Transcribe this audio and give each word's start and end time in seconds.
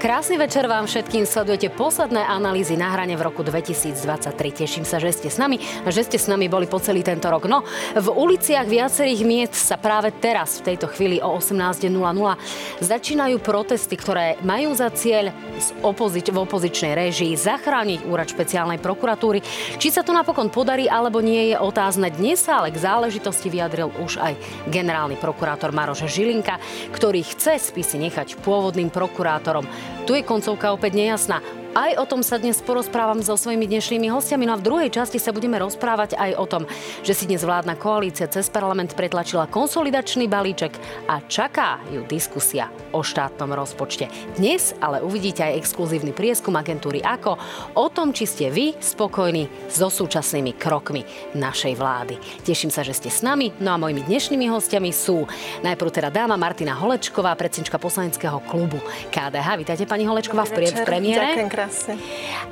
Krásny 0.00 0.40
večer 0.40 0.64
vám 0.64 0.88
všetkým. 0.88 1.28
Sledujete 1.28 1.68
posledné 1.68 2.24
analýzy 2.24 2.72
na 2.72 2.88
hrane 2.88 3.20
v 3.20 3.20
roku 3.20 3.44
2023. 3.44 4.32
Teším 4.32 4.88
sa, 4.88 4.96
že 4.96 5.12
ste 5.12 5.28
s 5.28 5.36
nami 5.36 5.60
a 5.84 5.92
že 5.92 6.08
ste 6.08 6.16
s 6.16 6.24
nami 6.24 6.48
boli 6.48 6.64
po 6.64 6.80
celý 6.80 7.04
tento 7.04 7.28
rok. 7.28 7.44
No, 7.44 7.60
v 7.92 8.08
uliciach 8.08 8.64
viacerých 8.64 9.20
miest 9.28 9.60
sa 9.60 9.76
práve 9.76 10.08
teraz, 10.16 10.64
v 10.64 10.72
tejto 10.72 10.88
chvíli 10.88 11.20
o 11.20 11.36
18.00 11.36 11.92
začínajú 12.80 13.44
protesty, 13.44 13.92
ktoré 14.00 14.40
majú 14.40 14.72
za 14.72 14.88
cieľ 14.88 15.36
opozič- 15.84 16.32
v 16.32 16.48
opozičnej 16.48 16.96
režii 16.96 17.36
zachrániť 17.36 18.08
úrad 18.08 18.32
špeciálnej 18.32 18.80
prokuratúry. 18.80 19.44
Či 19.76 19.92
sa 19.92 20.00
to 20.00 20.16
napokon 20.16 20.48
podarí 20.48 20.88
alebo 20.88 21.20
nie 21.20 21.52
je 21.52 21.60
otázne. 21.60 22.08
Dnes 22.08 22.40
sa 22.40 22.64
ale 22.64 22.72
k 22.72 22.80
záležitosti 22.80 23.52
vyjadril 23.52 23.92
už 24.00 24.16
aj 24.16 24.32
generálny 24.72 25.20
prokurátor 25.20 25.76
Maroš 25.76 26.08
Žilinka, 26.08 26.56
ktorý 26.88 27.20
chce 27.20 27.60
spisy 27.60 28.00
nechať 28.00 28.40
pôvodným 28.40 28.88
prokurátorom. 28.88 29.68
Tu 30.10 30.18
je 30.18 30.26
koncovka 30.26 30.74
opäť 30.74 30.98
nejasná. 30.98 31.38
Aj 31.70 31.94
o 31.94 32.02
tom 32.02 32.26
sa 32.26 32.34
dnes 32.34 32.58
porozprávam 32.58 33.22
so 33.22 33.38
svojimi 33.38 33.62
dnešnými 33.70 34.10
hostiami. 34.10 34.42
No 34.42 34.58
a 34.58 34.60
v 34.60 34.66
druhej 34.66 34.90
časti 34.90 35.22
sa 35.22 35.30
budeme 35.30 35.54
rozprávať 35.54 36.18
aj 36.18 36.30
o 36.34 36.42
tom, 36.42 36.62
že 37.06 37.14
si 37.14 37.30
dnes 37.30 37.46
vládna 37.46 37.78
koalícia 37.78 38.26
cez 38.26 38.50
parlament 38.50 38.98
pretlačila 38.98 39.46
konsolidačný 39.46 40.26
balíček 40.26 40.74
a 41.06 41.22
čaká 41.30 41.78
ju 41.94 42.02
diskusia 42.10 42.74
o 42.90 43.06
štátnom 43.06 43.54
rozpočte. 43.54 44.10
Dnes 44.34 44.74
ale 44.82 44.98
uvidíte 44.98 45.46
aj 45.46 45.62
exkluzívny 45.62 46.10
prieskum 46.10 46.58
agentúry 46.58 47.06
AKO 47.06 47.38
o 47.78 47.86
tom, 47.86 48.10
či 48.10 48.26
ste 48.26 48.50
vy 48.50 48.74
spokojní 48.74 49.70
so 49.70 49.86
súčasnými 49.86 50.58
krokmi 50.58 51.06
našej 51.38 51.78
vlády. 51.78 52.18
Teším 52.42 52.74
sa, 52.74 52.82
že 52.82 52.98
ste 52.98 53.14
s 53.14 53.22
nami. 53.22 53.54
No 53.62 53.70
a 53.70 53.78
mojimi 53.78 54.02
dnešnými 54.10 54.50
hostiami 54.50 54.90
sú 54.90 55.22
najprv 55.62 55.90
teda 55.94 56.10
dáma 56.10 56.34
Martina 56.34 56.74
Holečková, 56.74 57.30
predsednička 57.38 57.78
poslaneckého 57.78 58.42
klubu 58.50 58.82
KDH. 59.14 59.48
Vítajte 59.54 59.86
pani 59.86 60.02
Holečková 60.10 60.50
v, 60.50 60.74
premiére. 60.82 61.38
Ďakujem 61.38 61.59
krásne. 61.60 62.00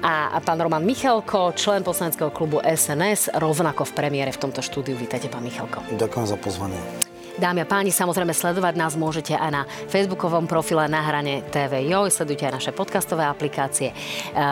A, 0.04 0.36
a 0.36 0.38
pán 0.44 0.60
Roman 0.60 0.84
Michalko, 0.84 1.56
člen 1.56 1.80
poslaneckého 1.80 2.28
klubu 2.28 2.60
SNS, 2.60 3.32
rovnako 3.40 3.88
v 3.88 3.92
premiére 3.96 4.28
v 4.28 4.36
tomto 4.36 4.60
štúdiu. 4.60 5.00
Vítajte, 5.00 5.32
pán 5.32 5.40
Michalko. 5.40 5.80
Ďakujem 5.96 6.26
za 6.28 6.36
pozvanie. 6.36 6.76
Dámy 7.38 7.62
a 7.62 7.70
páni, 7.70 7.94
samozrejme 7.94 8.34
sledovať 8.34 8.74
nás 8.74 8.98
môžete 8.98 9.30
aj 9.30 9.50
na 9.54 9.62
facebookovom 9.86 10.50
profile 10.50 10.90
na 10.90 11.06
hrane 11.06 11.46
TV 11.54 11.86
Jo, 11.86 12.10
sledujte 12.10 12.50
aj 12.50 12.58
naše 12.58 12.72
podcastové 12.74 13.22
aplikácie, 13.22 13.94
e, 13.94 13.96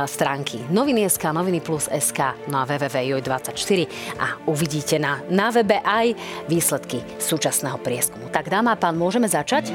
stránky 0.07 0.63
Noviny.sk, 0.71 1.35
Noviny 1.35 1.59
Plus 1.59 1.91
SK, 1.91 2.47
no 2.47 2.63
a 2.63 2.65
www.joj24 2.65 3.91
a 4.23 4.39
uvidíte 4.47 5.03
na, 5.03 5.19
na 5.27 5.51
webe 5.51 5.83
aj 5.83 6.15
výsledky 6.47 7.03
súčasného 7.19 7.75
prieskumu. 7.83 8.31
Tak 8.31 8.47
dáma 8.47 8.73
a 8.73 8.79
pán, 8.79 8.95
môžeme 8.95 9.27
začať? 9.27 9.75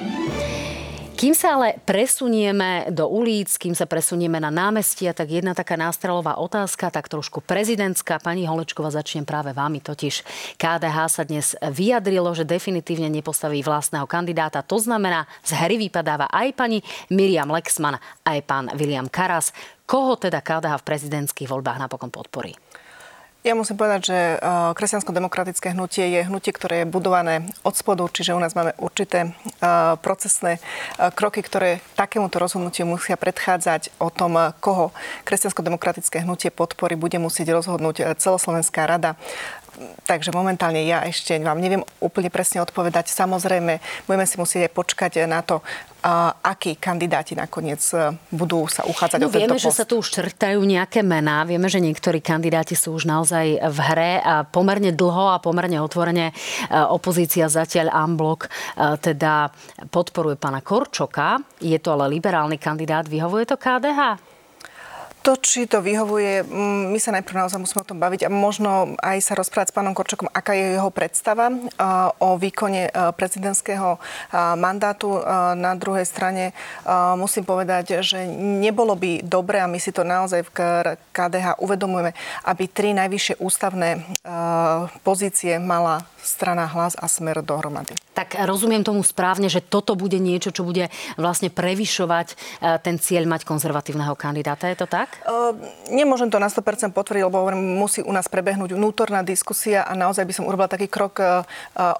Kým 1.21 1.37
sa 1.37 1.53
ale 1.53 1.77
presunieme 1.85 2.89
do 2.89 3.05
ulic, 3.05 3.53
kým 3.53 3.77
sa 3.77 3.85
presunieme 3.85 4.41
na 4.41 4.49
námestia, 4.49 5.13
tak 5.13 5.29
jedna 5.29 5.53
taká 5.53 5.77
nástrelová 5.77 6.41
otázka, 6.41 6.89
tak 6.89 7.05
trošku 7.05 7.45
prezidentská. 7.45 8.17
Pani 8.17 8.49
Holečková, 8.49 8.89
začnem 8.89 9.21
práve 9.21 9.53
vámi. 9.53 9.85
Totiž 9.85 10.25
KDH 10.57 10.97
sa 11.13 11.21
dnes 11.21 11.53
vyjadrilo, 11.61 12.33
že 12.33 12.41
definitívne 12.41 13.05
nepostaví 13.13 13.61
vlastného 13.61 14.09
kandidáta. 14.09 14.65
To 14.65 14.81
znamená, 14.81 15.29
z 15.45 15.61
hry 15.61 15.77
vypadáva 15.77 16.25
aj 16.25 16.57
pani 16.57 16.81
Miriam 17.13 17.53
Lexman, 17.53 18.01
aj 18.25 18.41
pán 18.41 18.73
William 18.73 19.05
Karas. 19.05 19.53
Koho 19.85 20.17
teda 20.17 20.41
KDH 20.41 20.81
v 20.81 20.87
prezidentských 20.89 21.53
voľbách 21.53 21.85
napokon 21.85 22.09
podporí? 22.09 22.57
Ja 23.41 23.57
musím 23.57 23.73
povedať, 23.73 24.13
že 24.13 24.19
eh, 24.37 24.39
kresťansko-demokratické 24.77 25.73
hnutie 25.73 26.13
je 26.13 26.29
hnutie, 26.29 26.53
ktoré 26.53 26.85
je 26.85 26.93
budované 26.93 27.49
od 27.65 27.73
spodu, 27.73 28.05
čiže 28.05 28.37
u 28.37 28.41
nás 28.41 28.53
máme 28.53 28.77
určité 28.77 29.33
eh, 29.33 29.97
procesné 29.97 30.61
eh, 30.61 31.09
kroky, 31.09 31.41
ktoré 31.41 31.81
takémuto 31.97 32.37
rozhodnutiu 32.37 32.85
musia 32.85 33.17
predchádzať 33.17 33.97
o 33.97 34.13
tom, 34.13 34.37
koho 34.61 34.93
kresťansko-demokratické 35.25 36.21
hnutie 36.21 36.53
podpory 36.53 36.93
bude 36.93 37.17
musieť 37.17 37.57
rozhodnúť 37.57 38.13
celoslovenská 38.21 38.85
rada. 38.85 39.17
Takže 40.05 40.33
momentálne 40.35 40.83
ja 40.83 41.05
ešte 41.05 41.37
vám 41.39 41.59
neviem 41.61 41.85
úplne 42.03 42.29
presne 42.33 42.61
odpovedať. 42.61 43.09
Samozrejme, 43.11 43.79
budeme 44.05 44.25
si 44.27 44.35
musieť 44.37 44.69
aj 44.69 44.73
počkať 44.75 45.11
na 45.25 45.41
to, 45.41 45.59
a 46.01 46.33
akí 46.41 46.81
kandidáti 46.81 47.37
nakoniec 47.37 47.77
e, 47.93 48.17
budú 48.33 48.65
sa 48.65 48.81
uchádzať 48.89 49.21
no, 49.21 49.29
o 49.29 49.31
tento 49.31 49.37
Vieme, 49.37 49.57
post. 49.61 49.69
že 49.69 49.77
sa 49.77 49.85
tu 49.85 50.01
už 50.01 50.09
črtajú 50.09 50.57
nejaké 50.65 51.05
mená. 51.05 51.45
Vieme, 51.45 51.69
že 51.69 51.77
niektorí 51.77 52.25
kandidáti 52.25 52.73
sú 52.73 52.97
už 52.97 53.05
naozaj 53.05 53.61
v 53.61 53.79
hre 53.93 54.13
a 54.17 54.41
pomerne 54.41 54.89
dlho 54.97 55.29
a 55.29 55.37
pomerne 55.37 55.77
otvorene 55.77 56.33
e, 56.33 56.73
opozícia 56.89 57.45
zatiaľ 57.45 57.93
Amblok 57.93 58.49
e, 58.49 58.97
teda 58.97 59.53
podporuje 59.93 60.41
pána 60.41 60.65
Korčoka. 60.65 61.37
Je 61.61 61.77
to 61.77 61.93
ale 61.93 62.09
liberálny 62.09 62.57
kandidát. 62.57 63.05
Vyhovuje 63.05 63.45
to 63.45 63.61
KDH? 63.61 64.30
To, 65.21 65.37
či 65.37 65.69
to 65.69 65.85
vyhovuje, 65.85 66.41
my 66.89 66.97
sa 66.97 67.13
najprv 67.13 67.45
naozaj 67.45 67.61
musíme 67.61 67.85
o 67.85 67.89
tom 67.93 68.01
baviť 68.01 68.25
a 68.25 68.33
možno 68.33 68.97
aj 68.97 69.21
sa 69.21 69.37
rozprávať 69.37 69.69
s 69.69 69.75
pánom 69.77 69.93
Korčokom, 69.93 70.25
aká 70.33 70.57
je 70.57 70.81
jeho 70.81 70.89
predstava 70.89 71.53
o 72.17 72.41
výkone 72.41 72.89
prezidentského 73.13 74.01
mandátu. 74.57 75.21
Na 75.53 75.77
druhej 75.77 76.09
strane 76.09 76.57
musím 77.21 77.45
povedať, 77.45 78.01
že 78.01 78.25
nebolo 78.33 78.97
by 78.97 79.21
dobre, 79.21 79.61
a 79.61 79.69
my 79.69 79.77
si 79.77 79.93
to 79.93 80.01
naozaj 80.01 80.41
v 80.41 80.51
KDH 81.13 81.61
uvedomujeme, 81.61 82.17
aby 82.49 82.63
tri 82.65 82.97
najvyššie 82.97 83.37
ústavné 83.37 84.01
pozície 85.05 85.61
mala 85.61 86.01
strana 86.21 86.69
hlas 86.69 86.93
a 86.95 87.09
smer 87.09 87.41
dohromady. 87.41 87.97
Tak 88.13 88.37
rozumiem 88.45 88.85
tomu 88.85 89.01
správne, 89.01 89.49
že 89.49 89.59
toto 89.59 89.97
bude 89.97 90.21
niečo, 90.21 90.53
čo 90.53 90.61
bude 90.61 90.93
vlastne 91.17 91.49
prevyšovať 91.49 92.27
e, 92.29 92.35
ten 92.85 93.01
cieľ 93.01 93.25
mať 93.25 93.41
konzervatívneho 93.43 94.13
kandidáta. 94.13 94.69
Je 94.69 94.77
to 94.77 94.87
tak? 94.87 95.10
Uh, 95.21 95.53
nemôžem 95.93 96.31
to 96.31 96.41
na 96.41 96.49
100% 96.49 96.91
potvrdiť, 96.91 97.23
lebo 97.27 97.45
hovorím, 97.45 97.77
musí 97.77 98.01
u 98.01 98.09
nás 98.09 98.25
prebehnúť 98.25 98.73
vnútorná 98.73 99.21
diskusia 99.21 99.85
a 99.85 99.93
naozaj 99.93 100.25
by 100.25 100.33
som 100.33 100.47
urobila 100.49 100.71
taký 100.71 100.89
krok 100.89 101.21
uh, 101.21 101.45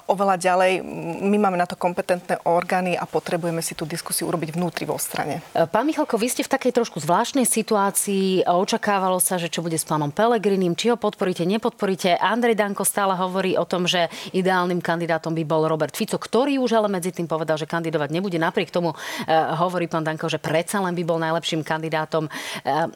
oveľa 0.09 0.41
ďalej. 0.41 0.81
My 1.21 1.37
máme 1.37 1.57
na 1.59 1.69
to 1.69 1.77
kompetentné 1.77 2.41
orgány 2.47 2.97
a 2.97 3.05
potrebujeme 3.05 3.61
si 3.61 3.77
tú 3.77 3.85
diskusiu 3.85 4.27
urobiť 4.31 4.57
vnútri 4.57 4.89
vo 4.89 4.97
strane. 4.97 5.45
Pán 5.53 5.85
Michalko, 5.85 6.17
vy 6.17 6.27
ste 6.31 6.41
v 6.41 6.51
takej 6.51 6.81
trošku 6.81 6.97
zvláštnej 7.03 7.45
situácii. 7.45 8.47
Očakávalo 8.49 9.21
sa, 9.21 9.37
že 9.37 9.51
čo 9.51 9.61
bude 9.61 9.77
s 9.77 9.85
pánom 9.85 10.09
Pelegrinim, 10.09 10.73
či 10.73 10.89
ho 10.89 10.97
podporíte, 10.97 11.45
nepodporíte. 11.45 12.17
Andrej 12.17 12.57
Danko 12.57 12.81
stále 12.81 13.13
hovorí 13.17 13.53
o 13.57 13.65
tom, 13.65 13.85
že 13.85 14.09
ideálnym 14.33 14.81
kandidátom 14.81 15.33
by 15.37 15.43
bol 15.45 15.69
Robert 15.69 15.93
Fico, 15.93 16.17
ktorý 16.17 16.57
už 16.57 16.77
ale 16.77 16.87
medzi 16.89 17.13
tým 17.13 17.29
povedal, 17.29 17.55
že 17.55 17.69
kandidovať 17.69 18.09
nebude. 18.09 18.37
Napriek 18.41 18.73
tomu 18.73 18.93
e, 18.93 18.97
hovorí 19.57 19.85
pán 19.85 20.03
Danko, 20.03 20.27
že 20.27 20.41
predsa 20.41 20.81
len 20.81 20.97
by 20.97 21.03
bol 21.05 21.19
najlepším 21.21 21.61
kandidátom. 21.61 22.27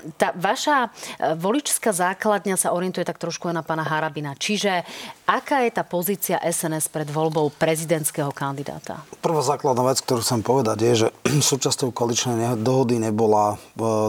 E, 0.06 0.14
tá 0.14 0.30
vaša 0.38 0.90
e, 1.18 1.34
voličská 1.34 1.90
základňa 1.90 2.56
sa 2.56 2.72
orientuje 2.72 3.02
tak 3.02 3.18
trošku 3.18 3.50
aj 3.50 3.56
na 3.58 3.64
pána 3.66 3.82
Harabina. 3.82 4.38
Čiže 4.38 4.86
aká 5.26 5.66
je 5.66 5.72
tá 5.74 5.82
pozícia 5.82 6.38
SNS 6.38 6.94
pred 6.94 7.10
voľbou 7.10 7.50
prezidentského 7.58 8.30
kandidáta? 8.30 9.02
Prvá 9.26 9.42
základná 9.42 9.82
vec, 9.90 10.02
ktorú 10.06 10.22
chcem 10.22 10.46
povedať, 10.46 10.78
je, 10.86 10.94
že 11.06 11.08
súčasťou 11.50 11.90
koaličnej 11.90 12.62
dohody 12.62 13.02
nebola 13.02 13.58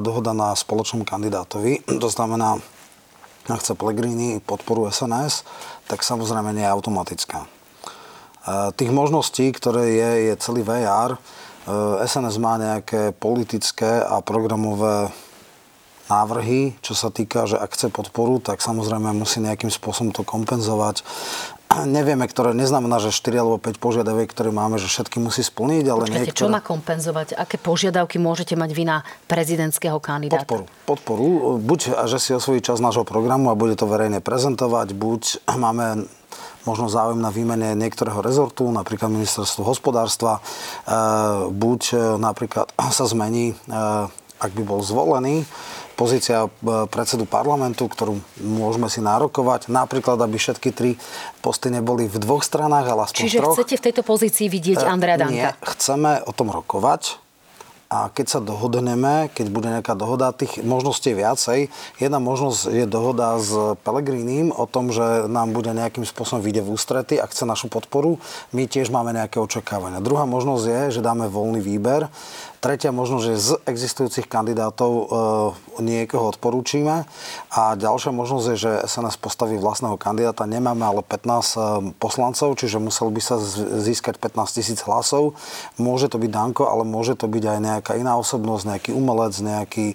dohoda 0.05 0.37
na 0.37 0.53
spoločnom 0.53 1.09
kandidátovi. 1.09 1.83
To 2.07 2.13
znamená, 2.13 2.61
ak 3.47 3.63
chce 3.63 3.79
Pellegrini 3.79 4.43
podporu 4.43 4.91
SNS, 4.91 5.47
tak 5.87 6.03
samozrejme 6.03 6.51
nie 6.55 6.67
je 6.67 6.75
automatická. 6.75 7.47
E, 7.47 7.49
tých 8.75 8.91
možností, 8.91 9.51
ktoré 9.55 9.95
je, 9.95 10.11
je 10.31 10.35
celý 10.43 10.63
VR. 10.67 11.19
SNS 12.07 12.37
e, 12.39 12.43
má 12.43 12.55
nejaké 12.59 13.15
politické 13.15 14.03
a 14.03 14.23
programové 14.23 15.11
návrhy, 16.07 16.79
čo 16.83 16.95
sa 16.95 17.11
týka, 17.11 17.51
že 17.51 17.59
ak 17.59 17.75
chce 17.75 17.91
podporu, 17.91 18.39
tak 18.39 18.63
samozrejme 18.63 19.11
musí 19.15 19.43
nejakým 19.43 19.71
spôsobom 19.71 20.15
to 20.15 20.23
kompenzovať 20.23 21.03
nevieme, 21.99 22.25
ktoré 22.25 22.55
neznamená, 22.55 23.03
že 23.03 23.11
4 23.11 23.43
alebo 23.43 23.57
5 23.59 23.83
požiadaviek, 23.83 24.29
ktoré 24.31 24.55
máme, 24.55 24.79
že 24.79 24.87
všetky 24.87 25.19
musí 25.19 25.43
splniť, 25.43 25.85
ale 25.91 26.03
Počkajte, 26.07 26.23
niektoré... 26.31 26.39
čo 26.39 26.53
má 26.53 26.61
kompenzovať? 26.63 27.27
Aké 27.37 27.57
požiadavky 27.59 28.17
môžete 28.23 28.55
mať 28.55 28.71
vy 28.73 28.85
na 28.87 28.97
prezidentského 29.27 29.99
kandidáta? 29.99 30.47
Podporu. 30.47 30.65
Podporu. 30.87 31.27
Buď, 31.59 32.07
že 32.07 32.19
si 32.23 32.31
osvojí 32.33 32.63
čas 32.63 32.79
nášho 32.79 33.03
programu 33.03 33.51
a 33.51 33.59
bude 33.59 33.75
to 33.75 33.91
verejne 33.91 34.23
prezentovať, 34.23 34.95
buď 34.95 35.23
máme 35.65 36.07
možno 36.67 36.91
záujem 36.91 37.23
na 37.23 37.31
výmene 37.31 37.79
niektorého 37.79 38.19
rezortu, 38.23 38.67
napríklad 38.71 39.11
ministerstvo 39.11 39.63
hospodárstva, 39.63 40.39
e, 40.39 41.51
buď 41.51 41.81
e, 41.93 41.97
napríklad 42.19 42.71
sa 42.97 43.05
zmení, 43.07 43.55
e, 43.55 43.55
ak 44.37 44.51
by 44.53 44.63
bol 44.63 44.85
zvolený, 44.85 45.47
pozícia 45.97 46.47
e, 46.47 46.49
predsedu 46.87 47.25
parlamentu, 47.25 47.89
ktorú 47.89 48.21
môžeme 48.45 48.87
si 48.93 49.01
nárokovať. 49.01 49.73
Napríklad, 49.73 50.21
aby 50.21 50.37
všetky 50.37 50.71
tri 50.71 51.01
posty 51.41 51.73
neboli 51.73 52.07
v 52.07 52.21
dvoch 52.21 52.45
stranách, 52.45 52.87
ale 52.87 53.01
aspoň 53.09 53.23
Čiže 53.25 53.39
troch. 53.41 53.57
chcete 53.57 53.75
v 53.81 53.83
tejto 53.91 54.03
pozícii 54.05 54.47
vidieť 54.53 54.79
e, 54.79 54.87
Andrea 54.87 55.17
Danka? 55.17 55.33
Nie, 55.33 55.49
chceme 55.65 56.21
o 56.29 56.33
tom 56.37 56.53
rokovať 56.53 57.27
a 57.87 58.11
keď 58.11 58.27
sa 58.27 58.41
dohodneme, 58.43 59.31
keď 59.31 59.47
bude 59.47 59.71
nejaká 59.71 59.95
dohoda, 59.95 60.35
tých 60.35 60.59
možností 60.59 61.15
je 61.15 61.23
viacej. 61.23 61.59
Jedna 62.03 62.19
možnosť 62.19 62.61
je 62.75 62.87
dohoda 62.87 63.39
s 63.39 63.79
Pelegrínim 63.87 64.51
o 64.51 64.67
tom, 64.67 64.91
že 64.91 65.31
nám 65.31 65.55
bude 65.55 65.71
nejakým 65.71 66.03
spôsobom 66.03 66.43
vyjde 66.43 66.67
v 66.67 66.75
ústrety 66.75 67.15
a 67.23 67.31
chce 67.31 67.47
našu 67.47 67.71
podporu. 67.71 68.19
My 68.51 68.67
tiež 68.67 68.91
máme 68.91 69.15
nejaké 69.15 69.39
očakávania. 69.39 70.03
Druhá 70.03 70.27
možnosť 70.27 70.65
je, 70.67 70.81
že 70.99 71.05
dáme 71.07 71.31
voľný 71.31 71.63
výber 71.63 72.11
Tretia 72.61 72.91
možnosť, 72.91 73.25
že 73.25 73.35
z 73.37 73.51
existujúcich 73.69 74.27
kandidátov 74.27 74.91
e, 74.91 75.05
niekoho 75.85 76.33
odporúčime. 76.33 77.05
A 77.53 77.77
ďalšia 77.77 78.13
možnosť 78.17 78.47
je, 78.53 78.57
že 78.57 78.73
SNS 78.89 79.21
postaví 79.21 79.61
vlastného 79.61 80.01
kandidáta. 80.01 80.49
Nemáme 80.49 80.83
ale 80.83 81.03
15 81.05 81.13
e, 81.13 81.59
poslancov, 82.01 82.57
čiže 82.57 82.81
musel 82.81 83.13
by 83.13 83.21
sa 83.21 83.37
získať 83.81 84.17
15 84.19 84.57
tisíc 84.57 84.81
hlasov. 84.89 85.37
Môže 85.77 86.09
to 86.09 86.17
byť 86.17 86.31
Danko, 86.33 86.65
ale 86.69 86.89
môže 86.89 87.15
to 87.17 87.29
byť 87.29 87.45
aj 87.45 87.59
nejaká 87.61 87.93
iná 88.01 88.17
osobnosť, 88.17 88.63
nejaký 88.65 88.91
umelec, 88.97 89.35
nejaký 89.37 89.87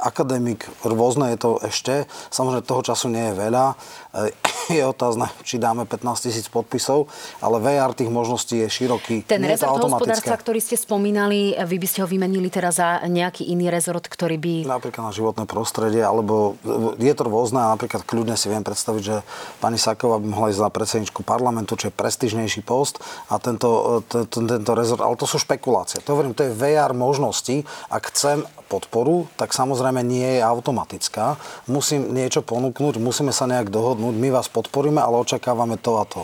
akademik. 0.00 0.64
Rôzne 0.82 1.36
je 1.36 1.38
to 1.38 1.50
ešte. 1.60 2.08
Samozrejme, 2.32 2.64
toho 2.64 2.82
času 2.82 3.12
nie 3.12 3.32
je 3.32 3.38
veľa. 3.38 3.76
Je 4.66 4.82
otázne, 4.82 5.30
či 5.46 5.62
dáme 5.62 5.86
15 5.86 6.26
tisíc 6.26 6.46
podpisov, 6.50 7.06
ale 7.38 7.62
VR 7.62 7.94
tých 7.94 8.10
možností 8.10 8.66
je 8.66 8.68
široký. 8.68 9.22
Ten 9.22 9.46
rezort 9.46 9.78
hospodárstva, 9.78 10.34
ktorý 10.34 10.58
ste 10.58 10.74
spomínali, 10.74 11.54
vy 11.54 11.76
by 11.78 11.86
ste 11.86 12.02
ho 12.02 12.08
vymenili 12.10 12.50
teraz 12.50 12.82
za 12.82 13.06
nejaký 13.06 13.46
iný 13.46 13.70
rezort, 13.70 14.02
ktorý 14.10 14.34
by... 14.42 14.54
Napríklad 14.66 15.06
na 15.06 15.14
životné 15.14 15.44
prostredie, 15.46 16.02
alebo 16.02 16.58
je 16.98 17.14
to 17.14 17.22
rôzne, 17.22 17.62
napríklad 17.62 18.02
kľudne 18.02 18.34
si 18.34 18.50
viem 18.50 18.66
predstaviť, 18.66 19.02
že 19.06 19.16
pani 19.62 19.78
Saková 19.78 20.18
by 20.18 20.26
mohla 20.26 20.50
ísť 20.50 20.60
za 20.66 20.70
predsedničku 20.74 21.20
parlamentu, 21.22 21.78
čo 21.78 21.88
je 21.88 21.94
prestižnejší 21.94 22.66
post 22.66 22.98
a 23.30 23.38
tento, 23.38 24.02
tento, 24.10 24.42
tento 24.42 24.72
rezort, 24.74 24.98
ale 24.98 25.14
to 25.14 25.30
sú 25.30 25.38
špekulácie. 25.38 26.02
To 26.02 26.18
hovorím, 26.18 26.34
to 26.34 26.42
je 26.42 26.56
VR 26.58 26.90
možnosti. 26.90 27.62
Ak 27.86 28.10
chcem 28.10 28.42
podporu, 28.66 29.30
tak 29.38 29.54
samozrejme 29.54 30.02
nie 30.02 30.38
je 30.38 30.42
automatická. 30.42 31.38
Musím 31.70 32.10
niečo 32.10 32.42
ponúknuť, 32.42 32.98
musíme 32.98 33.30
sa 33.30 33.46
nejak 33.46 33.70
dohodnúť, 33.70 34.05
my 34.14 34.30
vás 34.30 34.46
podporíme, 34.46 35.02
ale 35.02 35.18
očakávame 35.18 35.80
to 35.80 35.98
a 35.98 36.04
to. 36.06 36.22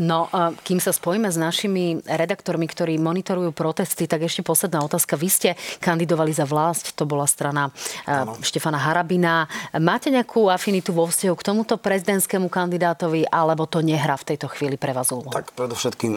No, 0.00 0.32
kým 0.64 0.80
sa 0.80 0.96
spojíme 0.96 1.28
s 1.28 1.36
našimi 1.36 2.00
redaktormi, 2.08 2.64
ktorí 2.64 2.96
monitorujú 2.96 3.52
protesty, 3.52 4.08
tak 4.08 4.24
ešte 4.24 4.40
posledná 4.40 4.80
otázka. 4.80 5.12
Vy 5.12 5.28
ste 5.28 5.50
kandidovali 5.76 6.32
za 6.32 6.48
vlast, 6.48 6.96
to 6.96 7.04
bola 7.04 7.28
strana 7.28 7.68
ano. 8.08 8.32
Štefana 8.40 8.80
Harabina. 8.80 9.44
Máte 9.76 10.08
nejakú 10.08 10.48
afinitu 10.48 10.96
vo 10.96 11.04
vzťahu 11.04 11.36
k 11.36 11.46
tomuto 11.46 11.76
prezidentskému 11.76 12.48
kandidátovi, 12.48 13.28
alebo 13.28 13.68
to 13.68 13.84
nehrá 13.84 14.16
v 14.16 14.34
tejto 14.34 14.48
chvíli 14.48 14.80
pre 14.80 14.96
vás 14.96 15.12
úlohu? 15.12 15.28
Tak 15.28 15.52
predovšetkým 15.52 16.16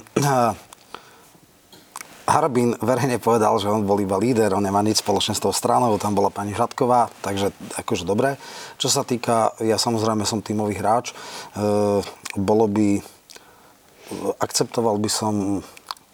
Harabín 2.27 2.75
verejne 2.83 3.23
povedal, 3.23 3.55
že 3.55 3.71
on 3.71 3.87
bol 3.87 4.03
iba 4.03 4.19
líder, 4.19 4.51
on 4.51 4.59
nemá 4.59 4.83
nič 4.83 4.99
spoločné 4.99 5.31
s 5.31 5.39
tou 5.39 5.55
stranou, 5.55 5.95
tam 5.95 6.11
bola 6.11 6.27
pani 6.27 6.51
Hradková, 6.51 7.07
takže 7.23 7.55
akože 7.79 8.03
dobre. 8.03 8.35
Čo 8.75 8.91
sa 8.91 9.07
týka, 9.07 9.55
ja 9.63 9.79
samozrejme 9.79 10.27
som 10.27 10.43
tímový 10.43 10.75
hráč, 10.75 11.15
e, 11.15 11.15
bolo 12.35 12.65
by 12.67 12.99
akceptoval 14.43 14.99
by 14.99 15.09
som 15.11 15.63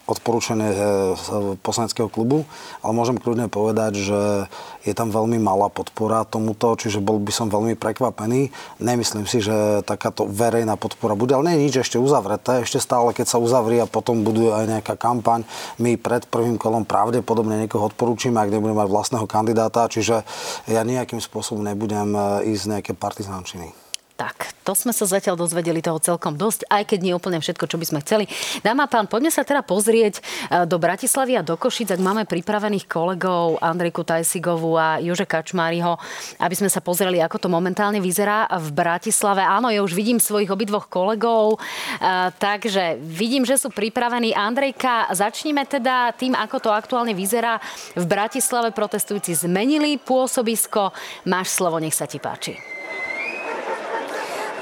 odporúčanie 0.04 0.70
eh, 0.72 0.80
poslaneckého 1.64 2.12
klubu, 2.12 2.44
ale 2.84 2.92
môžem 2.92 3.16
kľudne 3.16 3.48
povedať, 3.48 4.04
že 4.04 4.20
je 4.84 4.94
tam 4.96 5.10
veľmi 5.10 5.40
malá 5.40 5.72
podpora 5.72 6.28
tomuto, 6.28 6.76
čiže 6.76 7.00
bol 7.00 7.24
by 7.24 7.32
som 7.32 7.48
veľmi 7.48 7.80
prekvapený. 7.80 8.52
Nemyslím 8.84 9.24
si, 9.24 9.40
že 9.40 9.86
takáto 9.88 10.28
verejná 10.28 10.76
podpora 10.76 11.16
bude, 11.16 11.32
ale 11.32 11.56
nie 11.56 11.56
je 11.56 11.66
nič 11.72 11.76
ešte 11.88 11.98
uzavreté. 12.00 12.68
Ešte 12.68 12.84
stále, 12.84 13.16
keď 13.16 13.26
sa 13.32 13.38
uzavrie 13.40 13.80
a 13.80 13.88
potom 13.88 14.28
buduje 14.28 14.52
aj 14.52 14.66
nejaká 14.80 14.96
kampaň, 15.00 15.48
my 15.80 15.96
pred 15.96 16.28
prvým 16.28 16.60
kolom 16.60 16.84
pravdepodobne 16.84 17.64
niekoho 17.64 17.88
odporúčime, 17.88 18.44
ak 18.44 18.52
nebudeme 18.52 18.76
mať 18.76 18.90
vlastného 18.92 19.28
kandidáta, 19.28 19.88
čiže 19.88 20.28
ja 20.68 20.82
nejakým 20.84 21.24
spôsobom 21.24 21.64
nebudem 21.64 22.12
eh, 22.12 22.52
ísť 22.52 22.64
nejaké 22.80 22.92
partizánčiny. 22.92 23.83
Tak, 24.14 24.54
to 24.62 24.78
sme 24.78 24.94
sa 24.94 25.10
zatiaľ 25.10 25.42
dozvedeli 25.42 25.82
toho 25.82 25.98
celkom 25.98 26.38
dosť, 26.38 26.70
aj 26.70 26.86
keď 26.86 27.00
nie 27.02 27.18
úplne 27.18 27.42
všetko, 27.42 27.66
čo 27.66 27.82
by 27.82 27.86
sme 27.90 28.00
chceli. 28.06 28.30
Dáma 28.62 28.86
pán, 28.86 29.10
poďme 29.10 29.34
sa 29.34 29.42
teda 29.42 29.66
pozrieť 29.66 30.22
e, 30.22 30.70
do 30.70 30.78
Bratislavy 30.78 31.34
a 31.34 31.42
do 31.42 31.58
Košic, 31.58 31.98
ak 31.98 31.98
máme 31.98 32.30
pripravených 32.30 32.86
kolegov 32.86 33.58
Andrejku 33.58 34.06
Tajsigovu 34.06 34.78
a 34.78 35.02
Jože 35.02 35.26
Kačmáriho, 35.26 35.98
aby 36.46 36.54
sme 36.54 36.70
sa 36.70 36.78
pozreli, 36.78 37.26
ako 37.26 37.42
to 37.42 37.50
momentálne 37.50 37.98
vyzerá 37.98 38.46
v 38.54 38.70
Bratislave. 38.70 39.42
Áno, 39.42 39.74
ja 39.74 39.82
už 39.82 39.98
vidím 39.98 40.22
svojich 40.22 40.54
obidvoch 40.54 40.94
kolegov, 40.94 41.58
e, 41.58 42.30
takže 42.38 43.02
vidím, 43.02 43.50
že 43.50 43.58
sú 43.58 43.74
pripravení. 43.74 44.38
Andrejka, 44.38 45.10
začníme 45.10 45.66
teda 45.66 46.14
tým, 46.14 46.38
ako 46.38 46.62
to 46.62 46.70
aktuálne 46.70 47.18
vyzerá. 47.18 47.58
V 47.98 48.06
Bratislave 48.06 48.70
protestujúci 48.78 49.34
zmenili 49.34 49.98
pôsobisko. 49.98 50.94
Máš 51.26 51.58
slovo, 51.58 51.82
nech 51.82 51.98
sa 51.98 52.06
ti 52.06 52.22
páči. 52.22 52.83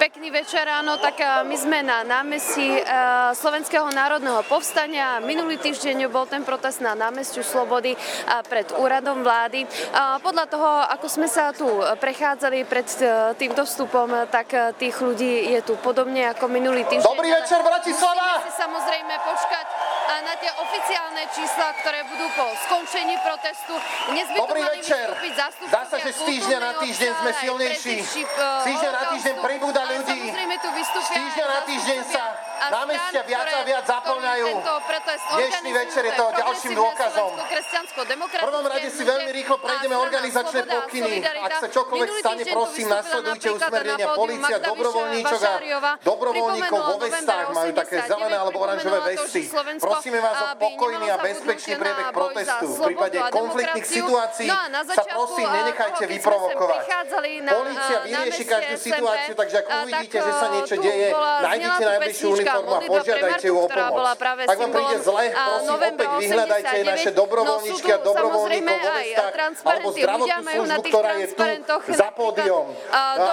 Pekný 0.01 0.33
večer, 0.33 0.65
áno, 0.65 0.97
tak 0.97 1.21
e, 1.21 1.45
my 1.45 1.53
sme 1.53 1.85
na 1.85 2.01
námestí 2.01 2.65
e, 2.65 2.81
Slovenského 3.37 3.85
národného 3.93 4.41
povstania. 4.49 5.21
Minulý 5.21 5.61
týždeň 5.61 6.09
bol 6.09 6.25
ten 6.25 6.41
protest 6.41 6.81
na 6.81 6.97
námestiu 6.97 7.45
Slobody 7.45 7.93
e, 7.93 7.97
pred 8.49 8.65
úradom 8.81 9.21
vlády. 9.21 9.69
Podľa 10.25 10.45
toho, 10.49 10.69
ako 10.89 11.05
sme 11.05 11.29
sa 11.29 11.53
tu 11.53 11.69
prechádzali 12.01 12.65
pred 12.65 12.89
týmto 13.37 13.61
vstupom, 13.61 14.25
tak 14.33 14.49
tých 14.81 14.97
ľudí 14.97 15.53
je 15.53 15.61
tu 15.61 15.77
podobne 15.77 16.33
ako 16.33 16.49
minulý 16.49 16.81
týždeň. 16.89 17.05
Dobrý 17.05 17.29
večer, 17.29 17.61
Bratislava! 17.61 18.41
Musíme 18.41 18.49
si 18.49 18.51
samozrejme 18.57 19.13
počkať 19.21 19.65
na 20.19 20.35
tie 20.35 20.51
oficiálne 20.59 21.23
čísla, 21.31 21.71
ktoré 21.79 22.03
budú 22.11 22.27
po 22.35 22.51
skončení 22.67 23.15
protestu. 23.23 23.79
Dnes 24.11 24.27
by 24.27 24.37
Dobrý 24.43 24.61
večer. 24.67 25.07
Zdá 25.71 25.83
sa, 25.87 25.95
že 26.03 26.11
z 26.11 26.21
týždňa 26.27 26.57
na 26.59 26.71
týždeň 26.83 27.11
sme 27.23 27.31
silnejší. 27.39 27.95
Z 28.03 28.65
týždňa 28.67 28.91
na 28.91 29.03
týždeň 29.15 29.35
pribúda 29.39 29.81
ľudí. 29.87 30.19
Z 30.91 31.09
týždňa 31.15 31.45
na 31.47 31.59
týždeň 31.63 31.99
sa 32.11 32.23
námestia 32.71 33.21
viac 33.23 33.47
a 33.47 33.61
viac 33.63 33.85
zaplňajú. 33.87 34.47
Dnešný 35.31 35.71
večer 35.71 36.03
je 36.03 36.13
to 36.19 36.25
ďalším 36.35 36.73
dôkazom. 36.75 37.31
V 38.31 38.43
prvom 38.43 38.65
rade 38.67 38.89
si 38.91 39.03
veľmi 39.07 39.31
rýchlo 39.31 39.55
prejdeme 39.61 39.95
organizačné 39.95 40.61
pokyny. 40.67 41.23
Ak 41.23 41.53
sa 41.63 41.67
čokoľvek 41.71 42.09
stane, 42.19 42.43
prosím, 42.51 42.87
nasledujte 42.91 43.47
usmernenia 43.55 44.07
policia, 44.11 44.57
dobrovoľníčok 44.59 45.41
a 45.45 45.53
dobrovoľníkov 46.03 46.79
vo 46.79 46.95
vestách 46.99 47.47
majú 47.55 47.71
také 47.77 47.95
zelené 48.05 48.35
alebo 48.35 48.57
oranžové 48.59 48.99
vesty. 49.15 49.47
Prosíme 50.01 50.17
vás 50.17 50.41
o 50.41 50.57
pokojný 50.57 51.13
a 51.13 51.21
bezpečný 51.21 51.77
priebeh 51.77 52.09
protestu. 52.09 52.73
V 52.73 52.89
prípade 52.89 53.21
konfliktných 53.21 53.85
situácií 53.85 54.49
no 54.49 54.81
sa 54.97 55.05
prosím 55.05 55.45
nenechajte 55.45 56.09
vyprovokovať. 56.09 56.83
Polícia 57.45 57.97
vyrieši 58.09 58.43
každú 58.49 58.75
situáciu, 58.81 59.33
takže 59.37 59.61
ak 59.61 59.67
uvidíte, 59.85 60.17
že 60.25 60.31
sa 60.41 60.47
niečo 60.57 60.75
deje, 60.81 61.13
nájdite 61.45 61.83
najbližšiu 61.85 62.27
uniformu 62.33 62.71
a 62.73 62.81
požiadajte 62.81 63.45
ju 63.45 63.55
o 63.61 63.67
pomoc. 63.69 64.01
Ak 64.25 64.57
vám 64.57 64.71
príde 64.73 64.97
zle, 65.05 65.23
prosím, 65.37 65.77
opäť 65.77 66.09
vyhľadajte 66.17 66.77
naše 66.81 67.09
dobrovoľníčky 67.13 67.89
a 67.93 67.97
dobrovoľníkov 68.01 68.77
vo 68.81 68.89
vestách 68.97 69.33
alebo 69.61 69.87
zdravotnú 69.93 70.41
službu, 70.49 70.81
ktorá 70.89 71.11
je 71.21 71.27
tu 71.29 71.45
za 71.93 72.09
pódium. 72.09 72.73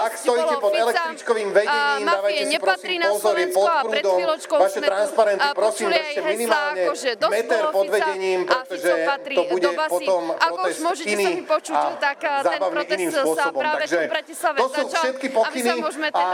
Ak 0.04 0.20
stojíte 0.20 0.60
pod 0.60 0.76
električkovým 0.76 1.48
vedením, 1.48 2.04
dávajte 2.12 2.44
si 2.44 2.56
prosím 2.60 3.00
pozor, 3.08 3.34
je 3.40 3.46
pod 3.56 3.68
prúdom. 3.88 4.18
Vaše 4.36 4.80
transparenty 4.84 5.48
prosím 5.56 5.96
držte 5.96 6.20
minimálne 6.28 6.56
meter 7.30 7.62
pod 7.72 7.86
vedením, 7.88 8.44
pretože 8.44 8.90
to 9.34 9.42
bude 9.50 9.70
potom 9.88 10.22
protest 10.34 10.80
iný 11.06 11.44
a 11.72 12.42
zábavný 12.42 12.84
iným 12.88 13.10
spôsobom. 13.12 13.62
Takže 13.62 13.98
to 14.56 14.66
sú 14.68 14.82
všetky 14.88 15.28
pokyny 15.32 15.70
a 16.14 16.24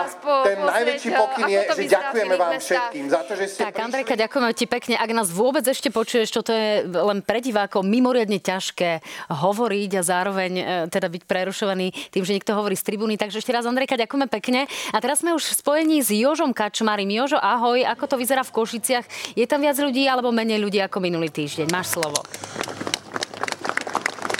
ten 0.44 0.58
najväčší 0.60 1.10
pokyn 1.12 1.44
je, 1.48 1.60
že 1.76 1.82
ďakujeme 1.90 2.34
vám 2.36 2.54
všetkým 2.60 3.04
za 3.10 3.20
to, 3.26 3.32
že 3.36 3.44
ste 3.50 3.60
Tak, 3.68 3.76
Andrejka, 3.80 4.14
ďakujeme 4.14 4.50
ti 4.56 4.66
pekne. 4.68 4.94
Ak 4.98 5.10
nás 5.10 5.28
vôbec 5.30 5.64
ešte 5.66 5.88
počuješ, 5.90 6.28
čo 6.30 6.40
to 6.40 6.52
je 6.52 6.84
len 6.86 7.20
pre 7.20 7.40
divákov 7.40 7.84
mimoriadne 7.84 8.38
ťažké 8.40 9.04
hovoriť 9.30 9.90
a 9.98 10.02
zároveň 10.02 10.52
e, 10.54 10.64
teda 10.88 11.08
byť 11.10 11.22
prerušovaný 11.28 11.92
tým, 12.10 12.22
že 12.22 12.34
niekto 12.36 12.52
hovorí 12.56 12.76
z 12.78 12.84
tribúny. 12.86 13.14
Takže 13.18 13.40
ešte 13.40 13.52
raz, 13.52 13.64
Andrejka, 13.66 13.98
ďakujeme 13.98 14.28
pekne. 14.28 14.66
A 14.92 14.98
teraz 15.00 15.20
sme 15.20 15.34
už 15.36 15.44
v 15.44 15.54
spojení 15.58 15.98
s 16.00 16.10
Jožom 16.12 16.54
Kačmarim. 16.54 17.10
Jožo, 17.10 17.38
ahoj, 17.40 17.82
ako 17.84 18.14
to 18.14 18.16
vyzerá 18.20 18.42
v 18.46 18.54
Košiciach? 18.54 19.06
Je 19.34 19.46
tam 19.48 19.62
viac 19.62 19.76
ľudí 19.78 20.06
alebo 20.14 20.30
menej 20.30 20.62
ľudí 20.62 20.78
ako 20.78 21.02
minulý 21.02 21.34
týždeň? 21.34 21.74
Máš 21.74 21.98
slovo. 21.98 22.22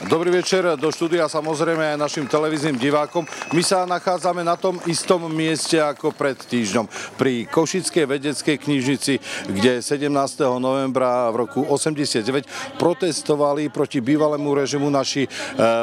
Dobrý 0.04 0.28
večer 0.28 0.62
do 0.76 0.92
štúdia 0.92 1.26
samozrejme 1.32 1.96
aj 1.96 1.98
našim 1.98 2.28
televíznym 2.28 2.76
divákom. 2.76 3.24
My 3.56 3.62
sa 3.64 3.88
nachádzame 3.88 4.44
na 4.44 4.52
tom 4.52 4.76
istom 4.84 5.26
mieste 5.32 5.80
ako 5.80 6.12
pred 6.12 6.36
týždňom 6.36 6.86
pri 7.16 7.48
Košickej 7.48 8.04
vedeckej 8.04 8.56
knižnici, 8.60 9.16
kde 9.48 9.80
17. 9.80 10.12
novembra 10.60 11.32
v 11.32 11.48
roku 11.48 11.64
89 11.64 12.76
protestovali 12.76 13.72
proti 13.72 14.04
bývalému 14.04 14.52
režimu 14.52 14.92
naši 14.92 15.24
e, 15.24 15.28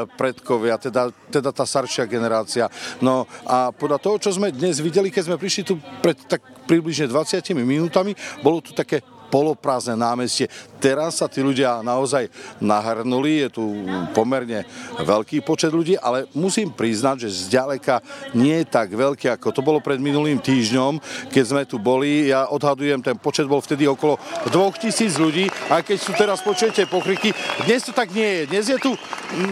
predkovia, 0.05 0.77
teda, 0.77 1.09
teda 1.33 1.49
tá 1.49 1.65
staršia 1.65 2.05
generácia. 2.05 2.69
No 3.01 3.25
a 3.49 3.73
podľa 3.73 3.97
toho, 3.97 4.15
čo 4.21 4.37
sme 4.37 4.53
dnes 4.53 4.79
videli, 4.85 5.09
keď 5.09 5.33
sme 5.33 5.41
prišli 5.41 5.65
tu 5.65 5.81
pred 5.99 6.15
tak 6.29 6.45
približne 6.69 7.09
20 7.09 7.57
minútami, 7.57 8.13
bolo 8.45 8.61
tu 8.61 8.69
také 8.77 9.01
poloprázdne 9.31 9.95
námestie. 9.95 10.51
Teraz 10.81 11.23
sa 11.23 11.31
tí 11.31 11.39
ľudia 11.39 11.79
naozaj 11.79 12.27
nahrnuli, 12.59 13.47
je 13.47 13.49
tu 13.53 13.63
pomerne 14.11 14.67
veľký 14.99 15.39
počet 15.45 15.71
ľudí, 15.71 15.95
ale 15.95 16.27
musím 16.35 16.73
priznať, 16.73 17.29
že 17.29 17.47
zďaleka 17.47 18.03
nie 18.35 18.59
je 18.59 18.67
tak 18.67 18.91
veľký, 18.91 19.31
ako 19.31 19.55
to 19.55 19.61
bolo 19.63 19.79
pred 19.79 20.01
minulým 20.03 20.41
týždňom, 20.41 20.99
keď 21.29 21.43
sme 21.45 21.63
tu 21.63 21.77
boli. 21.77 22.33
Ja 22.33 22.49
odhadujem, 22.49 22.99
ten 22.99 23.15
počet 23.15 23.45
bol 23.45 23.61
vtedy 23.61 23.85
okolo 23.85 24.17
2000 24.49 25.21
ľudí, 25.21 25.45
a 25.69 25.85
keď 25.85 25.97
tu 26.01 26.11
teraz 26.17 26.41
počujete 26.41 26.89
pokriky, 26.89 27.29
dnes 27.63 27.85
to 27.85 27.93
tak 27.93 28.09
nie 28.09 28.43
je. 28.43 28.49
Dnes 28.49 28.65
je 28.67 28.77
tu, 28.81 28.91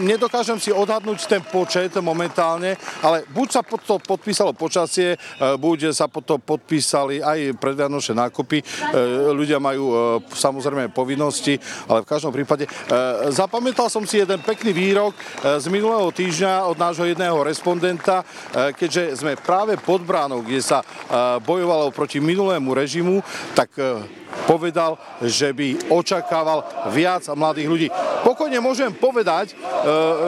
nedokážem 0.02 0.58
si 0.58 0.74
odhadnúť 0.74 1.30
ten 1.30 1.40
počet 1.46 1.94
momentálne, 2.02 2.74
ale 3.00 3.22
buď 3.30 3.48
sa 3.54 3.62
pod 3.62 3.86
to 3.86 4.02
podpísalo 4.02 4.50
počasie, 4.50 5.14
e, 5.14 5.18
buď 5.54 5.94
sa 5.94 6.10
pod 6.10 6.26
to 6.26 6.36
podpísali 6.42 7.22
aj 7.22 7.54
predvianočné 7.62 8.18
nákupy. 8.18 8.58
E, 8.58 8.64
ľudia 9.30 9.62
majú 9.62 9.69
e, 9.78 9.94
samozrejme 10.34 10.90
povinnosti, 10.90 11.54
ale 11.86 12.02
v 12.02 12.10
každom 12.10 12.34
prípade 12.34 12.66
zapamätal 13.30 13.86
som 13.86 14.02
si 14.08 14.18
jeden 14.22 14.40
pekný 14.42 14.72
výrok 14.74 15.14
z 15.42 15.66
minulého 15.70 16.10
týždňa 16.10 16.66
od 16.66 16.76
nášho 16.78 17.06
jedného 17.06 17.36
respondenta, 17.44 18.24
keďže 18.74 19.20
sme 19.22 19.38
práve 19.38 19.76
pod 19.78 20.02
bránou, 20.02 20.42
kde 20.42 20.60
sa 20.62 20.82
bojovalo 21.42 21.94
proti 21.94 22.18
minulému 22.18 22.74
režimu, 22.74 23.22
tak 23.54 23.74
povedal, 24.46 24.98
že 25.22 25.50
by 25.54 25.90
očakával 25.90 26.64
viac 26.90 27.26
mladých 27.34 27.68
ľudí. 27.68 27.88
Pokojne 28.20 28.60
môžem 28.60 28.92
povedať, 28.92 29.52
e, 29.52 29.54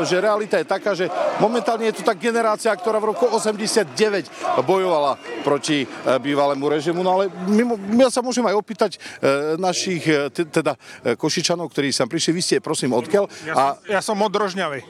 že 0.07 0.23
realita 0.23 0.59
je 0.59 0.67
taká, 0.67 0.97
že 0.97 1.07
momentálne 1.39 1.91
je 1.91 2.01
tu 2.01 2.03
tá 2.03 2.17
generácia, 2.17 2.73
ktorá 2.73 2.99
v 2.99 3.13
roku 3.15 3.29
89 3.29 4.65
bojovala 4.65 5.19
proti 5.45 5.85
e, 5.85 5.87
bývalému 6.19 6.65
režimu, 6.67 7.05
no 7.05 7.21
ale 7.21 7.29
my, 7.51 7.77
ja 8.01 8.09
sa 8.09 8.25
môžem 8.25 8.47
aj 8.49 8.57
opýtať 8.57 8.91
e, 8.97 8.99
našich 9.59 10.05
teda 10.33 10.77
Košičanov, 11.17 11.71
ktorí 11.73 11.93
sem 11.93 12.09
prišli, 12.09 12.31
vy 12.33 12.43
ste 12.43 12.57
prosím 12.65 12.97
odkiaľ? 12.97 13.25
Ja, 13.47 13.55
a, 13.55 13.65
som, 13.77 13.93
ja 13.93 14.01
som 14.01 14.17
od 14.19 14.33
Rožňavy. 14.33 14.81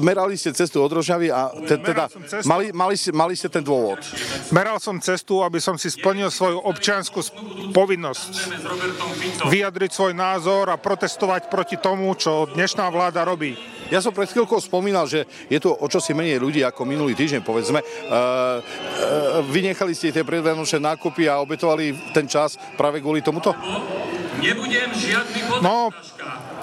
Merali 0.00 0.34
ste 0.38 0.52
cestu 0.52 0.82
od 0.82 0.90
Rožňavy 0.92 1.28
a 1.30 1.52
te, 1.64 1.76
teda 1.78 2.08
mali, 2.48 2.70
mali, 2.72 2.94
mali 3.12 3.34
ste 3.34 3.52
ten 3.52 3.62
dôvod? 3.62 4.00
Meral 4.50 4.80
som 4.80 4.98
cestu, 5.02 5.42
aby 5.42 5.60
som 5.62 5.76
si 5.76 5.92
splnil 5.92 6.32
svoju 6.32 6.62
občianskú 6.64 7.20
povinnosť 7.72 8.32
vyjadriť 9.48 9.90
svoj 9.92 10.12
názor 10.16 10.72
a 10.72 10.80
protestovať 10.80 11.48
proti 11.52 11.76
tomu, 11.78 12.12
čo 12.16 12.48
dnešná 12.50 12.88
vláda 12.90 13.22
robí. 13.22 13.75
Ja 13.86 14.02
som 14.02 14.10
pred 14.10 14.26
chvíľkou 14.26 14.58
spomínal, 14.58 15.06
že 15.06 15.24
je 15.46 15.58
tu 15.62 15.70
o 15.70 15.86
čosi 15.86 16.10
menej 16.10 16.42
ľudí 16.42 16.60
ako 16.66 16.82
minulý 16.82 17.14
týždeň, 17.14 17.42
povedzme. 17.46 17.78
Uh, 17.78 17.86
uh, 18.10 19.42
vynechali 19.46 19.94
ste 19.94 20.10
tie 20.10 20.26
predvianočné 20.26 20.82
nákupy 20.82 21.30
a 21.30 21.38
obetovali 21.38 21.94
ten 22.10 22.26
čas 22.26 22.58
práve 22.74 22.98
kvôli 22.98 23.22
tomuto? 23.22 23.54
Nebudem 24.42 24.90
žiadny 24.92 25.40
No, 25.62 25.88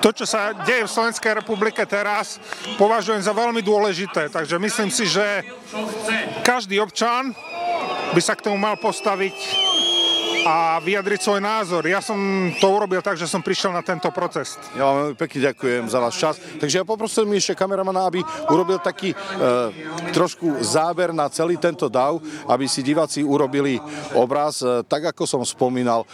to, 0.04 0.12
čo 0.12 0.28
sa 0.28 0.52
deje 0.68 0.84
v 0.84 0.92
Slovenskej 0.92 1.40
republike 1.40 1.80
teraz, 1.88 2.38
považujem 2.76 3.24
za 3.24 3.32
veľmi 3.32 3.64
dôležité. 3.64 4.28
Takže 4.28 4.60
myslím 4.60 4.92
si, 4.92 5.08
že 5.08 5.48
každý 6.44 6.78
občan 6.84 7.32
by 8.12 8.22
sa 8.22 8.36
k 8.36 8.52
tomu 8.52 8.60
mal 8.60 8.76
postaviť 8.76 9.34
a 10.44 10.76
vyjadriť 10.84 11.20
svoj 11.24 11.40
názor. 11.40 11.88
Ja 11.88 12.04
som 12.04 12.20
to 12.60 12.68
urobil 12.68 13.00
tak, 13.00 13.16
že 13.16 13.32
som 13.32 13.40
prišiel 13.40 13.72
na 13.72 13.80
tento 13.80 14.12
proces. 14.12 14.60
Ja 14.76 14.92
vám 14.92 15.16
pekne 15.16 15.52
ďakujem 15.52 15.88
za 15.88 16.00
váš 16.04 16.16
čas. 16.20 16.36
Takže 16.60 16.84
ja 16.84 16.86
poprosím 16.86 17.32
ešte 17.40 17.56
kameramana, 17.56 18.12
aby 18.12 18.20
urobil 18.52 18.84
taký 18.84 19.16
e, 19.16 19.18
trošku 20.12 20.60
záber 20.60 21.16
na 21.16 21.32
celý 21.32 21.56
tento 21.56 21.88
dav, 21.88 22.20
aby 22.52 22.68
si 22.68 22.84
diváci 22.84 23.24
urobili 23.24 23.80
obraz. 24.20 24.60
E, 24.60 24.84
tak 24.84 25.16
ako 25.16 25.24
som 25.24 25.42
spomínal, 25.48 26.04
e, 26.04 26.08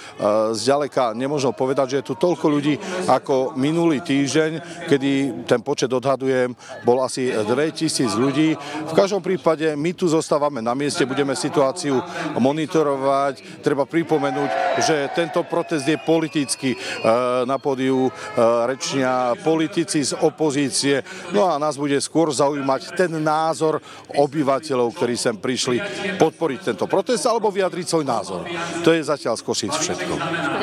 zďaleka 0.53 1.17
nemôžem 1.17 1.49
povedať, 1.49 1.97
že 1.97 2.05
je 2.05 2.07
tu 2.13 2.15
toľko 2.15 2.45
ľudí 2.53 2.77
ako 3.09 3.57
minulý 3.57 4.05
týždeň, 4.05 4.85
kedy 4.85 5.11
ten 5.49 5.65
počet 5.65 5.89
odhadujem, 5.89 6.53
bol 6.85 7.01
asi 7.01 7.33
2000 7.33 8.13
ľudí. 8.13 8.53
V 8.85 8.93
každom 8.93 9.25
prípade 9.25 9.73
my 9.73 9.89
tu 9.97 10.05
zostávame 10.05 10.61
na 10.61 10.77
mieste, 10.77 11.01
budeme 11.01 11.33
situáciu 11.33 11.97
monitorovať. 12.37 13.65
Treba 13.65 13.89
pripomínať, 13.89 14.18
pripomenúť, 14.19 14.51
že 14.83 14.95
tento 15.15 15.47
protest 15.47 15.87
je 15.87 15.95
politický. 15.95 16.75
E, 16.75 16.77
na 17.47 17.55
pódiu 17.55 18.11
e, 18.11 18.11
rečnia 18.67 19.31
politici 19.39 20.03
z 20.03 20.19
opozície. 20.19 20.99
No 21.31 21.47
a 21.47 21.55
nás 21.55 21.79
bude 21.79 21.95
skôr 22.03 22.27
zaujímať 22.35 22.99
ten 22.99 23.15
názor 23.23 23.79
obyvateľov, 24.11 24.91
ktorí 24.91 25.15
sem 25.15 25.39
prišli 25.39 25.79
podporiť 26.19 26.75
tento 26.75 26.85
protest 26.91 27.23
alebo 27.31 27.47
vyjadriť 27.47 27.85
svoj 27.87 28.03
názor. 28.03 28.43
To 28.83 28.91
je 28.91 28.99
zatiaľ 29.07 29.39
z 29.39 29.43
Košic 29.47 29.71
všetko. 29.71 30.13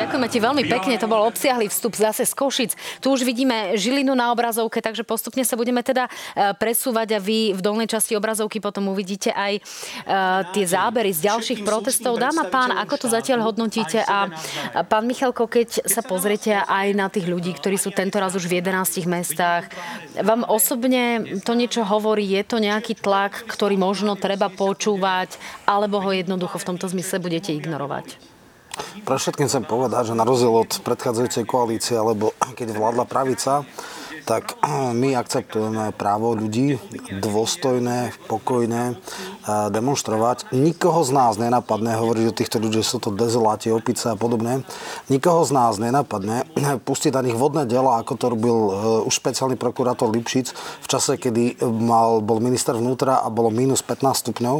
Ďakujeme 0.05 0.29
ti 0.29 0.39
veľmi 0.39 0.65
pekne, 0.69 1.01
to 1.01 1.09
bol 1.09 1.25
obsiahly 1.25 1.73
vstup 1.73 1.97
zase 1.97 2.29
z 2.29 2.35
Košic. 2.37 2.73
Tu 3.01 3.09
už 3.09 3.25
vidíme 3.25 3.73
Žilinu 3.81 4.13
na 4.13 4.37
obrazovke, 4.37 4.85
takže 4.85 5.01
postupne 5.01 5.41
sa 5.49 5.57
budeme 5.57 5.81
teda 5.81 6.13
e, 6.37 6.53
presúvať 6.61 7.17
a 7.17 7.19
vy 7.25 7.57
v 7.57 7.61
dolnej 7.65 7.89
časti 7.89 8.13
obrazovky 8.13 8.61
potom 8.61 8.93
uvidíte 8.93 9.33
aj 9.33 9.65
tie 10.53 10.65
zábery 10.67 11.15
z 11.15 11.31
ďalších 11.31 11.61
protestov. 11.63 12.19
Dáma 12.19 12.51
pán, 12.51 12.75
ako 12.75 13.07
to 13.07 13.07
zatiaľ 13.07 13.46
hodnotíte? 13.47 14.03
A 14.03 14.27
pán 14.83 15.07
Michalko, 15.07 15.47
keď 15.47 15.87
sa 15.87 16.03
pozriete 16.03 16.59
aj 16.59 16.87
na 16.99 17.07
tých 17.07 17.31
ľudí, 17.31 17.55
ktorí 17.55 17.79
sú 17.79 17.95
tento 17.95 18.19
raz 18.19 18.35
už 18.35 18.51
v 18.51 18.59
11 18.59 19.07
mestách, 19.07 19.71
vám 20.19 20.43
osobne 20.43 21.39
to 21.47 21.55
niečo 21.55 21.87
hovorí? 21.87 22.27
Je 22.27 22.43
to 22.43 22.59
nejaký 22.59 22.99
tlak, 22.99 23.47
ktorý 23.47 23.79
možno 23.79 24.19
treba 24.19 24.51
počúvať, 24.51 25.39
alebo 25.65 26.03
ho 26.03 26.11
jednoducho 26.11 26.59
v 26.59 26.69
tomto 26.75 26.91
zmysle 26.91 27.23
budete 27.23 27.55
ignorovať? 27.55 28.37
Pre 28.77 29.17
všetkým 29.17 29.49
chcem 29.49 29.65
povedať, 29.65 30.13
že 30.13 30.19
na 30.19 30.27
rozdiel 30.27 30.53
od 30.53 30.73
predchádzajúcej 30.85 31.45
koalície, 31.49 31.97
alebo 31.97 32.37
keď 32.59 32.77
vládla 32.77 33.05
pravica, 33.09 33.65
tak 34.27 34.59
my 34.67 35.15
akceptujeme 35.15 35.95
právo 35.95 36.35
ľudí 36.35 36.83
dôstojné, 37.23 38.11
pokojné 38.27 38.99
demonstrovať. 39.47 40.51
Nikoho 40.51 41.07
z 41.07 41.15
nás 41.15 41.39
nenapadne 41.39 41.95
hovoriť 41.95 42.25
o 42.27 42.35
týchto 42.35 42.59
ľudí, 42.59 42.83
že 42.83 42.91
sú 42.91 42.99
to 42.99 43.15
dezoláti, 43.15 43.71
opice 43.71 44.11
a 44.11 44.19
podobne. 44.19 44.67
Nikoho 45.07 45.47
z 45.47 45.55
nás 45.55 45.79
nenapadne 45.79 46.43
pustiť 46.83 47.15
na 47.15 47.23
nich 47.23 47.39
vodné 47.39 47.71
dela, 47.71 48.03
ako 48.03 48.13
to 48.19 48.27
robil 48.35 48.59
už 49.07 49.15
špeciálny 49.15 49.55
prokurátor 49.55 50.11
Lipšic 50.11 50.51
v 50.83 50.87
čase, 50.91 51.15
kedy 51.15 51.63
mal, 51.63 52.19
bol 52.19 52.43
minister 52.43 52.75
vnútra 52.75 53.23
a 53.23 53.31
bolo 53.31 53.55
minus 53.55 53.87
15 53.87 54.27
stupňov 54.27 54.57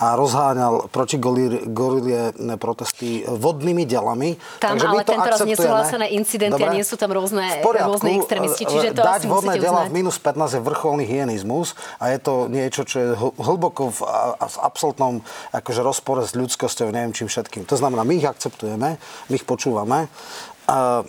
a 0.00 0.16
rozháňal 0.16 0.88
proti 0.88 1.20
gorilie 1.20 2.32
protesty 2.56 3.28
vodnými 3.28 3.84
delami. 3.84 4.40
Tam 4.64 4.80
Takže 4.80 4.86
ale 4.88 5.04
tento 5.04 5.28
raz 5.28 5.44
nesúhlasené 5.44 6.16
incidenty 6.16 6.56
Dobre? 6.56 6.72
a 6.72 6.76
nie 6.80 6.86
sú 6.88 6.96
tam 6.96 7.12
rôzne, 7.12 7.60
rôzne 7.60 8.16
extrémisti. 8.16 8.64
Čiže 8.64 8.96
to 8.96 9.04
dať 9.16 9.22
vodné 9.26 9.54
dela 9.58 9.86
v 9.86 9.92
minus 10.02 10.18
15 10.22 10.58
je 10.58 10.62
vrcholný 10.62 11.04
hyenizmus 11.06 11.74
a 11.98 12.14
je 12.14 12.18
to 12.22 12.46
niečo, 12.46 12.86
čo 12.86 12.96
je 13.00 13.08
hlboko 13.18 13.90
v, 13.90 14.00
v 14.38 14.56
absolútnom 14.62 15.24
akože 15.50 15.80
rozpore 15.82 16.22
s 16.22 16.36
ľudskosťou, 16.38 16.94
neviem 16.94 17.14
čím 17.16 17.26
všetkým. 17.26 17.66
To 17.66 17.76
znamená, 17.76 18.06
my 18.06 18.14
ich 18.18 18.26
akceptujeme, 18.26 18.96
my 19.00 19.34
ich 19.34 19.46
počúvame 19.46 20.06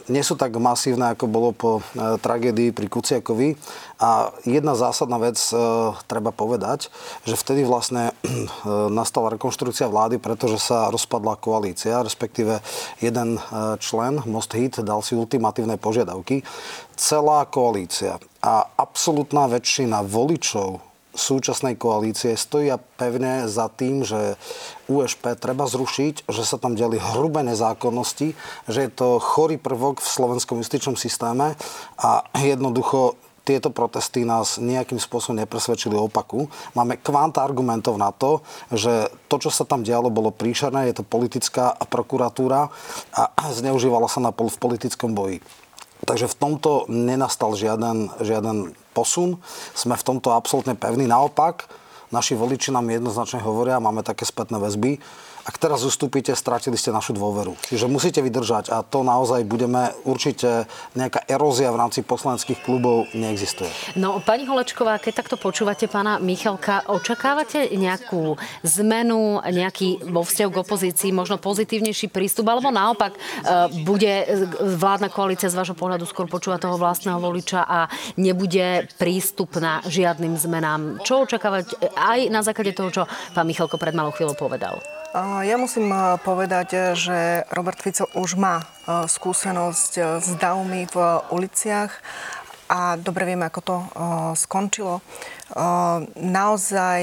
nie 0.10 0.24
sú 0.26 0.34
tak 0.38 0.58
masívne, 0.58 1.14
ako 1.14 1.26
bolo 1.30 1.50
po 1.54 1.72
e, 1.80 1.82
tragédii 2.18 2.74
pri 2.74 2.88
Kuciakovi. 2.90 3.56
A 4.02 4.34
jedna 4.48 4.74
zásadná 4.74 5.22
vec 5.22 5.38
e, 5.38 5.56
treba 6.10 6.34
povedať, 6.34 6.90
že 7.26 7.38
vtedy 7.38 7.62
vlastne 7.66 8.10
e, 8.10 8.14
nastala 8.90 9.34
rekonštrukcia 9.38 9.88
vlády, 9.88 10.18
pretože 10.18 10.58
sa 10.62 10.90
rozpadla 10.90 11.38
koalícia, 11.38 12.02
respektíve 12.02 12.60
jeden 13.00 13.38
člen, 13.82 14.22
Most 14.26 14.54
Hit, 14.58 14.82
dal 14.82 15.06
si 15.06 15.14
ultimatívne 15.14 15.78
požiadavky. 15.78 16.42
Celá 16.98 17.46
koalícia 17.46 18.18
a 18.42 18.66
absolútna 18.78 19.46
väčšina 19.46 20.02
voličov 20.06 20.91
súčasnej 21.12 21.76
koalície 21.76 22.40
stoja 22.40 22.80
pevne 22.96 23.48
za 23.52 23.68
tým, 23.68 24.04
že 24.08 24.40
USP 24.88 25.36
treba 25.36 25.68
zrušiť, 25.68 26.28
že 26.28 26.44
sa 26.44 26.56
tam 26.56 26.76
diali 26.76 27.00
hrubé 27.00 27.44
nezákonnosti, 27.44 28.34
že 28.68 28.80
je 28.88 28.92
to 28.92 29.20
chorý 29.20 29.60
prvok 29.60 30.00
v 30.00 30.08
slovenskom 30.08 30.60
justičnom 30.64 30.96
systéme 30.96 31.60
a 32.00 32.24
jednoducho 32.40 33.20
tieto 33.42 33.74
protesty 33.74 34.22
nás 34.22 34.62
nejakým 34.62 35.02
spôsobom 35.02 35.42
nepresvedčili 35.42 35.98
opaku. 35.98 36.46
Máme 36.78 37.02
kvanta 37.02 37.42
argumentov 37.42 37.98
na 37.98 38.14
to, 38.14 38.46
že 38.70 39.10
to, 39.26 39.42
čo 39.42 39.50
sa 39.50 39.66
tam 39.66 39.82
dialo, 39.82 40.14
bolo 40.14 40.30
príšerné, 40.30 40.94
je 40.94 41.02
to 41.02 41.04
politická 41.04 41.74
prokuratúra 41.90 42.70
a 43.18 43.44
zneužívala 43.50 44.06
sa 44.06 44.22
na 44.22 44.30
pol 44.30 44.48
v 44.48 44.62
politickom 44.62 45.18
boji. 45.18 45.42
Takže 46.02 46.28
v 46.28 46.36
tomto 46.36 46.90
nenastal 46.90 47.54
žiaden, 47.54 48.10
žiaden 48.20 48.74
posun. 48.92 49.38
Sme 49.78 49.94
v 49.96 50.06
tomto 50.06 50.34
absolútne 50.34 50.74
pevní. 50.74 51.06
Naopak, 51.06 51.70
naši 52.10 52.34
voliči 52.36 52.74
nám 52.74 52.90
jednoznačne 52.90 53.40
hovoria, 53.40 53.80
máme 53.80 54.02
také 54.04 54.26
spätné 54.28 54.58
väzby, 54.60 55.00
Ak 55.42 55.58
teraz 55.58 55.82
ustúpite, 55.82 56.38
stratili 56.38 56.78
ste 56.78 56.94
našu 56.94 57.18
dôveru. 57.18 57.58
Čiže 57.66 57.90
musíte 57.90 58.22
vydržať 58.22 58.70
a 58.70 58.86
to 58.86 59.02
naozaj 59.02 59.42
budeme 59.42 59.90
určite, 60.06 60.70
nejaká 60.94 61.26
erózia 61.26 61.74
v 61.74 61.82
rámci 61.82 62.06
poslaneckých 62.06 62.62
klubov 62.62 63.10
neexistuje. 63.18 63.98
No, 63.98 64.22
pani 64.22 64.46
Holečková, 64.46 65.02
keď 65.02 65.26
takto 65.26 65.36
počúvate 65.42 65.90
pána 65.90 66.22
Michalka, 66.22 66.86
očakávate 66.86 67.74
nejakú 67.74 68.38
zmenu, 68.62 69.42
nejaký 69.42 70.14
vo 70.14 70.22
vzťahu 70.22 70.50
k 70.54 70.62
opozícii, 70.62 71.10
možno 71.10 71.42
pozitívnejší 71.42 72.14
prístup, 72.14 72.46
alebo 72.46 72.70
naopak 72.70 73.18
e, 73.18 73.20
bude 73.82 74.30
vládna 74.62 75.10
koalícia 75.10 75.50
z 75.50 75.58
vášho 75.58 75.74
pohľadu 75.74 76.06
skôr 76.06 76.30
počúvať 76.30 76.70
toho 76.70 76.78
vlastného 76.78 77.18
voliča 77.18 77.66
a 77.66 77.90
nebude 78.22 78.86
prístup 79.02 79.58
na 79.58 79.82
žiadnym 79.90 80.38
zmenám? 80.38 81.02
Čo 81.02 81.26
očakávať 81.26 81.82
aj 81.98 82.20
na 82.30 82.46
základe 82.46 82.78
toho, 82.78 82.94
čo 82.94 83.04
pán 83.34 83.50
Michalko 83.50 83.82
pred 83.82 83.98
malou 83.98 84.14
chvíľou 84.14 84.38
povedal? 84.38 85.01
Ja 85.20 85.60
musím 85.60 85.92
povedať, 86.24 86.96
že 86.96 87.44
Robert 87.52 87.84
Fico 87.84 88.08
už 88.16 88.40
má 88.40 88.64
skúsenosť 88.88 90.24
s 90.24 90.40
davmi 90.40 90.88
v 90.88 90.96
uliciach 91.36 91.92
a 92.72 92.96
dobre 92.96 93.28
vieme, 93.28 93.44
ako 93.44 93.60
to 93.60 93.76
skončilo. 94.40 95.04
Naozaj 96.16 97.02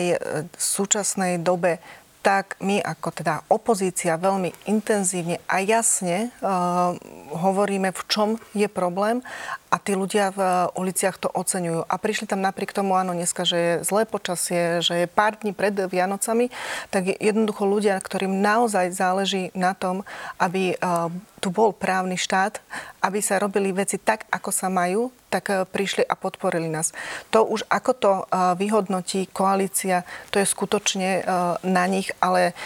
v 0.48 0.56
súčasnej 0.56 1.36
dobe 1.44 1.84
tak 2.18 2.56
my 2.60 2.82
ako 2.82 3.08
teda 3.14 3.46
opozícia 3.48 4.18
veľmi 4.18 4.50
intenzívne 4.68 5.38
a 5.46 5.62
jasne 5.62 6.28
uh, 6.42 6.92
hovoríme, 7.32 7.94
v 7.94 8.02
čom 8.10 8.28
je 8.52 8.66
problém 8.68 9.22
a 9.68 9.76
tí 9.76 9.92
ľudia 9.92 10.32
v 10.32 10.40
uliciach 10.76 11.20
to 11.20 11.28
oceňujú. 11.28 11.84
A 11.84 11.94
prišli 12.00 12.24
tam 12.24 12.40
napriek 12.40 12.72
tomu, 12.72 12.96
áno, 12.96 13.12
dneska, 13.12 13.44
že 13.44 13.56
je 13.56 13.72
zlé 13.84 14.08
počasie, 14.08 14.80
že 14.80 15.04
je 15.04 15.06
pár 15.06 15.36
dní 15.36 15.52
pred 15.52 15.76
Vianocami, 15.76 16.48
tak 16.88 17.12
je 17.12 17.16
jednoducho 17.20 17.68
ľudia, 17.68 18.00
ktorým 18.00 18.40
naozaj 18.40 18.96
záleží 18.96 19.52
na 19.52 19.76
tom, 19.76 20.08
aby 20.40 20.76
uh, 20.80 21.12
tu 21.38 21.54
bol 21.54 21.70
právny 21.70 22.18
štát, 22.18 22.58
aby 22.98 23.22
sa 23.22 23.38
robili 23.38 23.70
veci 23.70 23.96
tak, 23.96 24.26
ako 24.28 24.50
sa 24.50 24.66
majú, 24.66 25.14
tak 25.30 25.44
e, 25.52 25.62
prišli 25.68 26.02
a 26.02 26.18
podporili 26.18 26.66
nás. 26.66 26.90
To 27.30 27.46
už 27.46 27.62
ako 27.70 27.92
to 27.94 28.12
vyhodnotí 28.58 29.30
koalícia, 29.30 30.02
to 30.34 30.40
je 30.42 30.46
skutočne 30.48 31.22
na 31.62 31.84
nich, 31.86 32.10
ale 32.18 32.56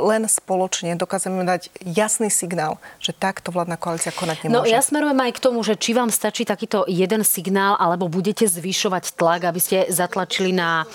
len 0.00 0.24
spoločne 0.26 0.96
dokážeme 0.96 1.44
dať 1.44 1.70
jasný 1.84 2.32
signál, 2.32 2.80
že 2.98 3.14
takto 3.14 3.52
vládna 3.52 3.76
koalícia 3.78 4.10
konať 4.10 4.48
nemôže. 4.48 4.56
No 4.56 4.66
ja 4.66 4.80
smerujem 4.82 5.20
aj 5.20 5.32
k 5.36 5.40
tomu, 5.44 5.60
že 5.62 5.76
či 5.78 5.92
vám 5.92 6.08
stačí 6.10 6.29
takýto 6.32 6.88
jeden 6.88 7.22
signál, 7.26 7.76
alebo 7.76 8.08
budete 8.08 8.48
zvyšovať 8.48 9.14
tlak, 9.18 9.50
aby 9.50 9.60
ste 9.60 9.86
zatlačili 9.90 10.54
na, 10.54 10.88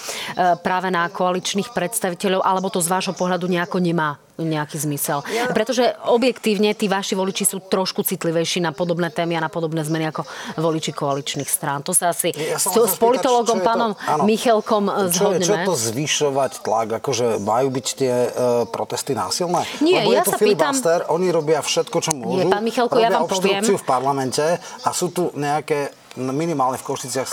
práve 0.63 0.89
na 0.89 1.07
koaličných 1.11 1.71
predstaviteľov, 1.75 2.41
alebo 2.41 2.71
to 2.73 2.81
z 2.81 2.91
vášho 2.91 3.13
pohľadu 3.13 3.45
nejako 3.45 3.77
nemá 3.83 4.17
nejaký 4.39 4.75
zmysel. 4.75 5.23
Ja... 5.31 5.51
Pretože 5.55 5.95
objektívne 6.11 6.75
tí 6.75 6.91
vaši 6.91 7.15
voliči 7.15 7.47
sú 7.47 7.63
trošku 7.63 8.03
citlivejší 8.03 8.59
na 8.59 8.75
podobné 8.75 9.07
témy 9.07 9.39
a 9.39 9.47
na 9.47 9.51
podobné 9.51 9.83
zmeny 9.87 10.11
ako 10.11 10.27
voliči 10.59 10.91
koaličných 10.91 11.47
strán. 11.47 11.79
To 11.87 11.95
sa 11.95 12.11
asi 12.11 12.35
ja 12.35 12.59
s, 12.59 12.67
s 12.67 12.95
politologom 12.99 13.63
pánom 13.63 13.95
to, 13.95 14.27
Michelkom 14.27 14.91
zhodneme. 15.11 15.47
Čo, 15.47 15.55
čo 15.55 15.69
to 15.71 15.75
zvyšovať 15.75 16.51
tlak? 16.63 16.87
Akože 16.99 17.39
majú 17.39 17.67
byť 17.71 17.87
tie 17.95 18.13
uh, 18.27 18.29
protesty 18.67 19.15
násilné? 19.15 19.63
Nie, 19.79 20.03
Lebo 20.03 20.11
ja 20.11 20.23
je 20.23 20.27
to 20.27 20.31
sa 20.35 20.37
pýtam... 20.39 20.73
oni 21.11 21.27
robia 21.31 21.59
všetko, 21.63 21.97
čo 22.03 22.11
môžu. 22.11 22.43
Nie, 22.43 22.51
pán 22.51 22.63
Michalko, 22.63 22.99
ja 22.99 23.09
vám 23.11 23.27
poviem. 23.31 23.63
v 23.63 23.85
parlamente 23.87 24.43
a 24.83 24.89
sú 24.91 25.11
tu 25.11 25.31
nejaké 25.35 26.04
minimálne 26.17 26.79
v 26.79 26.87
Košiciach 26.87 27.27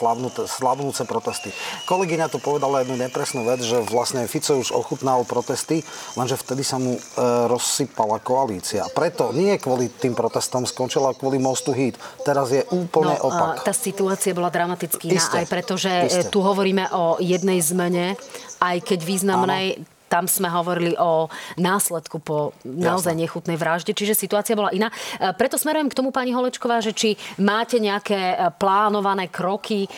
slabnúce 0.46 1.02
protesty. 1.06 1.54
Kolegyňa 1.86 2.26
to 2.32 2.42
povedala 2.42 2.82
jednu 2.82 2.98
nepresnú 2.98 3.46
vec, 3.46 3.62
že 3.62 3.82
vlastne 3.86 4.26
Fico 4.26 4.58
už 4.58 4.74
ochutnal 4.74 5.22
protesty, 5.26 5.86
lenže 6.18 6.38
vtedy 6.38 6.66
sa 6.66 6.82
mu 6.82 6.98
e, 6.98 7.00
rozsypala 7.46 8.18
koalícia. 8.18 8.86
Preto 8.90 9.30
nie 9.30 9.54
kvôli 9.56 9.90
tým 9.92 10.12
protestom 10.12 10.66
skončila 10.66 11.14
kvôli 11.14 11.38
mostu 11.38 11.70
hit. 11.70 11.94
Teraz 12.26 12.50
je 12.50 12.66
úplne 12.74 13.14
no, 13.18 13.30
opak. 13.30 13.62
Tá 13.62 13.74
situácia 13.74 14.34
bola 14.34 14.50
dramatický, 14.50 15.14
aj 15.14 15.46
preto, 15.46 15.78
že 15.78 16.10
e, 16.10 16.26
tu 16.28 16.42
hovoríme 16.42 16.90
o 16.92 17.22
jednej 17.22 17.62
zmene, 17.62 18.18
aj 18.62 18.76
keď 18.82 18.98
významnej, 19.02 19.66
Áno 19.78 19.91
tam 20.12 20.28
sme 20.28 20.52
hovorili 20.52 20.92
o 21.00 21.32
následku 21.56 22.20
po 22.20 22.52
naozaj 22.68 23.16
nechutnej 23.16 23.56
vražde, 23.56 23.96
čiže 23.96 24.12
situácia 24.12 24.52
bola 24.52 24.68
iná. 24.76 24.92
E, 24.92 25.32
preto 25.32 25.56
smerujem 25.56 25.88
k 25.88 25.96
tomu, 25.96 26.12
pani 26.12 26.36
Holečková, 26.36 26.84
že 26.84 26.92
či 26.92 27.16
máte 27.40 27.80
nejaké 27.80 28.36
e, 28.36 28.52
plánované 28.60 29.32
kroky, 29.32 29.88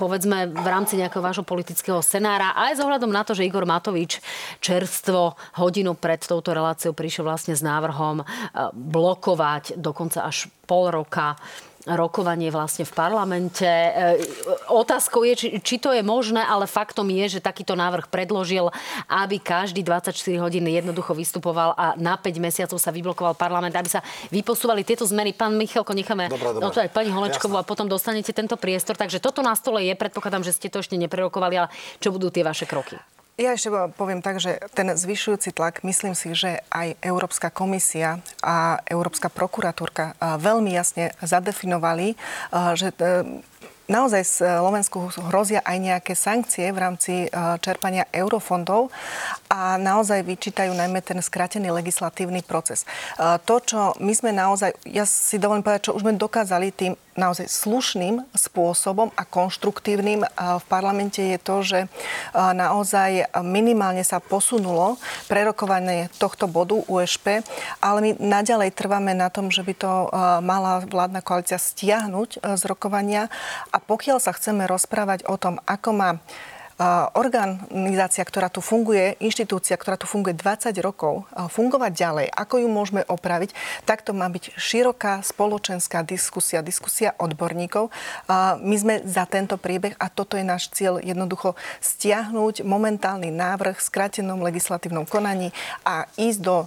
povedzme 0.00 0.48
v 0.48 0.64
rámci 0.66 0.96
nejakého 0.96 1.20
vášho 1.20 1.44
politického 1.44 2.00
scenára, 2.00 2.56
aj 2.56 2.80
s 2.80 2.80
ohľadom 2.80 3.12
na 3.12 3.20
to, 3.20 3.36
že 3.36 3.44
Igor 3.44 3.68
Matovič 3.68 4.24
čerstvo 4.64 5.36
hodinu 5.60 5.92
pred 5.92 6.24
touto 6.24 6.56
reláciou 6.56 6.96
prišiel 6.96 7.28
vlastne 7.28 7.52
s 7.52 7.60
návrhom 7.60 8.24
e, 8.24 8.24
blokovať 8.72 9.76
dokonca 9.76 10.24
až 10.24 10.48
pol 10.64 10.88
roka 10.88 11.36
rokovanie 11.84 12.48
vlastne 12.48 12.88
v 12.88 12.92
parlamente. 12.96 13.64
E, 13.64 14.16
otázkou 14.72 15.24
je, 15.28 15.34
či, 15.36 15.48
či 15.60 15.76
to 15.76 15.92
je 15.92 16.00
možné, 16.00 16.40
ale 16.40 16.64
faktom 16.64 17.04
je, 17.12 17.38
že 17.38 17.44
takýto 17.44 17.76
návrh 17.76 18.08
predložil, 18.08 18.72
aby 19.08 19.36
každý 19.36 19.84
24 19.84 20.16
hodín 20.40 20.64
jednoducho 20.64 21.12
vystupoval 21.12 21.76
a 21.76 21.92
na 22.00 22.16
5 22.16 22.40
mesiacov 22.40 22.80
sa 22.80 22.88
vyblokoval 22.88 23.36
parlament, 23.36 23.76
aby 23.76 23.92
sa 23.92 24.00
vyposúvali 24.32 24.80
tieto 24.80 25.04
zmeny. 25.04 25.36
Pán 25.36 25.52
Michalko, 25.54 25.92
necháme 25.92 26.32
aj 26.32 26.90
pani 26.90 27.12
Holečkovú 27.12 27.60
a 27.60 27.68
potom 27.68 27.84
dostanete 27.84 28.32
tento 28.32 28.56
priestor. 28.56 28.96
Takže 28.96 29.20
toto 29.20 29.44
na 29.44 29.52
stole 29.52 29.84
je, 29.84 29.92
predpokladám, 29.92 30.42
že 30.42 30.56
ste 30.56 30.72
to 30.72 30.80
ešte 30.80 30.96
neprerokovali, 30.96 31.54
ale 31.60 31.68
čo 32.00 32.08
budú 32.08 32.32
tie 32.32 32.40
vaše 32.40 32.64
kroky? 32.64 32.96
Ja 33.34 33.50
ešte 33.50 33.74
poviem 33.98 34.22
tak, 34.22 34.38
že 34.38 34.62
ten 34.78 34.94
zvyšujúci 34.94 35.50
tlak, 35.58 35.82
myslím 35.82 36.14
si, 36.14 36.38
že 36.38 36.62
aj 36.70 36.94
Európska 37.02 37.50
komisia 37.50 38.22
a 38.38 38.78
Európska 38.86 39.26
prokuratúrka 39.26 40.14
veľmi 40.38 40.70
jasne 40.70 41.10
zadefinovali, 41.18 42.14
že 42.78 42.94
e, 42.94 43.26
naozaj 43.90 44.22
Slovensku 44.38 45.10
hrozia 45.34 45.66
aj 45.66 45.78
nejaké 45.82 46.14
sankcie 46.14 46.70
v 46.70 46.78
rámci 46.78 47.26
čerpania 47.58 48.06
eurofondov 48.14 48.94
a 49.50 49.82
naozaj 49.82 50.22
vyčítajú 50.22 50.70
najmä 50.70 51.02
ten 51.02 51.18
skrátený 51.18 51.74
legislatívny 51.74 52.46
proces. 52.46 52.86
To, 53.18 53.54
čo 53.60 53.98
my 53.98 54.14
sme 54.14 54.30
naozaj, 54.30 54.78
ja 54.86 55.02
si 55.04 55.42
dovolím 55.42 55.66
povedať, 55.66 55.90
čo 55.90 55.94
už 55.98 56.06
sme 56.06 56.14
dokázali 56.14 56.70
tým 56.70 56.94
naozaj 57.14 57.46
slušným 57.46 58.22
spôsobom 58.34 59.10
a 59.14 59.22
konštruktívnym 59.22 60.26
v 60.34 60.64
parlamente 60.66 61.22
je 61.22 61.38
to, 61.38 61.56
že 61.62 61.78
naozaj 62.34 63.30
minimálne 63.42 64.02
sa 64.02 64.18
posunulo 64.18 64.98
prerokovanie 65.30 66.10
tohto 66.18 66.50
bodu 66.50 66.78
USP, 66.90 67.40
ale 67.78 67.98
my 68.02 68.10
naďalej 68.18 68.74
trváme 68.74 69.14
na 69.14 69.30
tom, 69.30 69.48
že 69.48 69.62
by 69.62 69.74
to 69.78 69.92
mala 70.42 70.82
vládna 70.84 71.22
koalícia 71.22 71.56
stiahnuť 71.56 72.42
z 72.42 72.62
rokovania. 72.66 73.30
A 73.70 73.78
pokiaľ 73.78 74.18
sa 74.18 74.34
chceme 74.34 74.66
rozprávať 74.66 75.26
o 75.30 75.38
tom, 75.38 75.62
ako 75.64 75.90
má 75.94 76.10
organizácia, 77.14 78.26
ktorá 78.26 78.50
tu 78.50 78.58
funguje, 78.58 79.14
inštitúcia, 79.22 79.78
ktorá 79.78 79.94
tu 79.94 80.10
funguje 80.10 80.34
20 80.34 80.74
rokov, 80.82 81.22
fungovať 81.30 81.92
ďalej, 81.94 82.26
ako 82.34 82.54
ju 82.62 82.68
môžeme 82.68 83.02
opraviť, 83.06 83.54
tak 83.86 84.02
to 84.02 84.10
má 84.10 84.26
byť 84.26 84.58
široká 84.58 85.22
spoločenská 85.22 86.02
diskusia, 86.02 86.66
diskusia 86.66 87.14
odborníkov. 87.22 87.94
My 88.58 88.76
sme 88.78 89.06
za 89.06 89.22
tento 89.30 89.54
priebeh 89.54 89.94
a 90.02 90.10
toto 90.10 90.34
je 90.34 90.42
náš 90.42 90.66
cieľ 90.74 90.98
jednoducho 90.98 91.54
stiahnuť 91.78 92.66
momentálny 92.66 93.30
návrh 93.30 93.78
v 93.78 93.86
skrátenom 93.86 94.42
legislatívnom 94.42 95.06
konaní 95.06 95.54
a 95.86 96.10
ísť 96.18 96.40
do 96.42 96.66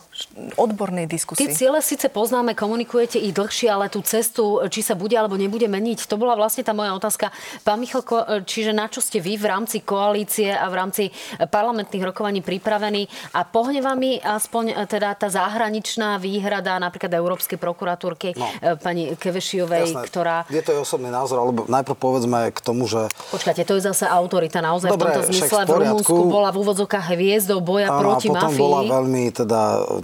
odbornej 0.56 1.12
diskusie. 1.12 1.44
Tie 1.44 1.68
ciele 1.68 1.84
síce 1.84 2.08
poznáme, 2.08 2.56
komunikujete 2.56 3.20
ich 3.20 3.36
dlhšie, 3.36 3.68
ale 3.68 3.92
tú 3.92 4.00
cestu, 4.00 4.64
či 4.72 4.80
sa 4.80 4.96
bude 4.96 5.20
alebo 5.20 5.36
nebude 5.36 5.68
meniť, 5.68 6.08
to 6.08 6.16
bola 6.16 6.40
vlastne 6.40 6.64
tá 6.64 6.72
moja 6.72 6.96
otázka. 6.96 7.36
Pán 7.68 7.84
Michalko, 7.84 8.48
čiže 8.48 8.72
na 8.72 8.88
čo 8.88 9.04
ste 9.04 9.20
vy 9.20 9.36
v 9.36 9.46
rámci 9.52 9.84
koalície 9.98 10.54
a 10.54 10.70
v 10.70 10.76
rámci 10.78 11.04
parlamentných 11.42 12.14
rokovaní 12.14 12.46
pripravení 12.46 13.10
a 13.34 13.42
pohne 13.42 13.82
vami 13.82 14.22
aspoň 14.22 14.78
e, 14.78 14.86
teda 14.86 15.18
tá 15.18 15.26
zahraničná 15.34 16.22
výhrada 16.22 16.78
napríklad 16.78 17.10
Európskej 17.18 17.58
prokuratúrky 17.58 18.38
no. 18.38 18.46
E, 18.62 18.78
pani 18.78 19.18
Kevešiovej, 19.18 19.98
Jasné. 19.98 20.06
ktorá... 20.06 20.36
Je 20.54 20.62
to 20.62 20.78
jej 20.78 20.82
osobný 20.82 21.10
názor, 21.10 21.42
alebo 21.42 21.66
najprv 21.66 21.98
povedzme 21.98 22.54
k 22.54 22.60
tomu, 22.62 22.86
že... 22.86 23.10
Počkajte, 23.34 23.66
to 23.66 23.82
je 23.82 23.90
zase 23.90 24.06
autorita 24.06 24.62
naozaj 24.62 24.94
Dobre, 24.94 25.10
v 25.10 25.18
tomto 25.18 25.22
zmysle. 25.34 25.62
V, 25.66 25.70
v 25.74 25.78
Rumunsku 25.82 26.22
bola 26.30 26.50
v 26.54 26.58
úvodzokách 26.62 27.06
hviezdou 27.18 27.60
boja 27.66 27.90
ano, 27.90 28.00
proti 28.06 28.30
a 28.30 28.38
potom 28.38 28.52
mafii. 28.54 28.62
bola 28.62 28.80
veľmi 28.86 29.24
teda, 29.34 29.62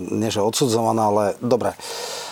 nie 0.10 0.34
že 0.34 0.42
odsudzovaná, 0.42 1.14
ale 1.14 1.24
dobre. 1.38 1.78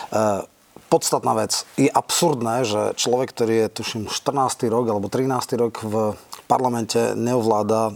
Uh, 0.10 0.44
podstatná 0.92 1.32
vec. 1.40 1.64
Je 1.80 1.88
absurdné, 1.88 2.68
že 2.68 2.82
človek, 3.00 3.32
ktorý 3.32 3.54
je, 3.64 3.68
tuším, 3.80 4.02
14. 4.12 4.68
rok 4.68 4.86
alebo 4.92 5.08
13. 5.08 5.32
rok 5.56 5.80
v 5.80 6.20
parlamente 6.52 7.16
neovláda 7.16 7.96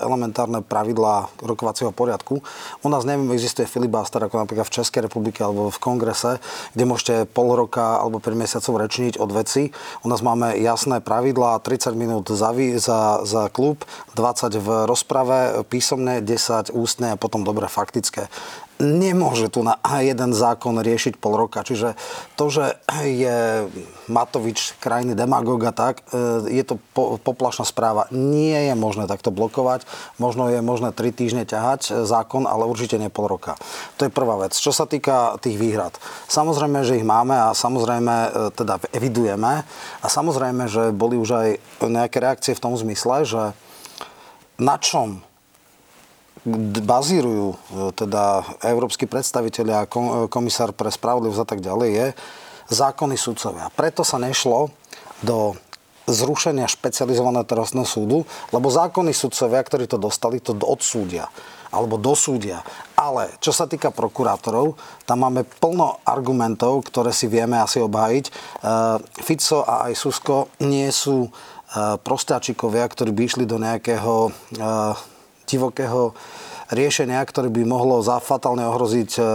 elementárne 0.00 0.62
pravidlá 0.62 1.34
rokovacieho 1.42 1.90
poriadku. 1.90 2.40
U 2.86 2.88
nás 2.88 3.02
neviem, 3.02 3.34
existuje 3.34 3.66
filibuster 3.66 4.22
ako 4.22 4.46
napríklad 4.46 4.70
v 4.70 4.74
Českej 4.80 5.10
republike 5.10 5.42
alebo 5.42 5.68
v 5.68 5.82
kongrese, 5.82 6.38
kde 6.72 6.84
môžete 6.86 7.14
pol 7.34 7.58
roka 7.58 7.98
alebo 7.98 8.22
5 8.22 8.38
mesiacov 8.38 8.78
rečniť 8.86 9.18
od 9.18 9.30
veci. 9.34 9.74
U 10.04 10.08
nás 10.08 10.22
máme 10.22 10.56
jasné 10.62 11.02
pravidlá, 11.02 11.58
30 11.60 11.98
minút 11.98 12.30
za, 12.30 12.54
za, 12.54 13.00
za 13.26 13.42
klub, 13.50 13.82
20 14.14 14.56
v 14.56 14.68
rozprave, 14.86 15.66
písomné, 15.66 16.22
10 16.22 16.70
ústne 16.72 17.18
a 17.18 17.20
potom 17.20 17.42
dobre 17.42 17.66
faktické 17.66 18.30
nemôže 18.78 19.50
tu 19.50 19.66
na 19.66 19.78
jeden 19.98 20.30
zákon 20.30 20.78
riešiť 20.78 21.18
pol 21.18 21.34
roka. 21.34 21.66
Čiže 21.66 21.98
to, 22.38 22.46
že 22.50 22.78
je 23.02 23.66
Matovič 24.06 24.78
krajný 24.78 25.18
demagóg 25.18 25.66
a 25.66 25.74
tak, 25.74 26.06
e, 26.14 26.54
je 26.54 26.64
to 26.64 26.78
poplašná 26.94 27.66
správa. 27.66 28.06
Nie 28.14 28.72
je 28.72 28.74
možné 28.78 29.10
takto 29.10 29.34
blokovať. 29.34 29.84
Možno 30.22 30.48
je 30.48 30.62
možné 30.62 30.94
tri 30.94 31.10
týždne 31.10 31.44
ťahať 31.44 32.06
zákon, 32.06 32.46
ale 32.46 32.64
určite 32.70 32.96
nie 32.96 33.10
pol 33.10 33.26
roka. 33.26 33.58
To 33.98 34.06
je 34.06 34.14
prvá 34.14 34.38
vec. 34.38 34.54
Čo 34.54 34.70
sa 34.70 34.86
týka 34.86 35.36
tých 35.42 35.58
výhrad. 35.58 35.98
Samozrejme, 36.30 36.86
že 36.86 36.96
ich 37.02 37.06
máme 37.06 37.34
a 37.34 37.48
samozrejme 37.52 38.14
e, 38.14 38.28
teda 38.54 38.78
evidujeme 38.94 39.66
a 40.00 40.06
samozrejme, 40.06 40.70
že 40.70 40.94
boli 40.94 41.18
už 41.18 41.30
aj 41.34 41.48
nejaké 41.82 42.22
reakcie 42.22 42.54
v 42.54 42.62
tom 42.62 42.74
zmysle, 42.78 43.26
že 43.26 43.42
na 44.58 44.74
čom 44.78 45.27
bazírujú 46.84 47.54
e, 47.54 47.56
teda 47.94 48.44
európsky 48.62 49.06
predstaviteľi 49.06 49.72
a 49.74 49.88
komisár 50.30 50.74
pre 50.76 50.90
spravodlivosť 50.90 51.42
a 51.42 51.48
tak 51.48 51.60
ďalej, 51.64 51.90
je 51.90 52.06
zákony 52.68 53.16
sudcovia. 53.16 53.72
Preto 53.72 54.04
sa 54.04 54.20
nešlo 54.20 54.68
do 55.24 55.56
zrušenia 56.08 56.64
špecializovaného 56.68 57.44
trestného 57.44 57.84
súdu, 57.84 58.24
lebo 58.52 58.72
zákony 58.72 59.12
sudcovia, 59.12 59.60
ktorí 59.60 59.84
to 59.84 60.00
dostali, 60.00 60.40
to 60.40 60.56
odsúdia 60.56 61.28
alebo 61.68 62.00
dosúdia. 62.00 62.64
Ale 62.96 63.28
čo 63.44 63.52
sa 63.52 63.68
týka 63.68 63.92
prokurátorov, 63.92 64.80
tam 65.04 65.28
máme 65.28 65.44
plno 65.60 66.00
argumentov, 66.08 66.88
ktoré 66.88 67.12
si 67.12 67.28
vieme 67.28 67.60
asi 67.60 67.84
obhájiť. 67.84 68.24
E, 68.24 68.32
Fico 69.20 69.68
a 69.68 69.88
aj 69.88 69.92
Susko 69.92 70.48
nie 70.64 70.88
sú 70.88 71.28
e, 71.28 71.30
prostáčikovia, 72.00 72.88
ktorí 72.88 73.12
by 73.12 73.22
išli 73.28 73.44
do 73.44 73.60
nejakého 73.60 74.32
divokého 75.48 76.12
riešenia, 76.68 77.24
ktoré 77.24 77.48
by 77.48 77.64
mohlo 77.64 78.04
fatálne 78.20 78.68
ohroziť 78.68 79.10
e, 79.16 79.20
e, 79.20 79.26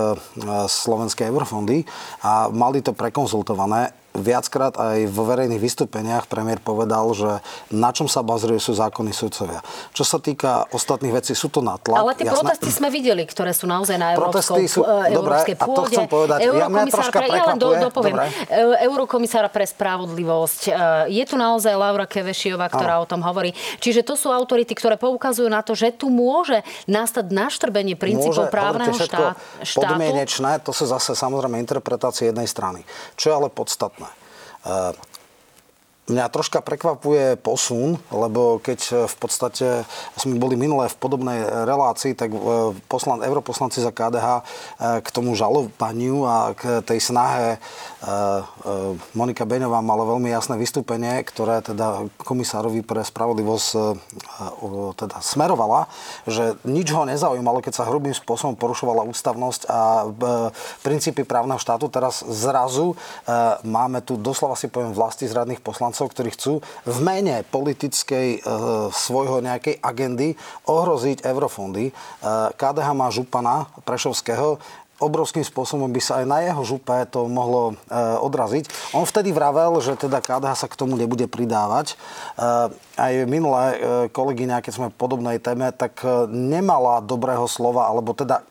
slovenské 0.70 1.26
eurofondy. 1.26 1.82
A 2.22 2.54
mali 2.54 2.86
to 2.86 2.94
prekonzultované 2.94 4.03
viackrát 4.14 4.78
aj 4.78 5.10
vo 5.10 5.26
verejných 5.26 5.58
vystúpeniach 5.58 6.30
premiér 6.30 6.62
povedal, 6.62 7.10
že 7.18 7.42
na 7.74 7.90
čom 7.90 8.06
sa 8.06 8.22
bazujú 8.22 8.62
sú 8.62 8.74
zákony 8.78 9.10
sudcovia. 9.10 9.66
Čo 9.92 10.06
sa 10.06 10.18
týka 10.22 10.70
ostatných 10.70 11.14
vecí, 11.14 11.34
sú 11.34 11.50
to 11.50 11.66
natlak. 11.66 11.98
Ale 11.98 12.14
tie 12.14 12.30
jasné. 12.30 12.38
protesty 12.38 12.70
sme 12.70 12.90
videli, 12.94 13.26
ktoré 13.26 13.52
sú 13.52 13.66
naozaj 13.66 13.98
na 13.98 14.14
európskej 14.14 14.66
sú, 14.70 14.86
e, 14.86 15.18
európskej 15.18 15.56
pôde. 15.58 15.74
A 15.74 15.78
to 15.78 15.82
chcem 15.90 16.08
povedať. 16.08 16.38
Ja, 16.46 16.68
pre, 16.70 17.28
ja 17.30 17.44
len 17.50 17.58
do, 17.58 17.70
dopoviem. 17.74 18.16
Dobre. 18.16 18.28
E, 18.48 18.86
eurokomisára 18.86 19.50
pre 19.50 19.66
spravodlivosť. 19.66 20.62
E, 20.70 20.72
je 21.10 21.24
tu 21.26 21.36
naozaj 21.36 21.74
Laura 21.74 22.06
Kevešiová, 22.06 22.70
ktorá 22.70 23.02
ano. 23.02 23.04
o 23.04 23.10
tom 23.10 23.26
hovorí. 23.26 23.52
Čiže 23.82 24.06
to 24.06 24.14
sú 24.14 24.30
autority, 24.30 24.78
ktoré 24.78 24.96
poukazujú 24.96 25.50
na 25.50 25.66
to, 25.66 25.74
že 25.74 25.90
tu 25.90 26.14
môže 26.14 26.62
nastať 26.86 27.34
naštrbenie 27.34 27.98
princípov 27.98 28.48
môže, 28.48 28.54
právneho 28.54 28.94
štát, 28.94 29.36
štátu. 29.66 29.98
Podmienečné, 29.98 30.62
to 30.62 30.70
sú 30.70 30.86
zase 30.86 31.18
samozrejme 31.18 31.58
interpretácie 31.58 32.30
jednej 32.30 32.46
strany. 32.46 32.86
Čo 33.18 33.34
je 33.34 33.34
ale 33.34 33.50
podstatné? 33.50 34.03
Uh, 34.66 34.94
Mňa 36.04 36.28
troška 36.28 36.60
prekvapuje 36.60 37.40
posun, 37.40 37.96
lebo 38.12 38.60
keď 38.60 38.80
e, 38.92 38.94
v 39.08 39.16
podstate 39.24 39.88
sme 40.20 40.36
boli 40.36 40.60
minulé 40.60 40.92
v 40.92 41.00
podobnej 41.00 41.40
relácii, 41.64 42.12
tak 42.12 42.28
e, 42.28 42.76
poslan, 42.92 43.24
europoslanci 43.24 43.80
za 43.80 43.96
KDH 43.96 44.28
e, 44.28 44.42
k 45.00 45.08
tomu 45.16 45.32
žalovaniu 45.32 46.28
a 46.28 46.52
k 46.60 46.84
tej 46.84 47.00
snahe 47.00 47.56
Monika 49.16 49.48
Beňová 49.48 49.80
mala 49.80 50.04
veľmi 50.04 50.28
jasné 50.28 50.60
vystúpenie, 50.60 51.24
ktoré 51.24 51.64
teda 51.64 52.12
komisárovi 52.20 52.84
pre 52.84 53.00
spravodlivosť 53.00 53.68
teda 55.00 55.24
smerovala, 55.24 55.88
že 56.28 56.60
nič 56.68 56.92
ho 56.92 57.08
nezaujímalo, 57.08 57.64
keď 57.64 57.80
sa 57.80 57.88
hrubým 57.88 58.12
spôsobom 58.12 58.60
porušovala 58.60 59.08
ústavnosť 59.08 59.62
a 59.72 60.12
princípy 60.84 61.24
právneho 61.24 61.56
štátu. 61.56 61.88
Teraz 61.88 62.28
zrazu 62.28 63.00
máme 63.64 64.04
tu 64.04 64.20
doslova 64.20 64.60
si 64.60 64.68
poviem 64.68 64.92
vlasti 64.92 65.24
zradných 65.24 65.64
poslancov, 65.64 65.93
poslancov, 65.94 66.10
ktorí 66.18 66.30
chcú 66.34 66.54
v 66.90 66.98
mene 67.06 67.46
politickej 67.46 68.28
e, 68.34 68.40
svojho 68.90 69.46
nejakej 69.46 69.78
agendy 69.78 70.34
ohroziť 70.66 71.22
eurofondy. 71.22 71.90
E, 71.90 71.92
KDH 72.58 72.90
má 72.98 73.14
župana 73.14 73.70
Prešovského, 73.86 74.58
obrovským 74.98 75.44
spôsobom 75.44 75.92
by 75.92 76.02
sa 76.02 76.24
aj 76.24 76.26
na 76.26 76.40
jeho 76.42 76.64
župe 76.66 76.96
to 77.14 77.30
mohlo 77.30 77.78
e, 77.78 77.94
odraziť. 78.26 78.96
On 78.98 79.06
vtedy 79.06 79.30
vravel, 79.30 79.78
že 79.86 79.94
teda 79.94 80.18
KDH 80.18 80.66
sa 80.66 80.68
k 80.72 80.80
tomu 80.80 80.98
nebude 80.98 81.30
pridávať. 81.30 81.94
E, 81.94 81.96
aj 82.98 83.14
minulé 83.30 83.64
e, 83.70 83.78
kolegyňa, 84.10 84.66
keď 84.66 84.72
sme 84.74 84.88
v 84.90 84.98
podobnej 84.98 85.38
téme, 85.38 85.70
tak 85.70 86.02
e, 86.02 86.26
nemala 86.34 87.06
dobrého 87.06 87.46
slova, 87.46 87.86
alebo 87.86 88.18
teda 88.18 88.42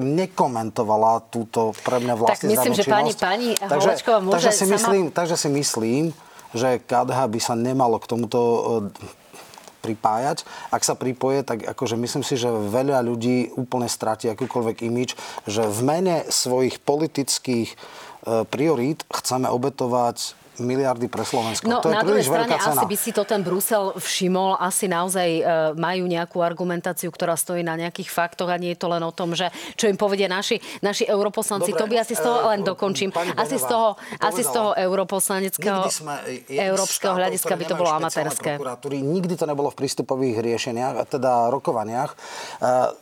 nekomentovala 0.00 1.28
túto 1.28 1.76
pre 1.84 2.00
mňa 2.00 2.14
vlastne 2.16 2.48
Tak 2.48 2.52
myslím, 2.56 2.72
že 2.72 2.84
pani, 2.88 3.12
pani 3.12 3.50
takže, 3.60 3.92
môže 4.24 4.32
takže 4.40 4.50
si 4.56 4.64
sama... 4.64 4.72
myslím, 4.76 5.04
takže 5.12 5.36
si 5.36 5.48
myslím, 5.52 6.04
že 6.52 6.80
KDH 6.84 7.20
by 7.28 7.40
sa 7.40 7.54
nemalo 7.56 7.96
k 8.00 8.08
tomuto 8.08 8.40
e, 8.40 8.60
pripájať. 9.82 10.46
Ak 10.70 10.86
sa 10.86 10.94
pripoje, 10.94 11.42
tak 11.42 11.66
akože 11.66 11.98
myslím 11.98 12.22
si, 12.22 12.38
že 12.38 12.48
veľa 12.48 13.02
ľudí 13.02 13.50
úplne 13.58 13.90
stratí 13.90 14.30
akúkoľvek 14.30 14.86
imič, 14.86 15.18
že 15.50 15.66
v 15.66 15.80
mene 15.82 16.16
svojich 16.30 16.78
politických 16.78 17.68
e, 17.72 17.76
priorít 18.46 19.02
chceme 19.10 19.50
obetovať 19.50 20.41
miliardy 20.60 21.08
pre 21.08 21.24
Slovensko. 21.24 21.64
No, 21.64 21.80
to 21.80 21.88
je 21.88 21.96
na 21.96 22.04
druhej 22.04 22.26
strane 22.28 22.52
asi 22.52 22.84
by 22.84 22.96
si 22.96 23.10
to 23.12 23.24
ten 23.24 23.40
Brusel 23.40 23.96
všimol. 23.96 24.60
Asi 24.60 24.90
naozaj 24.90 25.28
e, 25.28 25.42
majú 25.76 26.04
nejakú 26.04 26.44
argumentáciu, 26.44 27.08
ktorá 27.08 27.36
stojí 27.36 27.64
na 27.64 27.76
nejakých 27.76 28.12
faktoch 28.12 28.52
a 28.52 28.56
nie 28.60 28.76
je 28.76 28.78
to 28.80 28.88
len 28.92 29.00
o 29.00 29.12
tom, 29.12 29.32
že 29.32 29.48
čo 29.80 29.88
im 29.88 29.96
povedia 29.96 30.28
naši, 30.28 30.60
naši 30.84 31.08
europoslanci. 31.08 31.72
Dobre, 31.72 31.80
to 31.80 31.86
by 31.88 31.96
asi 32.00 32.14
z 32.16 32.22
toho 32.22 32.38
e, 32.44 32.48
len 32.52 32.60
dokončím. 32.60 33.10
Asi 33.36 33.56
z 33.56 33.64
toho, 33.64 33.96
asi 34.20 34.42
z 34.44 34.50
toho 34.52 34.70
europoslaneckého 34.76 35.88
európskeho 36.48 37.14
hľadiska 37.16 37.52
by 37.56 37.64
to 37.64 37.74
bolo 37.74 37.90
amatérske. 37.96 38.60
Nikdy 38.92 39.34
to 39.40 39.44
nebolo 39.48 39.72
v 39.72 39.76
prístupových 39.84 40.44
riešeniach, 40.44 41.08
teda 41.08 41.48
rokovaniach. 41.48 42.10
E, 42.12 42.16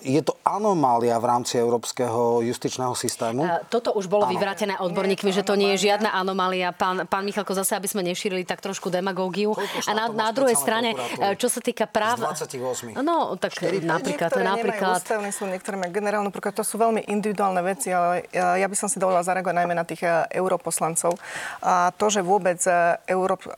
je 0.06 0.22
to 0.22 0.38
anomália 0.46 1.18
v 1.18 1.26
rámci 1.26 1.58
európskeho 1.58 2.46
justičného 2.46 2.94
systému. 2.94 3.42
E, 3.42 3.66
toto 3.68 3.94
už 3.94 4.06
bolo 4.06 4.30
vyvrátené 4.30 4.78
odborníkmi, 4.78 5.30
že 5.34 5.42
to 5.42 5.58
nie 5.58 5.74
je 5.76 5.90
žiadna 5.90 6.14
anomália. 6.14 6.72
Pán, 6.74 7.04
pán 7.10 7.26
Michal 7.26 7.39
Michalko, 7.40 7.56
zase, 7.56 7.72
aby 7.72 7.88
sme 7.88 8.04
nešírili 8.04 8.44
tak 8.44 8.60
trošku 8.60 8.92
demagógiu. 8.92 9.56
A 9.88 9.96
na, 9.96 10.12
na 10.12 10.28
druhej 10.28 10.60
strane, 10.60 10.92
čo 11.40 11.48
sa 11.48 11.64
týka 11.64 11.88
práv... 11.88 12.20
Z 12.20 12.52
28. 12.52 13.00
No, 13.00 13.32
tak 13.40 13.56
4, 13.56 13.80
napríklad, 13.80 14.28
to 14.28 14.44
je 14.44 14.44
napríklad... 14.44 15.00
ústavný 15.00 15.32
súd, 15.32 15.48
niektoré 15.48 15.80
majú 15.80 15.88
generálnu 15.88 16.28
prokuratúru. 16.28 16.60
To 16.60 16.68
sú 16.68 16.76
veľmi 16.76 17.08
individuálne 17.08 17.64
veci, 17.64 17.88
ale 17.96 18.28
ja 18.36 18.68
by 18.68 18.76
som 18.76 18.92
si 18.92 19.00
dovolila 19.00 19.24
zareagovať 19.24 19.56
najmä 19.56 19.72
na 19.72 19.88
tých 19.88 20.04
e, 20.04 20.28
europoslancov. 20.36 21.16
A 21.64 21.88
to, 21.96 22.12
že 22.12 22.20
vôbec 22.20 22.60
e, 22.68 23.00
Európ 23.08 23.48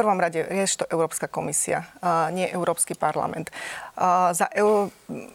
prvom 0.00 0.16
rade 0.16 0.40
rieši 0.48 0.80
to 0.80 0.86
Európska 0.88 1.28
komisia, 1.28 1.84
nie 2.32 2.48
Európsky 2.48 2.96
parlament. 2.96 3.52
Za 4.32 4.48
EU 4.56 4.88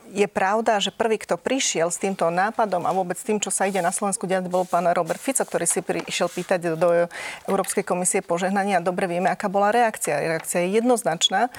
je 0.09 0.25
pravda, 0.25 0.81
že 0.81 0.89
prvý, 0.89 1.21
kto 1.21 1.37
prišiel 1.37 1.93
s 1.93 2.01
týmto 2.01 2.33
nápadom 2.33 2.89
a 2.89 2.91
vôbec 2.97 3.21
tým, 3.21 3.37
čo 3.37 3.53
sa 3.53 3.69
ide 3.69 3.77
na 3.85 3.93
Slovensku 3.93 4.25
diať, 4.25 4.49
bol 4.49 4.65
pán 4.65 4.89
Robert 4.89 5.21
Fico, 5.21 5.45
ktorý 5.45 5.69
si 5.69 5.85
prišiel 5.85 6.33
pýtať 6.33 6.73
do 6.73 7.05
Európskej 7.45 7.85
komisie 7.85 8.25
požehnania. 8.25 8.81
Dobre 8.81 9.05
vieme, 9.05 9.29
aká 9.29 9.45
bola 9.45 9.69
reakcia. 9.69 10.17
Reakcia 10.17 10.65
je 10.65 10.81
jednoznačná 10.81 11.53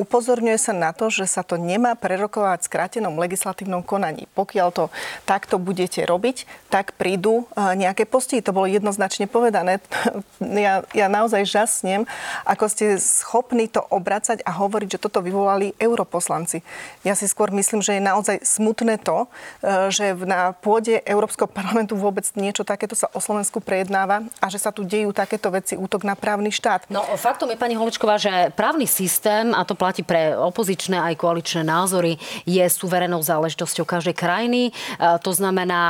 upozorňuje 0.00 0.56
sa 0.56 0.72
na 0.72 0.96
to, 0.96 1.12
že 1.12 1.28
sa 1.28 1.44
to 1.44 1.60
nemá 1.60 1.92
prerokovať 1.92 2.64
v 2.64 2.68
skrátenom 2.72 3.20
legislatívnom 3.20 3.84
konaní. 3.84 4.24
Pokiaľ 4.32 4.68
to 4.72 4.84
takto 5.28 5.60
budete 5.60 6.08
robiť, 6.08 6.48
tak 6.72 6.96
prídu 6.96 7.44
e, 7.52 7.76
nejaké 7.76 8.08
postihy. 8.08 8.40
To 8.40 8.56
bolo 8.56 8.64
jednoznačne 8.64 9.28
povedané. 9.28 9.78
Ja, 10.40 10.82
ja 10.96 11.06
naozaj 11.06 11.46
žasnem, 11.46 12.08
ako 12.48 12.64
ste 12.66 12.96
schopní 12.98 13.68
to 13.68 13.80
obracať 13.80 14.40
a 14.44 14.50
hovoriť, 14.56 14.98
že 14.98 15.02
toto 15.02 15.20
vyvolali 15.22 15.76
europoslanci. 15.78 16.64
Ja 17.06 17.14
si 17.14 17.28
skôr 17.30 17.52
myslím, 17.54 17.84
že 17.84 17.96
je 17.96 18.02
naozaj 18.02 18.42
smutné 18.42 18.98
to, 19.00 19.28
e, 19.60 19.92
že 19.92 20.16
na 20.24 20.56
pôde 20.56 21.00
Európskeho 21.04 21.46
parlamentu 21.46 21.94
vôbec 21.94 22.24
niečo 22.34 22.64
takéto 22.64 22.96
sa 22.96 23.12
o 23.12 23.20
Slovensku 23.20 23.60
prejednáva 23.60 24.26
a 24.40 24.46
že 24.48 24.58
sa 24.58 24.72
tu 24.72 24.82
dejú 24.82 25.12
takéto 25.12 25.52
veci, 25.52 25.76
útok 25.76 26.08
na 26.08 26.16
právny 26.16 26.48
štát. 26.54 26.88
No 26.88 27.04
faktom 27.18 27.50
je, 27.50 27.58
pani 27.58 27.74
Holečková, 27.74 28.16
že 28.16 28.52
právny 28.54 28.86
systém, 28.86 29.52
a 29.52 29.66
to 29.66 29.74
platí 29.74 29.89
platí 29.90 30.06
pre 30.06 30.38
opozičné 30.38 31.02
aj 31.02 31.18
koaličné 31.18 31.66
názory, 31.66 32.14
je 32.46 32.62
suverenou 32.70 33.18
záležitosťou 33.26 33.82
každej 33.82 34.14
krajiny. 34.14 34.70
To 35.02 35.34
znamená, 35.34 35.82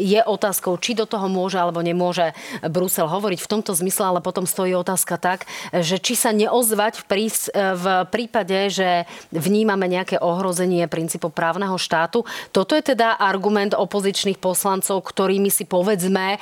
je 0.00 0.16
otázkou, 0.24 0.80
či 0.80 0.96
do 0.96 1.04
toho 1.04 1.28
môže 1.28 1.60
alebo 1.60 1.84
nemôže 1.84 2.32
Brusel 2.64 3.04
hovoriť 3.04 3.44
v 3.44 3.50
tomto 3.52 3.76
zmysle, 3.76 4.16
ale 4.16 4.24
potom 4.24 4.48
stojí 4.48 4.72
otázka 4.72 5.20
tak, 5.20 5.44
že 5.76 6.00
či 6.00 6.16
sa 6.16 6.32
neozvať 6.32 7.04
v, 7.04 7.04
prís, 7.04 7.52
v 7.52 8.08
prípade, 8.08 8.72
že 8.72 9.04
vnímame 9.28 9.84
nejaké 9.92 10.16
ohrozenie 10.16 10.88
princípov 10.88 11.36
právneho 11.36 11.76
štátu. 11.76 12.24
Toto 12.48 12.72
je 12.72 12.96
teda 12.96 13.20
argument 13.20 13.76
opozičných 13.76 14.40
poslancov, 14.40 15.04
ktorými 15.04 15.52
si 15.52 15.68
povedzme, 15.68 16.40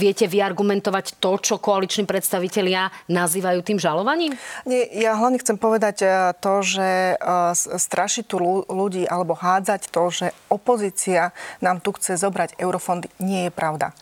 viete 0.00 0.24
vyargumentovať 0.24 1.20
to, 1.20 1.36
čo 1.36 1.60
koaliční 1.60 2.08
predstavitelia 2.08 2.88
nazývajú 3.12 3.60
tým 3.60 3.76
žalovaním? 3.76 4.32
Nie, 4.64 4.88
ja 4.88 5.12
hlavne 5.20 5.36
chcem 5.42 5.58
povedať 5.58 5.96
e, 6.00 6.03
to, 6.38 6.54
že 6.60 7.14
e, 7.14 7.16
strašiť 7.56 8.24
tu 8.28 8.36
ľudí 8.68 9.08
alebo 9.08 9.34
hádzať 9.34 9.88
to, 9.88 10.04
že 10.12 10.26
opozícia 10.52 11.32
nám 11.64 11.80
tu 11.80 11.96
chce 11.96 12.20
zobrať 12.20 12.60
eurofondy, 12.60 13.08
nie 13.18 13.48
je 13.48 13.52
pravda. 13.52 13.96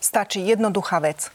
Stačí 0.00 0.44
jednoduchá 0.44 1.00
vec. 1.00 1.32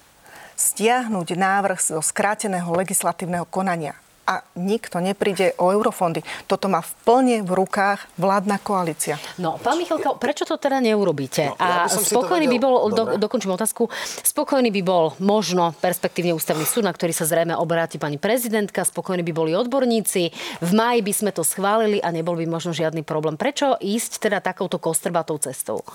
Stiahnuť 0.56 1.36
návrh 1.36 1.80
zo 1.84 2.00
skráteného 2.00 2.72
legislatívneho 2.72 3.44
konania 3.50 4.00
a 4.26 4.42
nikto 4.58 4.98
nepríde 4.98 5.54
o 5.62 5.70
eurofondy. 5.70 6.26
Toto 6.50 6.66
má 6.66 6.82
v 6.82 6.92
plne 7.06 7.38
v 7.46 7.52
rukách 7.54 8.10
vládna 8.18 8.58
koalícia. 8.60 9.22
No, 9.38 9.62
pán 9.62 9.78
Michalka, 9.78 10.18
prečo 10.18 10.50
to 10.50 10.58
teda 10.58 10.82
neurobíte? 10.82 11.54
No, 11.54 11.62
ja 11.62 11.86
a 11.86 11.90
spokojný 11.90 12.50
by 12.50 12.58
bol, 12.58 12.76
do, 12.90 13.04
dokončím 13.22 13.54
otázku, 13.54 13.88
spokojný 14.26 14.74
by 14.74 14.82
bol 14.82 15.14
možno 15.22 15.78
perspektívne 15.78 16.34
ústavný 16.34 16.66
súd, 16.66 16.90
na 16.90 16.94
ktorý 16.94 17.14
sa 17.14 17.30
zrejme 17.30 17.54
obráti 17.54 18.02
pani 18.02 18.18
prezidentka, 18.18 18.82
spokojní 18.82 19.22
by 19.22 19.34
boli 19.34 19.52
odborníci, 19.54 20.34
v 20.62 20.72
máji 20.74 21.00
by 21.06 21.14
sme 21.14 21.32
to 21.32 21.46
schválili 21.46 22.02
a 22.02 22.10
nebol 22.10 22.34
by 22.34 22.50
možno 22.50 22.74
žiadny 22.74 23.06
problém. 23.06 23.38
Prečo 23.38 23.78
ísť 23.78 24.26
teda 24.26 24.42
takouto 24.42 24.82
kostrbatou 24.82 25.38
cestou? 25.38 25.86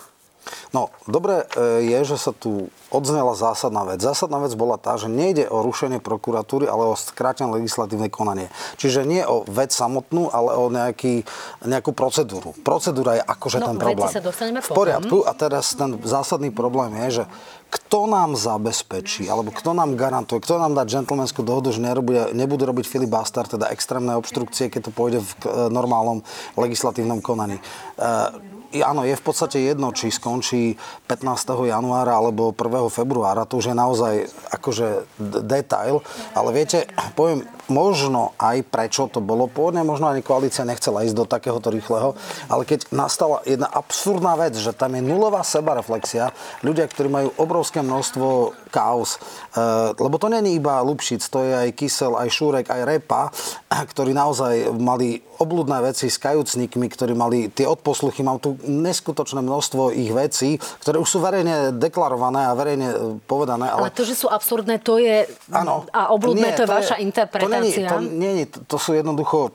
No, 0.70 0.90
dobre 1.06 1.46
e, 1.54 1.84
je, 1.84 2.14
že 2.14 2.16
sa 2.18 2.32
tu 2.34 2.70
odznela 2.90 3.34
zásadná 3.38 3.86
vec. 3.86 4.02
Zásadná 4.02 4.42
vec 4.42 4.54
bola 4.58 4.78
tá, 4.78 4.98
že 4.98 5.06
nejde 5.06 5.46
o 5.46 5.62
rušenie 5.62 6.02
prokuratúry, 6.02 6.66
ale 6.66 6.90
o 6.90 6.94
skrátené 6.98 7.50
legislatívne 7.54 8.10
konanie. 8.10 8.50
Čiže 8.78 9.06
nie 9.06 9.22
o 9.22 9.46
vec 9.46 9.70
samotnú, 9.70 10.30
ale 10.30 10.54
o 10.58 10.66
nejaký, 10.70 11.22
nejakú 11.62 11.94
procedúru. 11.94 12.54
Procedúra 12.66 13.18
je 13.18 13.22
akože 13.22 13.58
no, 13.62 13.66
ten 13.70 13.76
problém. 13.78 14.10
Sa 14.10 14.22
v 14.64 14.70
poriadku. 14.74 15.22
A 15.26 15.32
teraz 15.34 15.74
ten 15.78 15.98
zásadný 16.02 16.50
problém 16.50 16.98
je, 17.06 17.22
že 17.22 17.24
kto 17.70 18.10
nám 18.10 18.34
zabezpečí, 18.34 19.30
alebo 19.30 19.54
kto 19.54 19.70
nám 19.70 19.94
garantuje, 19.94 20.42
kto 20.42 20.58
nám 20.58 20.74
dá 20.74 20.82
džentlmenskú 20.82 21.46
dohodu, 21.46 21.70
že 21.70 21.78
nerobuje, 21.78 22.34
nebudú 22.34 22.66
robiť 22.66 22.82
filibuster, 22.82 23.46
teda 23.46 23.70
extrémne 23.70 24.18
obštrukcie, 24.18 24.66
keď 24.66 24.90
to 24.90 24.92
pôjde 24.94 25.22
v 25.22 25.30
normálnom 25.70 26.26
legislatívnom 26.58 27.22
konaní. 27.22 27.62
E, 27.94 28.59
áno, 28.78 29.02
je 29.02 29.18
v 29.18 29.24
podstate 29.26 29.58
jedno, 29.58 29.90
či 29.90 30.14
skončí 30.14 30.78
15. 31.10 31.66
januára 31.66 32.14
alebo 32.14 32.54
1. 32.54 32.86
februára. 32.94 33.42
To 33.50 33.58
už 33.58 33.74
je 33.74 33.76
naozaj 33.76 34.14
akože 34.54 35.10
detail. 35.42 35.98
Ale 36.38 36.54
viete, 36.54 36.86
poviem 37.18 37.42
možno 37.70 38.34
aj 38.36 38.66
prečo 38.66 39.06
to 39.06 39.22
bolo. 39.22 39.46
Pôvodne 39.46 39.86
možno 39.86 40.10
ani 40.10 40.20
koalícia 40.20 40.66
nechcela 40.66 41.06
ísť 41.06 41.16
do 41.16 41.24
takéhoto 41.24 41.70
rýchleho, 41.70 42.18
ale 42.50 42.66
keď 42.66 42.90
nastala 42.90 43.40
jedna 43.46 43.70
absurdná 43.70 44.34
vec, 44.36 44.58
že 44.58 44.74
tam 44.74 44.98
je 44.98 45.02
nulová 45.06 45.46
sebareflexia, 45.46 46.34
ľudia, 46.66 46.90
ktorí 46.90 47.08
majú 47.08 47.28
obrovské 47.38 47.80
množstvo 47.80 48.52
chaos, 48.74 49.16
e, 49.16 49.58
lebo 49.94 50.18
to 50.18 50.26
není 50.26 50.58
iba 50.58 50.82
Lupšic, 50.82 51.22
to 51.30 51.46
je 51.46 51.52
aj 51.54 51.68
Kysel, 51.78 52.18
aj 52.18 52.28
Šúrek, 52.28 52.66
aj 52.68 52.82
Repa, 52.84 53.30
ktorí 53.70 54.10
naozaj 54.10 54.74
mali 54.74 55.22
obludné 55.40 55.80
veci 55.80 56.12
s 56.12 56.20
kajúcnikmi, 56.20 56.86
ktorí 56.92 57.16
mali 57.16 57.48
tie 57.48 57.64
odposluchy, 57.64 58.20
mám 58.20 58.36
tu 58.44 58.60
neskutočné 58.60 59.40
množstvo 59.40 59.88
ich 59.96 60.12
vecí, 60.12 60.60
ktoré 60.84 61.00
už 61.00 61.08
sú 61.08 61.18
verejne 61.24 61.72
deklarované 61.80 62.44
a 62.44 62.52
verejne 62.52 62.88
e, 62.92 62.96
povedané. 63.24 63.72
Ale, 63.72 63.88
ale 63.88 63.96
to, 63.96 64.04
že 64.04 64.20
sú 64.20 64.28
absurdné, 64.28 64.84
to 64.84 65.00
je... 65.00 65.24
Ano, 65.48 65.88
a 65.96 66.12
obludné, 66.12 66.52
nie, 66.52 66.56
to 66.56 66.64
je 66.64 66.68
to 66.68 66.76
vaša 66.76 66.96
je, 67.00 67.08
interpretácia. 67.08 67.48
To, 67.48 67.56
nie, 67.56 67.59
nie, 67.64 68.46
to, 68.48 68.64
to 68.64 68.76
sú 68.80 68.96
jednoducho, 68.96 69.54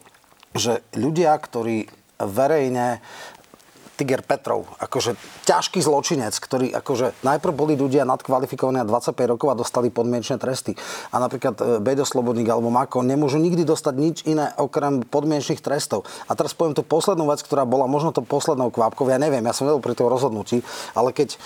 že 0.56 0.86
ľudia, 0.96 1.36
ktorí 1.36 1.89
verejne 2.20 3.04
Tiger 3.95 4.19
Petrov, 4.27 4.67
akože 4.84 5.15
ťažký 5.47 5.79
zločinec, 5.79 6.36
ktorý 6.36 6.75
akože 6.75 7.23
najprv 7.23 7.53
boli 7.55 7.73
ľudia 7.79 8.03
nadkvalifikovaní 8.03 8.84
na 8.84 8.88
25 8.88 9.15
rokov 9.31 9.47
a 9.51 9.55
dostali 9.55 9.88
podmienečné 9.88 10.36
tresty. 10.36 10.75
A 11.15 11.23
napríklad 11.23 11.55
e, 11.58 11.63
Bedo 11.79 12.03
Slobodník 12.03 12.51
alebo 12.51 12.67
Mako 12.67 13.08
nemôžu 13.08 13.39
nikdy 13.39 13.63
dostať 13.63 13.95
nič 13.95 14.17
iné 14.27 14.51
okrem 14.60 15.08
podmienečných 15.08 15.63
trestov. 15.63 16.03
A 16.27 16.36
teraz 16.36 16.51
poviem 16.51 16.75
tú 16.75 16.84
poslednú 16.84 17.31
vec, 17.31 17.39
ktorá 17.39 17.63
bola 17.63 17.88
možno 17.88 18.12
to 18.12 18.19
poslednou 18.19 18.67
kvapkou, 18.67 19.08
ja 19.08 19.15
neviem, 19.15 19.43
ja 19.47 19.55
som 19.55 19.63
vedel 19.63 19.79
pri 19.79 19.95
tom 19.95 20.12
rozhodnutí, 20.12 20.60
ale 20.91 21.15
keď 21.15 21.36
e, 21.36 21.38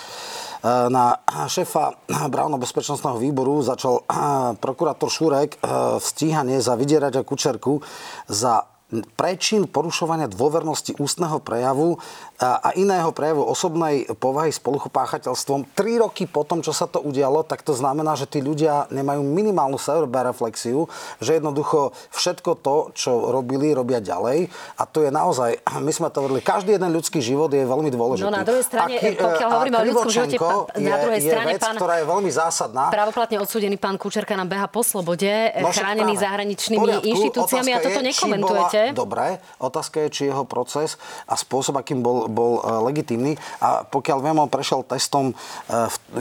na 0.90 1.22
šéfa 1.46 2.02
Brávno 2.34 2.58
bezpečnostného 2.58 3.22
výboru 3.22 3.62
začal 3.62 4.02
e, 4.02 4.12
prokurátor 4.58 5.06
Šurek 5.06 5.62
stíhanie 6.02 6.58
za 6.58 6.74
vydierať 6.74 7.22
a 7.22 7.26
kučerku 7.26 7.78
za 8.26 8.66
prečin 9.14 9.70
porušovania 9.70 10.26
dôvernosti 10.26 10.98
ústneho 10.98 11.38
prejavu 11.38 12.02
a 12.40 12.72
iného 12.72 13.12
prejavu 13.12 13.44
osobnej 13.44 14.08
povahy 14.16 14.48
spoluchopáchateľstvom. 14.48 15.76
Tri 15.76 16.00
roky 16.00 16.24
po 16.24 16.40
tom, 16.48 16.64
čo 16.64 16.72
sa 16.72 16.88
to 16.88 16.96
udialo, 17.04 17.44
tak 17.44 17.60
to 17.60 17.76
znamená, 17.76 18.16
že 18.16 18.24
tí 18.24 18.40
ľudia 18.40 18.88
nemajú 18.88 19.20
minimálnu 19.20 19.76
sebereflexiu, 19.76 20.88
že 21.20 21.36
jednoducho 21.36 21.92
všetko 22.08 22.50
to, 22.64 22.76
čo 22.96 23.28
robili, 23.28 23.76
robia 23.76 24.00
ďalej. 24.00 24.48
A 24.80 24.82
to 24.88 25.04
je 25.04 25.12
naozaj, 25.12 25.60
my 25.86 25.92
sme 25.92 26.08
to 26.08 26.24
hovorili, 26.24 26.40
každý 26.40 26.80
jeden 26.80 26.88
ľudský 26.96 27.20
život 27.20 27.52
je 27.52 27.60
veľmi 27.60 27.92
dôležitý. 27.92 28.24
No 28.24 28.32
na 28.32 28.40
druhej 28.40 28.64
strane, 28.64 28.96
Aký, 28.96 29.20
pokiaľ 29.20 29.48
hovoríme 29.52 29.76
o 29.76 29.84
ľudskom 29.84 30.08
živote, 30.08 30.36
na 30.80 30.96
druhej 30.96 31.20
je, 31.20 31.28
strane 31.28 31.44
je 31.44 31.56
vec, 31.60 31.60
pán, 31.60 31.76
ktorá 31.76 31.94
je 32.00 32.06
veľmi 32.08 32.30
zásadná. 32.32 32.84
Pravoplatne 32.88 33.36
odsúdený 33.36 33.76
pán 33.76 34.00
Kučerka 34.00 34.32
nám 34.32 34.48
beha 34.48 34.64
po 34.64 34.80
slobode, 34.80 35.28
no, 35.60 35.68
chránený 35.68 36.16
práve. 36.16 36.24
zahraničnými 36.24 36.80
poriadku, 36.80 37.04
inštitúciami 37.04 37.70
a 37.76 37.78
toto 37.84 38.00
je, 38.00 38.06
nekomentujete. 38.08 38.80
Dobre, 38.96 39.44
otázka 39.60 40.08
je, 40.08 40.08
či 40.08 40.22
jeho 40.32 40.48
proces 40.48 40.96
a 41.28 41.36
spôsob, 41.36 41.76
akým 41.76 42.00
bol 42.00 42.29
bol 42.30 42.62
e, 42.62 42.62
legitímny 42.86 43.34
a 43.60 43.82
pokiaľ 43.82 44.18
viem, 44.22 44.38
on 44.38 44.48
prešiel 44.48 44.86
testom 44.86 45.30
e, 45.30 45.34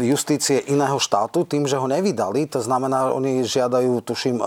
justície 0.09 0.65
iného 0.67 0.97
štátu 0.97 1.45
tým, 1.45 1.69
že 1.69 1.77
ho 1.77 1.85
nevydali, 1.85 2.49
to 2.49 2.59
znamená, 2.59 3.13
oni 3.13 3.45
žiadajú, 3.45 4.01
tuším, 4.01 4.41
e, 4.41 4.45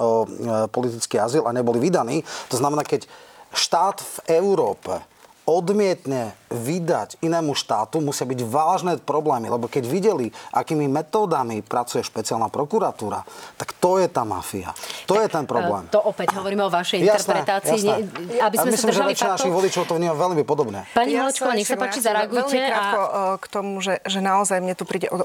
politický 0.68 1.22
azyl 1.22 1.46
a 1.46 1.54
neboli 1.54 1.78
vydaní. 1.78 2.26
To 2.50 2.56
znamená, 2.58 2.82
keď 2.82 3.06
štát 3.54 4.02
v 4.02 4.16
Európe 4.42 5.11
odmietne 5.48 6.38
vydať 6.52 7.18
inému 7.24 7.56
štátu, 7.56 7.98
musia 7.98 8.28
byť 8.28 8.40
vážne 8.44 8.94
problémy, 9.00 9.48
lebo 9.48 9.66
keď 9.66 9.88
videli, 9.88 10.28
akými 10.52 10.86
metódami 10.86 11.64
pracuje 11.64 12.04
špeciálna 12.04 12.52
prokuratúra, 12.52 13.24
tak 13.56 13.72
to 13.80 13.96
je 13.98 14.06
tá 14.06 14.22
mafia. 14.22 14.70
To 15.08 15.16
tak, 15.16 15.22
je 15.24 15.28
ten 15.32 15.44
problém. 15.48 15.88
To 15.90 16.04
opäť 16.04 16.36
hovoríme 16.36 16.62
o 16.62 16.70
vašej 16.70 17.00
jasné, 17.02 17.40
interpretácii. 17.42 17.80
Jasné. 17.80 17.96
Ne, 18.04 18.38
aby 18.38 18.56
sme 18.60 18.68
ja 18.68 18.74
myslím, 18.76 18.84
sa 18.84 18.92
držali 18.92 19.08
že 19.08 19.12
väčšina 19.16 19.32
našich 19.34 19.54
voličov 19.54 19.82
to 19.88 19.94
vníma 19.96 20.14
veľmi 20.14 20.42
podobne. 20.44 20.80
Pani 20.92 21.12
ja 21.16 21.24
Holečková, 21.24 21.52
nech 21.56 21.66
sa 21.66 21.80
páči, 21.80 21.98
zareagujte. 22.04 22.52
Veľmi 22.52 22.68
krátko 22.68 23.00
a... 23.00 23.10
k 23.40 23.46
tomu, 23.48 23.72
že, 23.80 23.94
že 24.04 24.20
naozaj 24.20 24.58
mne 24.60 24.74
tu 24.76 24.84
príde 24.84 25.08
o, 25.08 25.16
o, 25.16 25.20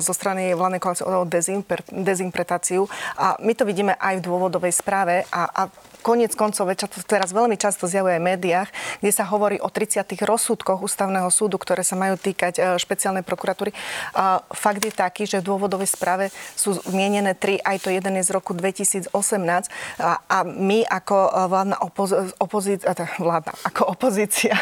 zo 0.00 0.12
strany 0.16 0.56
vládnej 0.56 0.80
koalície 0.80 1.04
o 1.04 1.28
dezinterpretáciu 1.92 2.88
a 3.20 3.36
my 3.44 3.52
to 3.52 3.68
vidíme 3.68 3.92
aj 3.94 4.18
v 4.18 4.22
dôvodovej 4.24 4.72
správe 4.72 5.28
a, 5.28 5.42
a 5.52 5.62
Konec 6.06 6.38
koncov, 6.38 6.70
čo 6.78 6.86
to 6.86 7.02
teraz 7.02 7.34
veľmi 7.34 7.58
často 7.58 7.90
zjavuje 7.90 8.22
v 8.22 8.38
médiách, 8.38 8.70
kde 9.02 9.10
sa 9.10 9.26
hovorí 9.26 9.58
o 9.58 9.66
30 9.66 10.06
rozsudkoch 10.22 10.78
ústavného 10.78 11.26
súdu, 11.34 11.58
ktoré 11.58 11.82
sa 11.82 11.98
majú 11.98 12.14
týkať 12.14 12.54
e, 12.54 12.60
špeciálnej 12.78 13.26
prokuratúry. 13.26 13.74
Fakt 14.54 14.86
je 14.86 14.94
taký, 14.94 15.26
že 15.26 15.42
v 15.42 15.50
dôvodovej 15.50 15.90
správe 15.90 16.30
sú 16.54 16.78
zmienené 16.78 17.34
tri, 17.34 17.58
aj 17.58 17.82
to 17.82 17.90
jeden 17.90 18.22
je 18.22 18.22
z 18.22 18.30
roku 18.30 18.54
2018 18.54 19.10
a, 19.98 20.22
a 20.30 20.38
my 20.46 20.86
ako 20.86 21.16
e, 21.26 21.30
vládna 21.50 21.76
opoz- 21.82 22.30
opozícia, 22.38 22.94
vládna, 23.18 23.52
ako 23.66 23.82
opozícia 23.90 24.54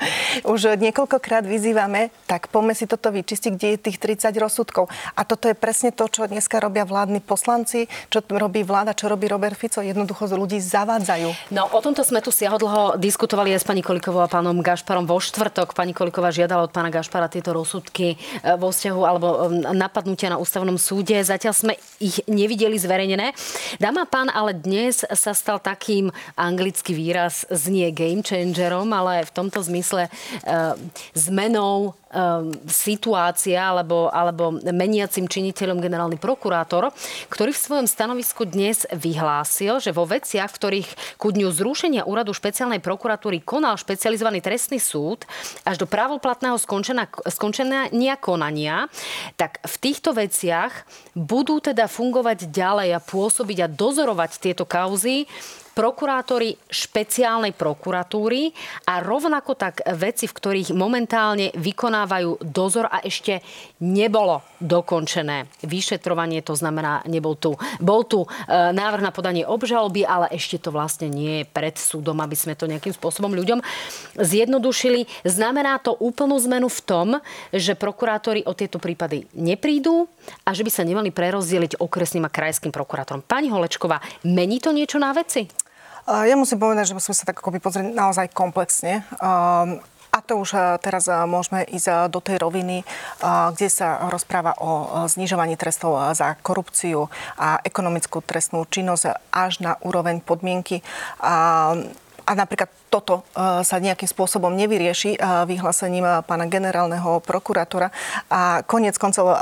už 0.52 0.76
niekoľkokrát 0.76 1.48
vyzývame, 1.48 2.12
tak 2.28 2.52
poďme 2.52 2.76
si 2.76 2.84
toto 2.84 3.08
vyčistiť, 3.08 3.56
kde 3.56 3.68
je 3.72 3.78
tých 3.88 3.96
30 3.96 4.36
rozsudkov. 4.36 4.92
A 5.16 5.24
toto 5.24 5.48
je 5.48 5.56
presne 5.56 5.96
to, 5.96 6.04
čo 6.12 6.28
dneska 6.28 6.60
robia 6.60 6.84
vládni 6.84 7.24
poslanci, 7.24 7.88
čo 8.12 8.20
robí 8.28 8.60
vláda, 8.68 8.92
čo 8.92 9.08
robí 9.08 9.24
Robert 9.32 9.56
Fico. 9.56 9.80
Jednoducho 9.80 10.28
ľudí 10.28 10.60
zavádzajú 10.60 10.89
zavádzajú. 10.90 11.54
No 11.54 11.70
o 11.70 11.78
tomto 11.78 12.02
sme 12.02 12.18
tu 12.18 12.34
siahodlho 12.34 12.98
diskutovali 12.98 13.54
aj 13.54 13.62
s 13.62 13.68
pani 13.68 13.78
Kolikovou 13.78 14.26
a 14.26 14.28
pánom 14.30 14.58
Gašparom 14.58 15.06
vo 15.06 15.22
štvrtok. 15.22 15.70
Pani 15.70 15.94
Koliková 15.94 16.34
žiadala 16.34 16.66
od 16.66 16.74
pána 16.74 16.90
Gašpara 16.90 17.30
tieto 17.30 17.54
rozsudky 17.54 18.14
e, 18.14 18.16
vo 18.58 18.74
vzťahu 18.74 19.00
alebo 19.06 19.26
e, 19.30 19.70
napadnutia 19.70 20.34
na 20.34 20.42
ústavnom 20.42 20.74
súde. 20.74 21.14
Zatiaľ 21.22 21.54
sme 21.54 21.72
ich 22.02 22.18
nevideli 22.26 22.74
zverejnené. 22.74 23.30
Dáma 23.78 24.10
pán, 24.10 24.34
ale 24.34 24.58
dnes 24.58 25.06
sa 25.06 25.30
stal 25.30 25.62
takým 25.62 26.10
anglický 26.34 26.90
výraz 26.90 27.46
znie 27.46 27.94
game 27.94 28.26
changerom, 28.26 28.90
ale 28.90 29.22
v 29.22 29.30
tomto 29.30 29.62
zmysle 29.62 30.10
e, 30.10 30.10
zmenou 31.14 31.94
situácia 32.66 33.70
alebo, 33.70 34.10
alebo 34.10 34.58
meniacim 34.74 35.30
činiteľom 35.30 35.78
generálny 35.78 36.18
prokurátor, 36.18 36.90
ktorý 37.30 37.54
v 37.54 37.62
svojom 37.62 37.86
stanovisku 37.86 38.42
dnes 38.50 38.82
vyhlásil, 38.90 39.78
že 39.78 39.94
vo 39.94 40.02
veciach, 40.10 40.50
v 40.50 40.58
ktorých 40.58 40.88
ku 41.22 41.30
dňu 41.30 41.48
zrušenia 41.54 42.02
úradu 42.02 42.34
špeciálnej 42.34 42.82
prokuratúry 42.82 43.46
konal 43.46 43.78
špecializovaný 43.78 44.42
trestný 44.42 44.82
súd 44.82 45.22
až 45.62 45.78
do 45.78 45.86
právoplatného 45.86 46.58
skončenia, 46.58 47.06
skončenia 47.30 47.94
konania, 48.18 48.90
tak 49.38 49.62
v 49.62 49.74
týchto 49.78 50.10
veciach 50.10 50.82
budú 51.14 51.62
teda 51.62 51.86
fungovať 51.86 52.50
ďalej 52.50 52.90
a 52.90 53.00
pôsobiť 53.00 53.58
a 53.64 53.68
dozorovať 53.70 54.42
tieto 54.42 54.66
kauzy 54.66 55.30
prokurátori 55.72 56.58
špeciálnej 56.68 57.54
prokuratúry 57.54 58.50
a 58.90 59.00
rovnako 59.00 59.54
tak 59.54 59.82
veci, 59.96 60.26
v 60.26 60.36
ktorých 60.36 60.68
momentálne 60.74 61.54
vykonávajú 61.54 62.42
dozor 62.42 62.90
a 62.90 63.00
ešte 63.00 63.40
nebolo 63.80 64.42
dokončené 64.60 65.48
vyšetrovanie, 65.64 66.44
to 66.44 66.52
znamená, 66.52 67.00
nebol 67.08 67.38
tu, 67.38 67.56
bol 67.80 68.04
tu 68.04 68.24
e, 68.24 68.28
návrh 68.52 69.02
na 69.02 69.14
podanie 69.14 69.46
obžaloby, 69.46 70.04
ale 70.04 70.28
ešte 70.36 70.60
to 70.60 70.74
vlastne 70.74 71.08
nie 71.08 71.42
je 71.42 71.48
pred 71.48 71.74
súdom, 71.80 72.20
aby 72.20 72.36
sme 72.36 72.52
to 72.58 72.68
nejakým 72.68 72.92
spôsobom 72.92 73.32
ľuďom 73.32 73.64
zjednodušili. 74.20 75.08
Znamená 75.24 75.80
to 75.80 75.96
úplnú 75.96 76.36
zmenu 76.44 76.68
v 76.68 76.80
tom, 76.84 77.08
že 77.54 77.78
prokurátori 77.78 78.44
o 78.44 78.52
tieto 78.52 78.76
prípady 78.76 79.24
neprídu 79.32 80.10
a 80.44 80.52
že 80.52 80.66
by 80.66 80.70
sa 80.70 80.84
nemali 80.84 81.08
prerozdeliť 81.08 81.80
okresným 81.80 82.28
a 82.28 82.30
krajským 82.32 82.74
prokurátorom. 82.74 83.24
Pani 83.24 83.48
Holečková, 83.48 84.02
mení 84.28 84.60
to 84.60 84.76
niečo 84.76 85.00
na 85.00 85.16
veci? 85.16 85.69
Ja 86.10 86.34
musím 86.34 86.58
povedať, 86.58 86.90
že 86.90 86.96
musíme 86.98 87.14
sa 87.14 87.22
tak 87.22 87.38
akoby 87.38 87.62
pozrieť 87.62 87.94
naozaj 87.94 88.34
komplexne. 88.34 89.06
A 90.10 90.18
to 90.26 90.42
už 90.42 90.82
teraz 90.82 91.06
môžeme 91.06 91.62
ísť 91.70 92.10
do 92.10 92.18
tej 92.18 92.42
roviny, 92.42 92.82
kde 93.54 93.68
sa 93.70 94.10
rozpráva 94.10 94.58
o 94.58 95.06
znižovaní 95.06 95.54
trestov 95.54 95.94
za 96.18 96.34
korupciu 96.42 97.06
a 97.38 97.62
ekonomickú 97.62 98.18
trestnú 98.18 98.66
činnosť 98.66 99.30
až 99.30 99.62
na 99.62 99.78
úroveň 99.86 100.18
podmienky. 100.18 100.82
A 101.22 101.78
a 102.26 102.32
napríklad 102.36 102.68
toto 102.90 103.22
e, 103.22 103.62
sa 103.62 103.76
nejakým 103.78 104.08
spôsobom 104.08 104.52
nevyrieši 104.52 105.14
e, 105.14 105.18
vyhlásením 105.46 106.04
e, 106.04 106.12
pána 106.26 106.50
generálneho 106.50 107.22
prokurátora. 107.22 107.92
A 108.28 108.66
koniec 108.66 108.98
koncov 108.98 109.32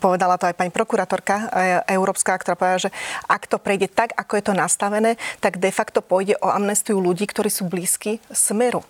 povedala 0.00 0.40
to 0.40 0.48
aj 0.48 0.56
pani 0.56 0.72
prokurátorka 0.72 1.52
európska, 1.88 2.36
ktorá 2.40 2.56
povedala, 2.56 2.86
že 2.88 2.94
ak 3.28 3.48
to 3.48 3.60
prejde 3.60 3.92
tak, 3.92 4.16
ako 4.16 4.38
je 4.38 4.44
to 4.44 4.54
nastavené, 4.56 5.20
tak 5.44 5.60
de 5.60 5.70
facto 5.74 6.00
pôjde 6.00 6.38
o 6.40 6.48
amnestiu 6.48 6.98
ľudí, 6.98 7.28
ktorí 7.28 7.52
sú 7.52 7.68
blízki 7.68 8.18
smeru. 8.32 8.84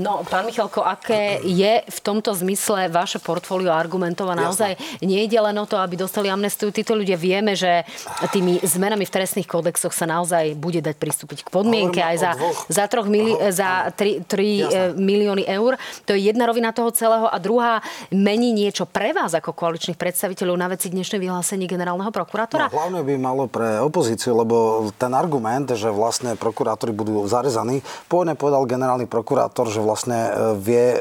No, 0.00 0.24
pán 0.24 0.48
Michalko, 0.48 0.80
aké 0.80 1.40
je 1.44 1.84
v 1.84 1.98
tomto 2.00 2.32
zmysle 2.32 2.88
vaše 2.88 3.20
portfólio 3.20 3.68
argumentované? 3.72 4.40
Naozaj 4.42 5.02
nie 5.04 5.28
ide 5.28 5.36
len 5.36 5.52
o 5.60 5.68
to, 5.68 5.76
aby 5.76 6.00
dostali 6.00 6.32
amnestiu. 6.32 6.72
Títo 6.72 6.96
ľudia 6.96 7.20
vieme, 7.20 7.52
že 7.52 7.84
tými 8.32 8.58
zmenami 8.64 9.04
v 9.04 9.12
trestných 9.12 9.44
kódexoch 9.44 9.92
sa 9.92 10.08
naozaj 10.08 10.56
bude 10.56 10.80
dať 10.80 10.96
pristúpiť 10.96 11.44
k 11.44 11.52
podmienke 11.52 12.00
aj 12.00 12.16
za, 12.16 12.32
za, 12.72 12.84
troch 12.88 13.04
mili- 13.04 13.36
za 13.52 13.92
3, 13.92 14.24
3 14.24 14.32
e, 14.32 14.64
milióny 14.96 15.44
eur. 15.44 15.76
To 16.08 16.16
je 16.16 16.32
jedna 16.32 16.48
rovina 16.48 16.72
toho 16.72 16.88
celého. 16.88 17.28
A 17.28 17.36
druhá, 17.36 17.84
mení 18.08 18.56
niečo 18.56 18.88
pre 18.88 19.12
vás 19.12 19.36
ako 19.36 19.52
koaličných 19.52 20.00
predstaviteľov 20.00 20.56
na 20.56 20.72
veci 20.72 20.88
dnešné 20.88 21.20
vyhlásenie 21.20 21.68
generálneho 21.68 22.08
prokurátora? 22.08 22.72
No, 22.72 22.80
hlavne 22.80 23.04
by 23.04 23.14
malo 23.20 23.44
pre 23.44 23.76
opozíciu, 23.84 24.32
lebo 24.32 24.88
ten 24.96 25.12
argument, 25.12 25.68
že 25.76 25.92
vlastne 25.92 26.32
prokurátori 26.40 26.96
budú 26.96 27.28
zarezaní, 27.28 27.84
pôvodne 28.08 28.32
povedal 28.32 28.64
generálny 28.64 29.04
prokurátor, 29.04 29.51
prokurátor, 29.52 29.68
že 29.68 29.84
vlastne 29.84 30.18
e, 30.18 30.30
vie 30.56 30.86
e, 30.96 30.98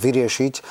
vyriešiť 0.00 0.54
e, 0.56 0.62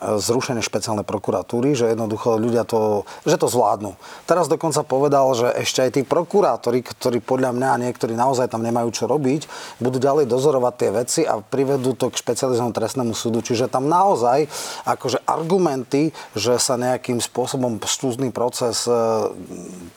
zrušenie 0.00 0.64
špeciálnej 0.64 1.04
prokuratúry, 1.04 1.76
že 1.76 1.92
jednoducho 1.92 2.40
ľudia 2.40 2.64
to, 2.64 3.04
že 3.28 3.36
to 3.36 3.46
zvládnu. 3.52 4.00
Teraz 4.24 4.48
dokonca 4.48 4.80
povedal, 4.80 5.28
že 5.36 5.52
ešte 5.52 5.84
aj 5.84 5.90
tí 6.00 6.02
prokurátori, 6.02 6.80
ktorí 6.80 7.20
podľa 7.20 7.52
mňa 7.52 7.70
niektorí 7.84 8.16
naozaj 8.16 8.48
tam 8.48 8.64
nemajú 8.64 8.88
čo 8.88 9.04
robiť, 9.04 9.44
budú 9.84 10.00
ďalej 10.00 10.24
dozorovať 10.32 10.74
tie 10.80 10.90
veci 10.90 11.20
a 11.28 11.44
privedú 11.44 11.92
to 11.92 12.08
k 12.08 12.16
špecializovanému 12.16 12.72
trestnému 12.72 13.12
súdu. 13.12 13.44
Čiže 13.44 13.68
tam 13.68 13.84
naozaj 13.92 14.48
akože 14.88 15.20
argumenty, 15.28 16.16
že 16.32 16.56
sa 16.56 16.80
nejakým 16.80 17.20
spôsobom 17.20 17.76
stúzný 17.84 18.32
proces 18.32 18.88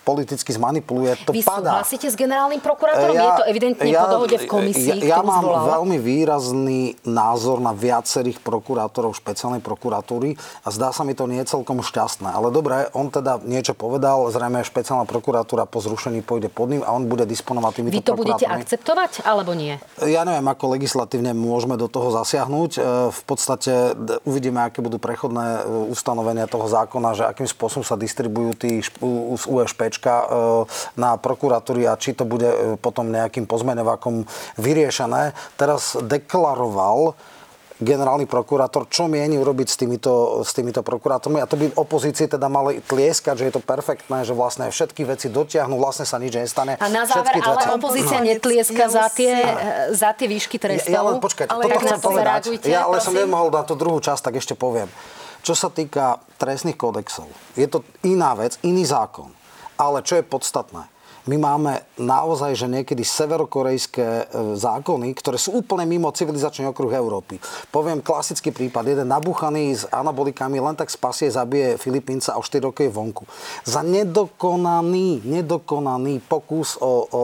politicky 0.03 0.51
zmanipuluje, 0.51 1.15
to 1.23 1.31
Vy 1.31 1.45
padá. 1.45 1.79
Vy 1.79 1.87
súhlasíte 1.87 2.07
s 2.09 2.17
generálnym 2.17 2.59
prokurátorom? 2.59 3.15
Ja, 3.15 3.23
je 3.23 3.33
to 3.39 3.45
evidentne 3.47 3.89
ja, 3.89 4.03
po 4.03 4.07
dohode 4.19 4.37
v 4.41 4.47
komisii, 4.49 4.99
Ja, 5.05 5.21
ja 5.21 5.21
mám 5.21 5.45
veľmi 5.45 5.97
výraz 6.01 6.32
výrazný 6.33 6.97
názor 7.05 7.61
na 7.61 7.77
viacerých 7.77 8.41
prokurátorov 8.41 9.13
špeciálnej 9.13 9.61
prokuratúry 9.61 10.33
a 10.65 10.73
zdá 10.73 10.89
sa 10.89 11.05
mi 11.05 11.13
to 11.13 11.29
nie 11.29 11.45
celkom 11.45 11.85
šťastné. 11.85 12.33
Ale 12.33 12.49
dobre, 12.49 12.89
on 12.97 13.13
teda 13.13 13.37
niečo 13.45 13.77
povedal, 13.77 14.25
zrejme 14.33 14.65
špeciálna 14.65 15.05
prokuratúra 15.05 15.69
po 15.69 15.77
zrušení 15.77 16.25
pôjde 16.25 16.49
pod 16.49 16.73
ním 16.73 16.81
a 16.81 16.89
on 16.89 17.05
bude 17.05 17.29
disponovať 17.29 17.71
týmito 17.77 17.93
Vy 17.93 18.01
to 18.01 18.17
budete 18.17 18.45
akceptovať 18.49 19.21
alebo 19.29 19.53
nie? 19.53 19.77
Ja 20.01 20.25
neviem, 20.25 20.45
ako 20.49 20.73
legislatívne 20.73 21.37
môžeme 21.37 21.77
do 21.77 21.85
toho 21.85 22.09
zasiahnuť. 22.09 22.71
E, 22.73 22.79
v 23.13 23.21
podstate 23.29 23.93
uvidíme, 24.25 24.65
aké 24.65 24.81
budú 24.81 24.97
prechodné 24.97 25.45
e, 25.45 25.61
ustanovenia 25.93 26.49
toho 26.49 26.65
zákona, 26.65 27.13
že 27.13 27.23
akým 27.29 27.45
spôsobom 27.45 27.85
sa 27.85 27.93
distribujú 27.93 28.57
tí 28.57 28.81
z 28.81 29.45
USPčka 29.45 30.13
e, 30.17 30.25
na 30.97 31.13
prokuratúry 31.21 31.85
a 31.85 31.93
či 31.93 32.17
to 32.17 32.25
bude 32.25 32.79
potom 32.81 33.13
nejakým 33.13 33.45
pozmeňovakom 33.45 34.25
vyriešené. 34.57 35.37
Teraz 35.61 35.93
deklaroval 36.23 37.13
generálny 37.83 38.23
prokurátor, 38.29 38.87
čo 38.87 39.11
mieni 39.11 39.35
urobiť 39.35 39.67
s 39.67 39.75
týmito, 39.75 40.39
s 40.45 40.55
týmito 40.55 40.79
prokurátormi 40.85 41.43
a 41.43 41.49
to 41.49 41.59
by 41.59 41.67
opozícii 41.75 42.31
teda 42.31 42.47
mali 42.47 42.79
tlieskať, 42.79 43.43
že 43.43 43.45
je 43.51 43.53
to 43.59 43.61
perfektné, 43.61 44.23
že 44.23 44.31
vlastne 44.31 44.71
všetky 44.71 45.03
veci 45.03 45.27
dotiahnu, 45.27 45.75
vlastne 45.75 46.07
sa 46.07 46.15
nič 46.15 46.31
nestane. 46.31 46.79
A 46.79 46.87
na 46.87 47.03
záver, 47.03 47.43
ale 47.43 47.59
veci... 47.59 47.75
opozícia 47.75 48.23
no. 48.23 48.29
netlieska 48.29 48.87
za 48.87 49.11
tie, 49.11 49.35
za 49.91 50.15
tie 50.15 50.27
výšky 50.31 50.55
trestov. 50.61 50.95
Ja, 50.95 51.03
ja 51.03 51.07
len 51.11 51.19
počkať, 51.19 51.51
ale 51.51 51.61
toto 51.67 51.79
chcem 51.83 51.99
povedať. 51.99 52.41
Ja 52.63 52.87
ale 52.87 53.03
som 53.03 53.11
nemohol 53.11 53.51
na 53.51 53.67
tú 53.67 53.75
druhú 53.75 53.99
časť, 53.99 54.31
tak 54.31 54.39
ešte 54.39 54.55
poviem. 54.55 54.87
Čo 55.43 55.59
sa 55.59 55.67
týka 55.67 56.23
trestných 56.39 56.79
kódexov, 56.79 57.27
je 57.59 57.67
to 57.67 57.83
iná 58.07 58.31
vec, 58.31 58.55
iný 58.63 58.87
zákon. 58.87 59.27
Ale 59.75 60.05
čo 60.05 60.15
je 60.15 60.23
podstatné? 60.23 60.92
My 61.23 61.39
máme 61.39 61.79
naozaj, 61.95 62.51
že 62.59 62.67
niekedy 62.67 63.07
severokorejské 63.07 64.03
e, 64.03 64.23
zákony, 64.59 65.15
ktoré 65.15 65.39
sú 65.39 65.55
úplne 65.55 65.87
mimo 65.87 66.11
civilizačný 66.11 66.67
okruh 66.67 66.91
Európy. 66.91 67.39
Poviem 67.71 68.03
klasický 68.03 68.51
prípad. 68.51 68.83
Jeden 68.83 69.07
nabuchaný 69.07 69.71
s 69.71 69.83
anabolikami 69.87 70.59
len 70.59 70.75
tak 70.75 70.91
spasie, 70.91 71.31
zabije 71.31 71.79
Filipínca 71.79 72.35
a 72.35 72.39
o 72.39 72.43
4 72.43 72.67
roky 72.67 72.89
je 72.89 72.91
vonku. 72.91 73.23
Za 73.63 73.87
nedokonaný, 73.87 75.23
nedokonaný 75.23 76.19
pokus 76.27 76.75
o, 76.83 77.07
o 77.07 77.21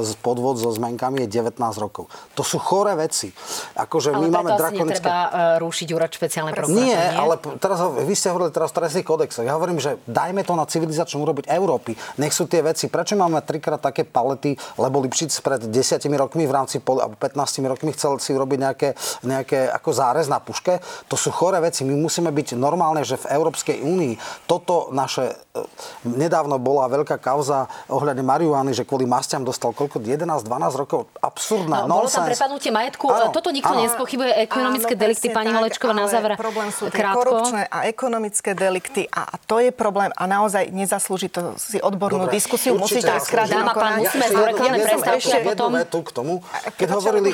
e, 0.00 0.16
podvod 0.24 0.56
so 0.56 0.72
zmenkami 0.72 1.28
je 1.28 1.44
19 1.44 1.60
rokov. 1.76 2.08
To 2.32 2.40
sú 2.40 2.56
choré 2.56 2.96
veci. 2.96 3.28
Akože 3.76 4.16
ale 4.16 4.28
my 4.28 4.28
máme 4.32 4.50
drakonické... 4.56 5.04
netreba 5.04 5.18
uh, 5.28 5.30
rušiť 5.60 5.88
úrad 5.92 6.08
špeciálnej 6.08 6.54
prokuratúry. 6.56 6.88
Nie, 6.88 6.96
nie, 6.96 7.20
ale 7.20 7.34
teraz, 7.60 7.78
vy 7.84 8.14
ste 8.16 8.32
hovorili 8.32 8.48
teraz 8.54 8.72
o 8.72 8.76
trestných 8.80 9.04
kodexoch. 9.04 9.44
Ja 9.44 9.60
hovorím, 9.60 9.76
že 9.76 10.00
dajme 10.08 10.40
to 10.46 10.56
na 10.56 10.64
civilizačnú 10.64 11.20
urobiť 11.20 11.52
Európy. 11.52 11.92
Nech 12.16 12.32
sú 12.32 12.48
tie 12.48 12.64
veci. 12.64 12.88
Prečo 12.88 13.18
máme 13.18 13.41
trikrát 13.42 13.82
také 13.82 14.06
palety, 14.06 14.54
lebo 14.78 15.02
Lipšic 15.02 15.32
pred 15.42 15.62
10 15.66 15.98
rokmi 16.16 16.46
v 16.46 16.52
rámci 16.54 16.78
alebo 16.78 17.18
15 17.18 17.62
rokmi 17.66 17.90
chcel 17.92 18.16
si 18.22 18.30
urobiť 18.32 18.58
nejaké, 18.58 18.88
nejaké 19.26 19.68
ako 19.68 19.90
zárez 19.90 20.26
na 20.30 20.38
puške. 20.38 20.78
To 21.10 21.16
sú 21.18 21.34
choré 21.34 21.58
veci. 21.58 21.82
My 21.82 21.98
musíme 21.98 22.30
byť 22.30 22.54
normálne, 22.54 23.02
že 23.02 23.18
v 23.18 23.34
Európskej 23.34 23.82
únii 23.82 24.46
toto 24.46 24.94
naše... 24.94 25.34
E, 25.52 25.60
nedávno 26.06 26.56
bola 26.62 26.86
veľká 26.88 27.18
kauza 27.18 27.66
ohľadne 27.90 28.22
marihuany, 28.22 28.70
že 28.72 28.86
kvôli 28.86 29.04
mastiam 29.04 29.42
dostal 29.42 29.74
koľko? 29.74 29.98
11-12 29.98 30.46
rokov? 30.78 31.10
Absurdná. 31.18 31.84
No, 31.84 32.02
bolo 32.02 32.10
tam 32.10 32.28
prepadnutie 32.30 32.70
majetku. 32.70 33.04
Áno, 33.10 33.32
Toto 33.32 33.48
nikto 33.50 33.74
áno. 33.74 33.82
nespochybuje. 33.84 34.30
Ekonomické 34.46 34.94
áno, 34.94 35.02
delikty, 35.02 35.26
pani 35.32 35.50
Holečková, 35.50 35.92
na 35.96 36.06
záver. 36.06 36.36
Problém 36.36 36.70
sú 36.70 36.88
korupčné 36.88 37.66
a 37.68 37.88
ekonomické 37.88 38.52
delikty 38.52 39.08
a 39.10 39.36
to 39.48 39.58
je 39.58 39.70
problém 39.72 40.12
a 40.14 40.24
naozaj 40.28 40.68
nezaslúži 40.70 41.28
to 41.32 41.56
si 41.56 41.80
odbornú 41.80 42.28
Dobre, 42.28 42.36
diskusiu. 42.36 42.76
Musíte 42.76 43.08
Krát 43.32 43.48
dáma 43.48 43.72
pán, 43.72 44.04
musíme 44.04 44.28
ja, 44.28 44.52
reklamné 44.52 44.84
prestávky 44.84 45.30
a 45.32 45.40
potom... 45.40 45.72
vetu 45.72 45.98
k 46.04 46.10
tomu, 46.12 46.34
keď 46.76 46.88
hovorili... 47.00 47.32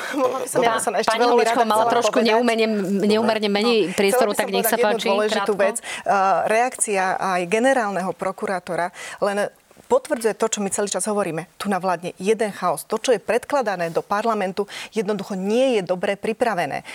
Pani 1.02 1.26
Holičko 1.26 1.66
mala 1.66 1.90
trošku 1.90 2.22
neumerne 2.22 3.48
menej 3.50 3.90
priestoru, 3.98 4.30
tak 4.30 4.54
nech 4.54 4.70
sa 4.70 4.78
páči. 4.78 5.11
dôležitú 5.11 5.58
vec. 5.58 5.82
Reakcia 6.46 7.18
aj 7.18 7.50
generálneho 7.50 8.14
prokurátora 8.14 8.94
len 9.18 9.50
potvrdzuje 9.90 10.38
to, 10.38 10.46
čo 10.46 10.62
my 10.62 10.70
celý 10.70 10.87
čas 10.87 11.08
hovoríme. 11.11 11.50
Tu 11.58 11.66
na 11.66 11.82
vládne 11.82 12.14
jeden 12.22 12.54
chaos. 12.54 12.87
To, 12.87 13.00
čo 13.00 13.11
je 13.11 13.18
predkladané 13.18 13.90
do 13.90 14.04
parlamentu, 14.04 14.70
jednoducho 14.94 15.34
nie 15.34 15.80
je 15.80 15.82
dobre 15.82 16.14
pripravené. 16.14 16.87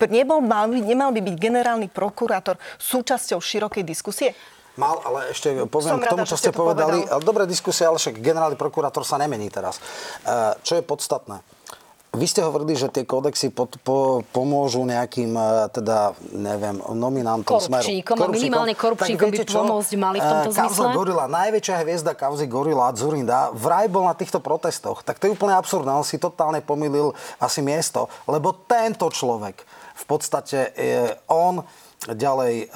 Nebol, 0.00 0.44
mal, 0.44 0.68
nemal 0.68 1.12
by 1.12 1.20
byť 1.20 1.36
generálny 1.36 1.88
prokurátor 1.92 2.60
súčasťou 2.76 3.40
širokej 3.40 3.84
diskusie? 3.84 4.36
Mal, 4.80 4.96
ale 5.04 5.18
ešte 5.36 5.52
poviem 5.68 6.00
Som 6.00 6.00
k 6.00 6.08
tomu, 6.08 6.24
rada, 6.24 6.30
čo 6.32 6.36
ste 6.40 6.50
povedali. 6.56 7.04
Povedal. 7.04 7.20
Dobrá 7.20 7.44
diskusia, 7.44 7.92
ale 7.92 8.00
však 8.00 8.16
generálny 8.24 8.56
prokurátor 8.56 9.04
sa 9.04 9.20
nemení 9.20 9.52
teraz. 9.52 9.76
E, 10.24 10.56
čo 10.64 10.80
je 10.80 10.82
podstatné? 10.82 11.44
vy 12.10 12.26
ste 12.26 12.42
hovorili, 12.42 12.74
že 12.74 12.90
tie 12.90 13.06
kódexy 13.06 13.54
pod, 13.54 13.78
po, 13.86 14.26
pomôžu 14.34 14.82
nejakým, 14.82 15.30
e, 15.30 15.70
teda, 15.70 16.10
neviem, 16.34 16.82
nominantom 16.90 17.46
korupčníkom, 17.46 17.70
smeru. 17.70 17.86
Korupčníkom. 17.86 18.26
minimálne 18.34 18.74
korupčníkom 18.74 19.28
by 19.30 19.38
pomôcť 19.46 19.92
mali 19.94 20.18
v 20.18 20.26
tomto 20.26 20.50
zmysle? 20.50 20.90
Gorila, 20.90 21.30
najväčšia 21.30 21.76
hviezda 21.86 22.12
kauzy 22.18 22.50
Gorila 22.50 22.90
Zurinda, 22.98 23.54
vraj 23.54 23.86
bol 23.86 24.10
na 24.10 24.18
týchto 24.18 24.42
protestoch. 24.42 25.06
Tak 25.06 25.22
to 25.22 25.30
je 25.30 25.34
úplne 25.38 25.54
absurdné, 25.54 25.90
on 25.94 26.02
si 26.02 26.18
totálne 26.18 26.58
pomýlil 26.58 27.14
asi 27.38 27.62
miesto, 27.62 28.10
lebo 28.26 28.58
tento 28.66 29.06
človek 29.06 29.62
v 29.94 30.04
podstate, 30.08 30.74
on 31.30 31.62
ďalej 32.08 32.72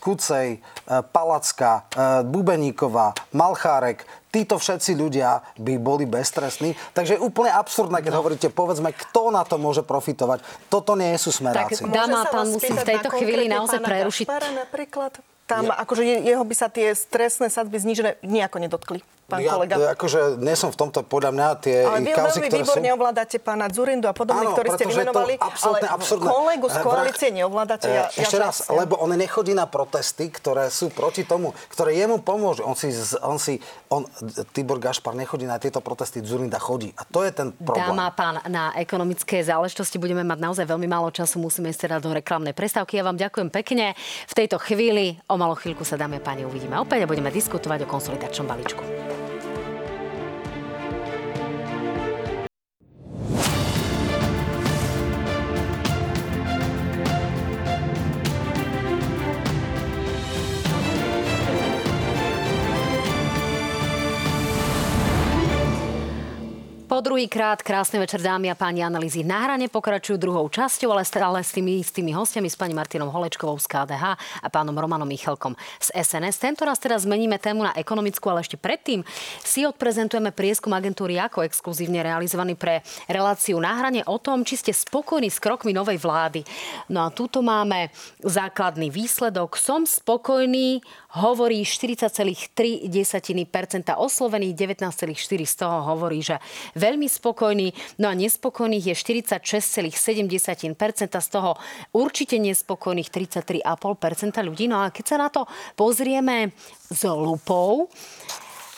Kucej, 0.00 0.64
Palacka, 1.12 1.84
Bubeníková, 2.24 3.12
Malchárek, 3.36 4.08
títo 4.32 4.56
všetci 4.56 4.96
ľudia 4.96 5.44
by 5.60 5.76
boli 5.76 6.04
beztrestní. 6.08 6.76
Takže 6.96 7.16
je 7.16 7.20
úplne 7.20 7.52
absurdné, 7.52 8.00
keď 8.00 8.12
no. 8.12 8.18
hovoríte, 8.20 8.48
povedzme, 8.52 8.92
kto 8.92 9.32
na 9.32 9.44
to 9.44 9.56
môže 9.60 9.84
profitovať. 9.84 10.44
Toto 10.68 10.96
nie 10.96 11.12
sú 11.16 11.32
smeráci. 11.32 11.84
Tak 11.84 11.92
dáma, 11.92 12.28
pán 12.28 12.52
musím 12.52 12.76
v 12.76 12.84
tejto 12.84 13.08
chvíli 13.12 13.48
naozaj 13.48 13.80
prerušiť. 13.80 14.26
napríklad? 14.52 15.20
Tam 15.46 15.70
ja. 15.70 15.78
akože 15.78 16.02
jeho 16.26 16.42
by 16.42 16.54
sa 16.58 16.66
tie 16.66 16.90
stresné 16.90 17.46
sadby 17.48 17.78
znižené 17.78 18.18
nejako 18.26 18.58
nedotkli 18.58 18.98
pán 19.26 19.42
ja, 19.42 19.58
kolega. 19.58 19.74
Akože 19.98 20.38
nie 20.38 20.54
som 20.54 20.70
v 20.70 20.78
tomto, 20.78 21.02
podľa 21.02 21.30
mňa 21.34 21.46
tie 21.58 21.76
ale 21.82 21.98
vy 22.06 22.14
kauzy, 22.14 22.38
veľmi 22.38 22.50
výborne 22.62 22.88
sú... 22.88 22.96
ovládate 22.96 23.36
pána 23.42 23.66
Zurindu 23.66 24.06
a 24.06 24.14
podobne, 24.14 24.46
ktorí 24.54 24.68
ste 24.78 24.84
vymenovali, 24.86 25.34
ale 25.42 25.78
absurdné. 25.82 26.30
kolegu 26.30 26.66
z 26.70 26.76
koalície 26.80 27.28
neovládate. 27.34 27.86
Ja, 27.90 28.06
Ešte 28.06 28.38
ja 28.38 28.46
raz, 28.46 28.56
ja. 28.62 28.78
lebo 28.78 28.94
on 29.02 29.10
nechodí 29.18 29.52
na 29.52 29.66
protesty, 29.66 30.30
ktoré 30.30 30.70
sú 30.70 30.94
proti 30.94 31.26
tomu, 31.26 31.50
ktoré 31.74 31.98
jemu 31.98 32.22
pomôžu. 32.22 32.62
On 32.62 32.78
si, 32.78 32.94
on 33.20 33.38
si 33.42 33.58
on, 33.90 34.06
Tibor 34.54 34.78
Gašpar 34.78 35.18
nechodí 35.18 35.44
na 35.44 35.58
tieto 35.58 35.82
protesty, 35.82 36.22
Zurinda 36.22 36.62
chodí. 36.62 36.94
A 36.94 37.02
to 37.02 37.26
je 37.26 37.34
ten 37.34 37.50
problém. 37.50 37.82
Dáma 37.82 38.14
pán, 38.14 38.38
na 38.46 38.70
ekonomické 38.78 39.42
záležitosti 39.42 39.98
budeme 39.98 40.22
mať 40.22 40.38
naozaj 40.38 40.64
veľmi 40.70 40.86
málo 40.86 41.10
času, 41.10 41.42
musíme 41.42 41.74
ísť 41.74 41.90
teda 41.90 41.96
do 41.98 42.14
reklamnej 42.14 42.54
prestávky. 42.54 43.02
Ja 43.02 43.04
vám 43.06 43.18
ďakujem 43.18 43.50
pekne. 43.50 43.98
V 44.30 44.34
tejto 44.38 44.62
chvíli, 44.62 45.18
o 45.26 45.34
malú 45.34 45.58
chvíľku 45.58 45.82
sa 45.82 45.98
dáme 45.98 46.22
páni 46.22 46.46
uvidíme 46.46 46.78
opäť 46.78 47.02
a 47.04 47.10
budeme 47.10 47.34
diskutovať 47.34 47.82
o 47.84 47.90
konsolidačnom 47.90 48.46
balíčku. 48.46 49.15
Po 66.96 67.04
druhýkrát 67.04 67.60
krásny 67.60 68.00
večer 68.00 68.24
dámy 68.24 68.48
a 68.48 68.56
páni 68.56 68.80
analýzy 68.80 69.20
na 69.20 69.44
hrane 69.44 69.68
pokračujú 69.68 70.16
druhou 70.16 70.48
časťou, 70.48 70.96
ale 70.96 71.04
stále 71.04 71.44
s 71.44 71.52
tými 71.52 71.84
istými 71.84 72.16
hostiami, 72.16 72.48
s 72.48 72.56
pani 72.56 72.72
Martinou 72.72 73.12
Holečkovou 73.12 73.60
z 73.60 73.68
KDH 73.68 74.16
a 74.16 74.48
pánom 74.48 74.72
Romanom 74.72 75.04
Michalkom 75.04 75.52
z 75.76 75.92
SNS. 75.92 76.40
Tento 76.40 76.64
raz 76.64 76.80
teraz 76.80 77.04
zmeníme 77.04 77.36
tému 77.36 77.68
na 77.68 77.76
ekonomickú, 77.76 78.32
ale 78.32 78.40
ešte 78.40 78.56
predtým 78.56 79.04
si 79.44 79.68
odprezentujeme 79.68 80.32
prieskum 80.32 80.72
agentúry 80.72 81.20
ako 81.20 81.44
exkluzívne 81.44 82.00
realizovaný 82.00 82.56
pre 82.56 82.80
reláciu 83.12 83.60
na 83.60 83.76
hrane 83.76 84.00
o 84.08 84.16
tom, 84.16 84.40
či 84.40 84.56
ste 84.56 84.72
spokojní 84.72 85.28
s 85.28 85.36
krokmi 85.36 85.76
novej 85.76 86.00
vlády. 86.00 86.48
No 86.88 87.04
a 87.04 87.12
túto 87.12 87.44
máme 87.44 87.92
základný 88.24 88.88
výsledok. 88.88 89.60
Som 89.60 89.84
spokojný, 89.84 90.80
hovorí 91.20 91.60
40,3% 91.60 92.56
oslovených, 93.92 94.52
19,4% 94.56 95.44
z 95.44 95.54
toho 95.60 95.84
hovorí, 95.92 96.24
že 96.24 96.40
veľmi 96.86 97.10
spokojný, 97.10 97.98
no 97.98 98.06
a 98.06 98.14
nespokojných 98.14 98.94
je 98.94 98.94
46,7%, 98.94 99.90
z 101.16 101.28
toho 101.28 101.58
určite 101.90 102.38
nespokojných 102.38 103.10
33,5% 103.10 104.46
ľudí. 104.46 104.70
No 104.70 104.86
a 104.86 104.94
keď 104.94 105.04
sa 105.04 105.16
na 105.18 105.28
to 105.28 105.50
pozrieme 105.74 106.54
s 106.86 107.02
lupou, 107.02 107.90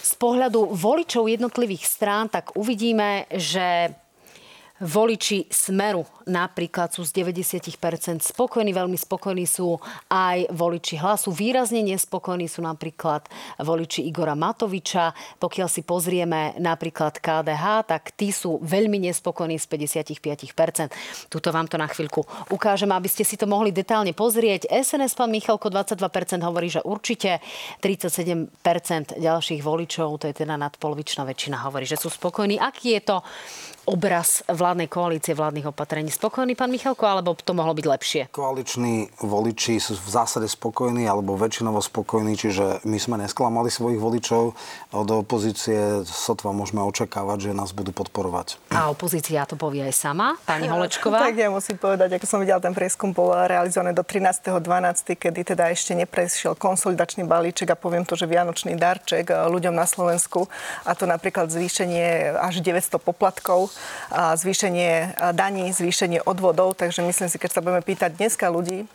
z 0.08 0.12
pohľadu 0.16 0.72
voličov 0.72 1.28
jednotlivých 1.28 1.84
strán, 1.84 2.32
tak 2.32 2.56
uvidíme, 2.56 3.28
že 3.28 3.92
voliči 4.78 5.50
Smeru 5.50 6.06
napríklad 6.28 6.92
sú 6.92 7.02
z 7.02 7.24
90% 7.24 8.20
spokojní, 8.20 8.70
veľmi 8.70 8.94
spokojní 8.94 9.48
sú 9.48 9.80
aj 10.12 10.52
voliči 10.52 11.00
hlasu. 11.00 11.32
Výrazne 11.32 11.80
nespokojní 11.82 12.46
sú 12.46 12.60
napríklad 12.62 13.26
voliči 13.58 14.04
Igora 14.06 14.36
Matoviča. 14.36 15.16
Pokiaľ 15.40 15.68
si 15.72 15.82
pozrieme 15.82 16.54
napríklad 16.60 17.18
KDH, 17.18 17.64
tak 17.88 18.12
tí 18.14 18.30
sú 18.30 18.60
veľmi 18.60 19.00
nespokojní 19.08 19.56
z 19.56 19.66
55%. 19.66 21.32
Tuto 21.32 21.48
vám 21.48 21.66
to 21.66 21.80
na 21.80 21.88
chvíľku 21.88 22.22
ukážem, 22.52 22.92
aby 22.92 23.08
ste 23.08 23.24
si 23.24 23.40
to 23.40 23.48
mohli 23.48 23.72
detálne 23.72 24.12
pozrieť. 24.12 24.68
SNS 24.68 25.16
pán 25.16 25.32
Michalko 25.32 25.72
22% 25.72 26.44
hovorí, 26.44 26.68
že 26.68 26.84
určite 26.84 27.40
37% 27.80 29.16
ďalších 29.16 29.60
voličov, 29.64 30.20
to 30.20 30.28
je 30.28 30.44
teda 30.44 30.60
nadpolovičná 30.60 31.24
väčšina, 31.24 31.64
hovorí, 31.64 31.88
že 31.88 31.96
sú 31.96 32.12
spokojní. 32.12 32.60
Aký 32.60 32.94
je 33.00 33.02
to 33.02 33.16
obraz 33.88 34.44
vládnej 34.44 34.92
koalície, 34.92 35.32
vládnych 35.32 35.72
opatrení. 35.72 36.12
Spokojný 36.12 36.52
pán 36.52 36.68
Michalko, 36.68 37.08
alebo 37.08 37.32
to 37.32 37.56
mohlo 37.56 37.72
byť 37.72 37.86
lepšie? 37.88 38.22
Koaliční 38.28 39.08
voliči 39.24 39.80
sú 39.80 39.96
v 39.96 40.10
zásade 40.12 40.44
spokojní, 40.44 41.08
alebo 41.08 41.40
väčšinovo 41.40 41.80
spokojní, 41.80 42.36
čiže 42.36 42.84
my 42.84 42.98
sme 43.00 43.16
nesklamali 43.24 43.72
svojich 43.72 43.96
voličov. 43.96 44.52
Od 44.92 45.08
opozície 45.08 46.04
sotva 46.04 46.52
môžeme 46.52 46.84
očakávať, 46.84 47.48
že 47.48 47.56
nás 47.56 47.72
budú 47.72 47.96
podporovať. 47.96 48.60
A 48.76 48.92
opozícia 48.92 49.48
to 49.48 49.56
povie 49.56 49.80
aj 49.80 49.94
sama, 49.96 50.36
pani 50.44 50.68
Holečková? 50.68 51.24
tak 51.24 51.40
ja 51.40 51.48
musím 51.48 51.80
povedať, 51.80 52.20
ako 52.20 52.26
som 52.28 52.38
videla, 52.44 52.60
ten 52.60 52.76
prieskum 52.76 53.16
bol 53.16 53.32
realizovaný 53.32 53.96
do 53.96 54.04
13.12., 54.04 55.16
kedy 55.16 55.56
teda 55.56 55.72
ešte 55.72 55.96
neprešiel 55.96 56.52
konsolidačný 56.52 57.24
balíček 57.24 57.72
a 57.72 57.76
poviem 57.78 58.04
to, 58.04 58.12
že 58.12 58.28
vianočný 58.28 58.76
darček 58.76 59.32
ľuďom 59.32 59.72
na 59.72 59.88
Slovensku 59.88 60.50
a 60.84 60.92
to 60.92 61.08
napríklad 61.08 61.48
zvýšenie 61.48 62.36
až 62.36 62.60
900 62.60 63.00
poplatkov 63.00 63.72
zvýšenie 64.12 65.20
daní, 65.32 65.72
zvýšenie 65.72 66.24
odvodov. 66.24 66.74
Takže 66.78 67.02
myslím 67.04 67.28
si, 67.28 67.38
keď 67.38 67.50
sa 67.58 67.60
budeme 67.60 67.82
pýtať 67.84 68.16
dneska 68.16 68.48
ľudí, 68.48 68.88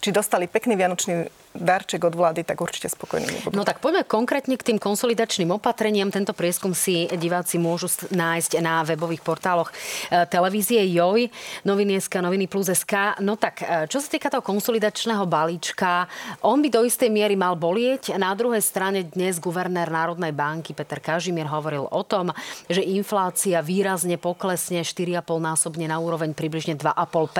či 0.00 0.08
dostali 0.12 0.44
pekný 0.44 0.76
vianočný 0.76 1.28
darček 1.54 2.02
od 2.02 2.18
vlády, 2.18 2.42
tak 2.42 2.58
určite 2.58 2.90
spokojní 2.90 3.30
nebudú. 3.30 3.54
No 3.54 3.62
tak 3.62 3.78
poďme 3.78 4.02
konkrétne 4.02 4.58
k 4.58 4.74
tým 4.74 4.78
konsolidačným 4.82 5.54
opatreniam. 5.54 6.10
Tento 6.10 6.34
prieskum 6.34 6.74
si 6.74 7.06
diváci 7.14 7.62
môžu 7.62 7.86
nájsť 8.10 8.58
na 8.58 8.82
webových 8.82 9.22
portáloch 9.22 9.70
e, 9.70 9.74
televízie 10.26 10.82
JOJ, 10.90 11.30
noviny 11.62 12.02
SK, 12.02 12.26
noviny 12.26 12.50
plus 12.50 12.74
SK. 12.74 13.22
No 13.22 13.38
tak, 13.38 13.62
e, 13.62 13.86
čo 13.86 14.02
sa 14.02 14.10
týka 14.10 14.34
toho 14.34 14.42
konsolidačného 14.42 15.22
balíčka, 15.30 16.10
on 16.42 16.58
by 16.58 16.68
do 16.74 16.82
istej 16.82 17.06
miery 17.06 17.38
mal 17.38 17.54
bolieť. 17.54 18.18
Na 18.18 18.34
druhej 18.34 18.60
strane 18.60 19.06
dnes 19.06 19.38
guvernér 19.38 19.94
Národnej 19.94 20.34
banky 20.34 20.74
Peter 20.74 20.98
Kažimier 20.98 21.46
hovoril 21.46 21.86
o 21.86 22.02
tom, 22.02 22.34
že 22.66 22.82
inflácia 22.82 23.62
výrazne 23.62 24.18
poklesne 24.18 24.82
4,5 24.82 25.22
násobne 25.38 25.86
na 25.86 26.02
úroveň 26.02 26.34
približne 26.34 26.74
2,5 26.74 27.30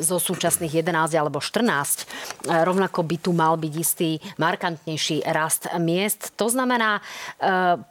zo 0.00 0.16
súčasných 0.16 0.80
11 0.82 1.14
alebo 1.20 1.38
14. 1.38 1.60
E, 1.68 2.64
rovnako 2.64 3.04
by 3.04 3.16
tu 3.20 3.30
mal 3.36 3.60
byť 3.60 3.74
istý 3.76 4.16
markantnejší 4.40 5.28
rast 5.28 5.68
miest. 5.76 6.32
To 6.40 6.48
znamená, 6.48 6.98
e, 6.98 7.02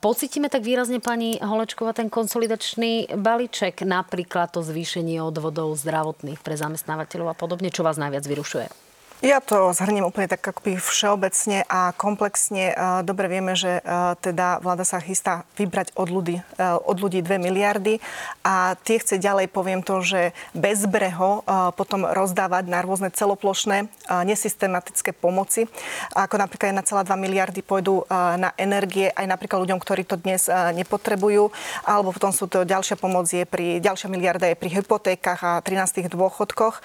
pocítime 0.01 0.49
tak 0.49 0.66
výrazne 0.66 0.97
pani 0.99 1.38
Holečková 1.38 1.93
ten 1.93 2.10
konsolidačný 2.10 3.14
balíček, 3.14 3.86
napríklad 3.86 4.51
to 4.51 4.66
zvýšenie 4.66 5.22
odvodov 5.22 5.78
zdravotných 5.78 6.41
pre 6.41 6.57
zamestnávateľov 6.57 7.32
a 7.32 7.38
podobne, 7.38 7.70
čo 7.70 7.86
vás 7.86 8.01
najviac 8.01 8.26
vyrušuje? 8.26 8.88
Ja 9.20 9.43
to 9.43 9.76
zhrniem 9.76 10.07
úplne 10.07 10.32
tak 10.32 10.39
akoby 10.47 10.80
všeobecne 10.80 11.67
a 11.67 11.91
komplexne. 11.91 12.72
Dobre 13.03 13.28
vieme, 13.28 13.51
že 13.51 13.84
teda 14.24 14.63
vláda 14.63 14.88
sa 14.88 15.03
chystá 15.03 15.43
vybrať 15.59 15.91
od 15.99 16.07
ľudí, 16.07 16.39
od 16.88 16.97
ľudí 17.03 17.20
2 17.20 17.36
miliardy 17.36 17.99
a 18.47 18.80
tie 18.80 18.95
chce 18.95 19.20
ďalej, 19.20 19.51
poviem 19.51 19.84
to, 19.84 19.99
že 19.99 20.32
bezbreho 20.55 21.43
potom 21.76 22.07
rozdávať 22.07 22.72
na 22.72 22.80
rôzne 22.80 23.11
celoplošné 23.11 23.91
nesystematické 24.24 25.11
pomoci. 25.11 25.67
Ako 26.15 26.39
napríklad 26.39 26.80
1,2 26.80 27.03
miliardy 27.20 27.59
pôjdu 27.59 28.07
na 28.39 28.55
energie 28.55 29.11
aj 29.11 29.28
napríklad 29.28 29.67
ľuďom, 29.67 29.84
ktorí 29.84 30.07
to 30.07 30.15
dnes 30.15 30.47
nepotrebujú. 30.47 31.51
Alebo 31.84 32.15
potom 32.15 32.32
sú 32.32 32.47
to 32.47 32.63
ďalšia 32.63 32.95
pomoc 32.95 33.28
je 33.28 33.43
pri, 33.43 33.84
ďalšia 33.84 34.07
miliarda 34.07 34.47
je 34.47 34.55
pri 34.55 34.80
hypotékach 34.80 35.43
a 35.43 35.51
13 35.59 36.07
dôchodkoch. 36.07 36.80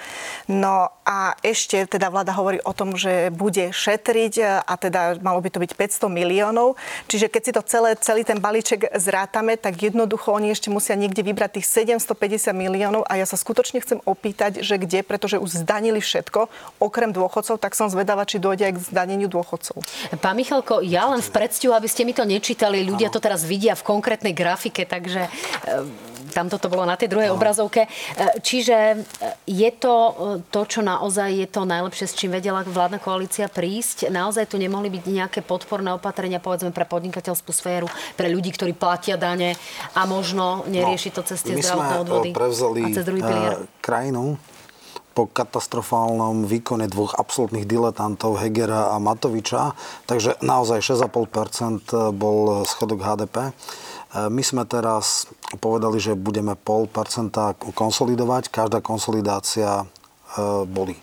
No 0.50 0.90
a 1.06 1.38
ešte 1.38 1.86
teda 1.86 2.10
vláda 2.10 2.23
vláda 2.24 2.40
hovorí 2.40 2.58
o 2.64 2.72
tom, 2.72 2.96
že 2.96 3.28
bude 3.28 3.68
šetriť 3.68 4.64
a 4.64 4.74
teda 4.80 5.20
malo 5.20 5.44
by 5.44 5.52
to 5.52 5.60
byť 5.60 5.76
500 5.76 6.08
miliónov. 6.08 6.80
Čiže 7.04 7.28
keď 7.28 7.42
si 7.44 7.52
to 7.52 7.60
celé, 7.68 7.90
celý 8.00 8.24
ten 8.24 8.40
balíček 8.40 8.96
zrátame, 8.96 9.60
tak 9.60 9.76
jednoducho 9.76 10.32
oni 10.32 10.56
ešte 10.56 10.72
musia 10.72 10.96
niekde 10.96 11.20
vybrať 11.20 11.60
tých 11.60 11.84
750 11.92 12.56
miliónov 12.56 13.04
a 13.04 13.20
ja 13.20 13.28
sa 13.28 13.36
skutočne 13.36 13.84
chcem 13.84 14.00
opýtať, 14.08 14.64
že 14.64 14.80
kde, 14.80 15.04
pretože 15.04 15.36
už 15.36 15.68
zdanili 15.68 16.00
všetko, 16.00 16.48
okrem 16.80 17.12
dôchodcov, 17.12 17.60
tak 17.60 17.76
som 17.76 17.92
zvedavá, 17.92 18.24
či 18.24 18.40
dojde 18.40 18.72
aj 18.72 18.74
k 18.80 18.84
zdaneniu 18.88 19.28
dôchodcov. 19.28 19.84
Pán 20.24 20.40
Michalko, 20.40 20.80
ja 20.80 21.04
len 21.12 21.20
v 21.20 21.28
predstihu, 21.28 21.76
aby 21.76 21.92
ste 21.92 22.08
mi 22.08 22.16
to 22.16 22.24
nečítali, 22.24 22.88
ľudia 22.88 23.12
to 23.12 23.20
teraz 23.20 23.44
vidia 23.44 23.76
v 23.76 23.84
konkrétnej 23.84 24.32
grafike, 24.32 24.88
takže 24.88 25.28
Tam 26.34 26.50
toto 26.50 26.66
bolo 26.66 26.82
na 26.82 26.98
tej 26.98 27.06
druhej 27.08 27.30
no. 27.30 27.38
obrazovke. 27.38 27.86
Čiže 28.42 29.06
je 29.46 29.70
to 29.78 29.94
to, 30.50 30.60
čo 30.66 30.80
naozaj 30.82 31.30
je 31.30 31.46
to 31.46 31.62
najlepšie, 31.62 32.10
s 32.10 32.18
čím 32.18 32.34
vedela 32.34 32.66
vládna 32.66 32.98
koalícia 32.98 33.46
prísť? 33.46 34.10
Naozaj 34.10 34.50
tu 34.50 34.58
nemohli 34.58 34.90
byť 34.90 35.04
nejaké 35.06 35.40
podporné 35.46 35.94
opatrenia, 35.94 36.42
povedzme, 36.42 36.74
pre 36.74 36.82
podnikateľskú 36.82 37.54
sféru, 37.54 37.86
pre 38.18 38.26
ľudí, 38.26 38.50
ktorí 38.50 38.74
platia 38.74 39.14
dane 39.14 39.54
a 39.94 40.02
možno 40.04 40.66
nerieši 40.66 41.14
to 41.14 41.22
cez 41.22 41.40
tie 41.46 41.54
zdravotné 41.54 41.96
odvody? 42.02 42.30
a 42.34 42.88
cez 42.90 43.06
druhý 43.06 43.22
pilier. 43.22 43.54
krajinu 43.78 44.34
po 45.14 45.30
katastrofálnom 45.30 46.42
výkone 46.42 46.90
dvoch 46.90 47.14
absolútnych 47.14 47.70
diletantov 47.70 48.42
Hegera 48.42 48.90
a 48.90 48.98
Matoviča. 48.98 49.78
Takže 50.10 50.42
naozaj 50.42 50.82
6,5% 50.82 52.10
bol 52.10 52.66
schodok 52.66 52.98
HDP. 52.98 53.54
My 54.14 54.42
sme 54.46 54.62
teraz 54.62 55.26
povedali, 55.58 55.98
že 55.98 56.14
budeme 56.14 56.54
0,5% 56.54 57.74
konsolidovať. 57.74 58.46
Každá 58.46 58.78
konsolidácia 58.78 59.82
e, 59.82 59.86
boli. 60.70 60.94
E, 60.94 61.02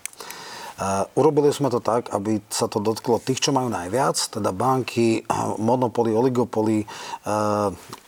urobili 1.20 1.51
sme 1.51 1.68
to 1.68 1.84
tak, 1.84 2.07
aby 2.16 2.39
sa 2.47 2.72
to 2.72 2.80
dotklo 2.80 3.20
tých, 3.20 3.43
čo 3.43 3.51
majú 3.51 3.68
najviac, 3.68 4.16
teda 4.16 4.55
banky, 4.55 5.28
monopoly, 5.59 6.16
oligopoly, 6.16 6.88
e, 6.88 6.88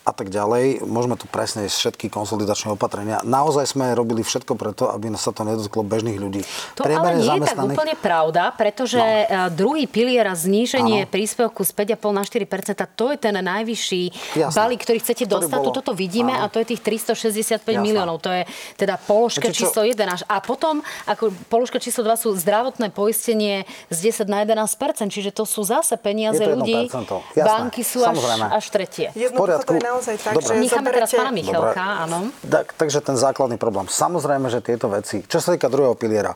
a 0.04 0.12
tak 0.12 0.28
ďalej. 0.28 0.84
Môžeme 0.84 1.16
tu 1.16 1.32
presne 1.32 1.64
všetky 1.72 2.12
konsolidačné 2.12 2.76
opatrenia. 2.76 3.24
Naozaj 3.24 3.72
sme 3.72 3.96
robili 3.96 4.20
všetko 4.20 4.60
preto, 4.60 4.92
aby 4.92 5.08
sa 5.16 5.32
to 5.32 5.48
nedotklo 5.48 5.88
bežných 5.88 6.20
ľudí. 6.20 6.44
To 6.76 6.84
Priemerne 6.84 7.24
ale 7.24 7.24
nie 7.24 7.32
zamestnaných... 7.40 7.48
je 7.48 7.80
tak 7.80 7.80
úplne 7.80 7.96
pravda, 7.96 8.44
pretože 8.52 9.00
no. 9.00 9.48
E, 9.48 9.56
druhý 9.56 9.88
pilier 9.88 10.28
a 10.28 10.36
zníženie 10.36 11.08
ano. 11.08 11.12
príspevku 11.12 11.64
z 11.64 11.72
5,5 11.96 12.20
na 12.20 12.24
4 12.28 12.92
to 13.00 13.06
je 13.16 13.18
ten 13.18 13.36
najvyšší 13.40 14.04
Jasne. 14.36 14.56
balík, 14.60 14.84
ktorý 14.84 15.00
chcete 15.00 15.24
ktorý 15.24 15.34
dostať. 15.40 15.60
Bolo... 15.64 15.72
Toto 15.72 15.92
vidíme 15.96 16.36
ano. 16.36 16.48
a 16.48 16.52
to 16.52 16.60
je 16.60 16.76
tých 16.76 16.82
365 16.84 17.64
Jasne. 17.64 17.80
miliónov. 17.80 18.20
To 18.28 18.30
je 18.32 18.44
teda 18.76 19.00
položka 19.00 19.48
Viete, 19.48 19.64
číslo 19.64 19.88
1 19.88 19.96
až. 20.04 20.22
A 20.28 20.44
potom, 20.44 20.84
ako 21.08 21.32
položka 21.48 21.80
číslo 21.80 22.04
2 22.04 22.28
sú 22.28 22.36
zdravotné 22.36 22.92
poistenie 22.92 23.64
z 23.88 24.12
10 24.12 24.28
na 24.28 24.44
11 24.44 24.68
čiže 25.08 25.32
to 25.32 25.48
sú 25.48 25.64
zase 25.64 25.96
peniaze 25.96 26.44
ľudí. 26.44 26.92
Banky 27.40 27.88
sú 27.88 28.04
až, 28.04 28.20
až 28.52 28.66
tretie. 28.68 29.08
v 29.16 29.32
poriadku 29.32 29.80
naozaj 29.94 30.16
tak, 30.18 30.34
Dobre. 30.42 30.50
že 30.50 30.54
Necháme 30.58 30.90
zoberete... 30.90 30.98
teraz 30.98 31.12
pána 31.14 31.32
Michalka, 31.32 31.86
áno. 32.10 32.20
Tak, 32.42 32.66
takže 32.74 33.00
ten 33.06 33.16
základný 33.16 33.58
problém. 33.62 33.86
Samozrejme, 33.86 34.50
že 34.50 34.60
tieto 34.66 34.90
veci, 34.90 35.22
čo 35.30 35.38
sa 35.38 35.54
týka 35.54 35.70
druhého 35.70 35.94
piliera, 35.94 36.34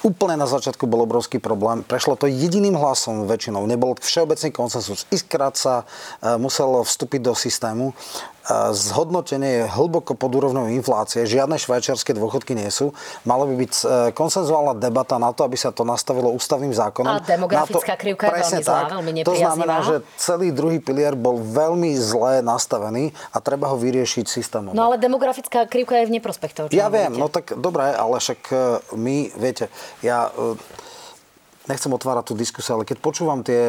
Úplne 0.00 0.40
na 0.40 0.48
začiatku 0.48 0.88
bol 0.88 1.04
obrovský 1.04 1.36
problém. 1.36 1.84
Prešlo 1.84 2.16
to 2.16 2.24
jediným 2.24 2.72
hlasom 2.72 3.28
väčšinou. 3.28 3.68
Nebol 3.68 3.92
všeobecný 4.00 4.48
konsensus. 4.48 5.04
Iskrát 5.12 5.60
sa 5.60 5.84
e, 6.24 6.40
musel 6.40 6.72
vstúpiť 6.80 7.20
do 7.20 7.36
systému 7.36 7.92
zhodnotenie 8.74 9.62
je 9.62 9.64
hlboko 9.70 10.18
pod 10.18 10.30
úrovňou 10.34 10.70
inflácie, 10.74 11.24
žiadne 11.26 11.56
švajčiarske 11.56 12.12
dôchodky 12.16 12.58
nie 12.58 12.68
sú. 12.68 12.92
Malo 13.22 13.46
by 13.46 13.54
byť 13.54 13.72
e, 13.72 13.84
konsenzuálna 14.14 14.74
debata 14.78 15.16
na 15.16 15.30
to, 15.30 15.46
aby 15.46 15.54
sa 15.54 15.70
to 15.70 15.86
nastavilo 15.86 16.34
ústavným 16.34 16.74
zákonom. 16.74 17.16
A 17.16 17.22
demografická 17.22 17.94
to, 17.94 18.00
krivka 18.00 18.26
je 18.28 18.42
veľmi 18.42 18.62
zlá, 18.64 18.80
veľmi 18.90 19.10
To 19.26 19.34
znamená, 19.36 19.76
že 19.86 19.94
celý 20.18 20.50
druhý 20.50 20.82
pilier 20.82 21.14
bol 21.14 21.38
veľmi 21.38 21.94
zle 21.96 22.42
nastavený 22.42 23.14
a 23.30 23.38
treba 23.38 23.70
ho 23.70 23.76
vyriešiť 23.78 24.26
systémom. 24.26 24.72
No 24.74 24.90
ale 24.90 24.98
demografická 24.98 25.66
krivka 25.70 26.02
je 26.02 26.10
v 26.10 26.12
neprospech 26.18 26.52
toho, 26.52 26.66
Ja 26.74 26.90
viem, 26.90 27.14
no 27.14 27.30
tak 27.30 27.54
dobré, 27.54 27.94
ale 27.94 28.18
však 28.18 28.40
e, 28.50 28.54
my, 28.98 29.16
viete, 29.38 29.70
ja 30.02 30.30
e, 30.34 30.58
nechcem 31.68 31.92
otvárať 31.92 32.32
tú 32.32 32.34
diskusiu, 32.38 32.80
ale 32.80 32.88
keď 32.88 32.98
počúvam 33.04 33.44
tie 33.44 33.60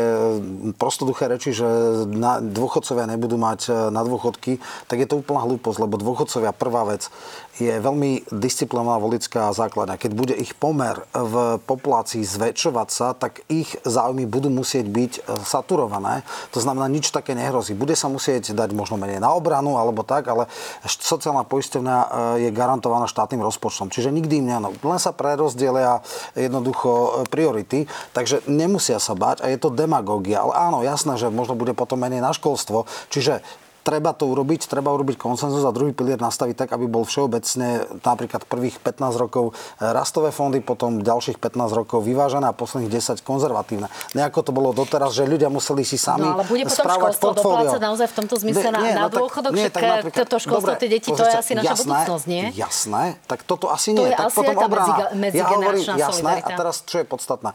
prostoduché 0.79 1.27
reči, 1.27 1.51
že 1.51 1.67
na, 2.07 2.39
dôchodcovia 2.39 3.09
nebudú 3.09 3.35
mať 3.35 3.59
e, 3.67 3.71
na 3.91 4.01
dôchodky, 4.07 4.63
tak 4.87 5.03
je 5.03 5.07
to 5.11 5.19
úplná 5.19 5.43
hlúposť, 5.43 5.77
lebo 5.83 5.99
dôchodcovia 5.99 6.55
prvá 6.55 6.87
vec 6.87 7.11
je 7.59 7.73
veľmi 7.83 8.31
disciplinovaná 8.31 9.01
volická 9.01 9.51
základňa. 9.51 9.99
Keď 9.99 10.11
bude 10.15 10.35
ich 10.37 10.55
pomer 10.55 10.95
v 11.11 11.59
populácii 11.59 12.23
zväčšovať 12.23 12.87
sa, 12.87 13.11
tak 13.11 13.43
ich 13.51 13.75
záujmy 13.83 14.23
budú 14.23 14.47
musieť 14.47 14.87
byť 14.87 15.13
e, 15.17 15.21
saturované. 15.43 16.23
To 16.55 16.63
znamená, 16.63 16.87
nič 16.87 17.11
také 17.11 17.35
nehrozí. 17.35 17.75
Bude 17.75 17.97
sa 17.99 18.07
musieť 18.07 18.55
dať 18.55 18.71
možno 18.71 18.95
menej 18.95 19.19
na 19.19 19.35
obranu 19.35 19.75
alebo 19.75 20.07
tak, 20.07 20.31
ale 20.31 20.47
sociálna 20.87 21.43
poisťovňa 21.43 21.97
e, 21.97 22.07
je 22.47 22.49
garantovaná 22.55 23.09
štátnym 23.11 23.43
rozpočtom. 23.43 23.91
Čiže 23.91 24.15
nikdy 24.15 24.39
im 24.39 24.47
ne, 24.47 24.57
len 24.71 24.99
sa 25.01 25.11
prerozdelia 25.11 25.99
jednoducho 26.37 27.23
priority. 27.27 27.89
Takže 28.15 28.47
nemusia 28.47 29.01
sa 29.01 29.11
bať 29.11 29.43
a 29.43 29.51
je 29.51 29.59
to 29.59 29.73
demagógia. 29.73 30.43
Ale 30.43 30.53
áno, 30.55 30.77
jasné, 30.87 31.19
že 31.19 31.27
možno 31.27 31.59
bude 31.59 31.75
potom 31.75 31.99
menej 31.99 32.23
na 32.23 32.31
školstvo. 32.31 32.87
Čiže 33.11 33.43
treba 33.81 34.13
to 34.13 34.29
urobiť, 34.29 34.69
treba 34.69 34.93
urobiť 34.93 35.17
konsenzus 35.17 35.65
a 35.65 35.73
druhý 35.73 35.91
pilier 35.91 36.21
nastaviť 36.21 36.55
tak, 36.65 36.69
aby 36.77 36.85
bol 36.85 37.03
všeobecne 37.05 37.99
napríklad 38.05 38.45
prvých 38.45 38.77
15 38.79 39.17
rokov 39.17 39.51
e, 39.51 39.85
rastové 39.89 40.29
fondy, 40.29 40.61
potom 40.61 41.01
ďalších 41.01 41.41
15 41.41 41.73
rokov 41.73 42.05
vyvážené 42.05 42.49
a 42.49 42.53
posledných 42.53 42.93
10 42.93 43.25
konzervatívne. 43.25 43.89
Nejako 44.13 44.39
to 44.45 44.51
bolo 44.53 44.69
doteraz, 44.71 45.17
že 45.17 45.25
ľudia 45.25 45.49
museli 45.49 45.81
si 45.81 45.97
sami 45.97 46.25
No 46.25 46.37
ale 46.37 46.45
bude 46.45 46.63
potom 46.69 46.85
školstvo 46.85 47.27
doplácať 47.33 47.81
naozaj 47.81 48.07
v 48.07 48.15
tomto 48.21 48.35
zmysle 48.37 48.69
nie, 48.69 48.73
na, 48.73 48.79
nie, 48.81 48.93
na 48.93 49.03
no, 49.05 49.09
dôchodok, 49.09 49.51
nie, 49.51 49.67
tak 49.73 49.81
napríklad, 49.81 50.25
to 50.29 50.37
školstvo, 50.37 50.71
tie 50.77 50.89
deti, 50.89 51.09
to 51.09 51.23
je 51.25 51.35
asi 51.35 51.53
naša 51.57 51.73
jasné, 51.73 51.89
budúcnosť, 51.89 52.25
nie? 52.29 52.45
Jasné, 52.53 53.03
tak 53.25 53.39
toto 53.43 53.73
asi 53.73 53.97
nie. 53.97 54.01
To 54.01 54.05
je 54.07 54.13
tak 54.13 54.29
asi 54.29 54.37
potom 54.37 54.55
obrana. 54.61 54.95
ja 55.33 55.45
hovorím, 55.49 55.85
jasné, 55.97 56.33
a 56.45 56.49
teraz 56.53 56.85
čo 56.85 57.01
je 57.01 57.05
podstatné 57.09 57.51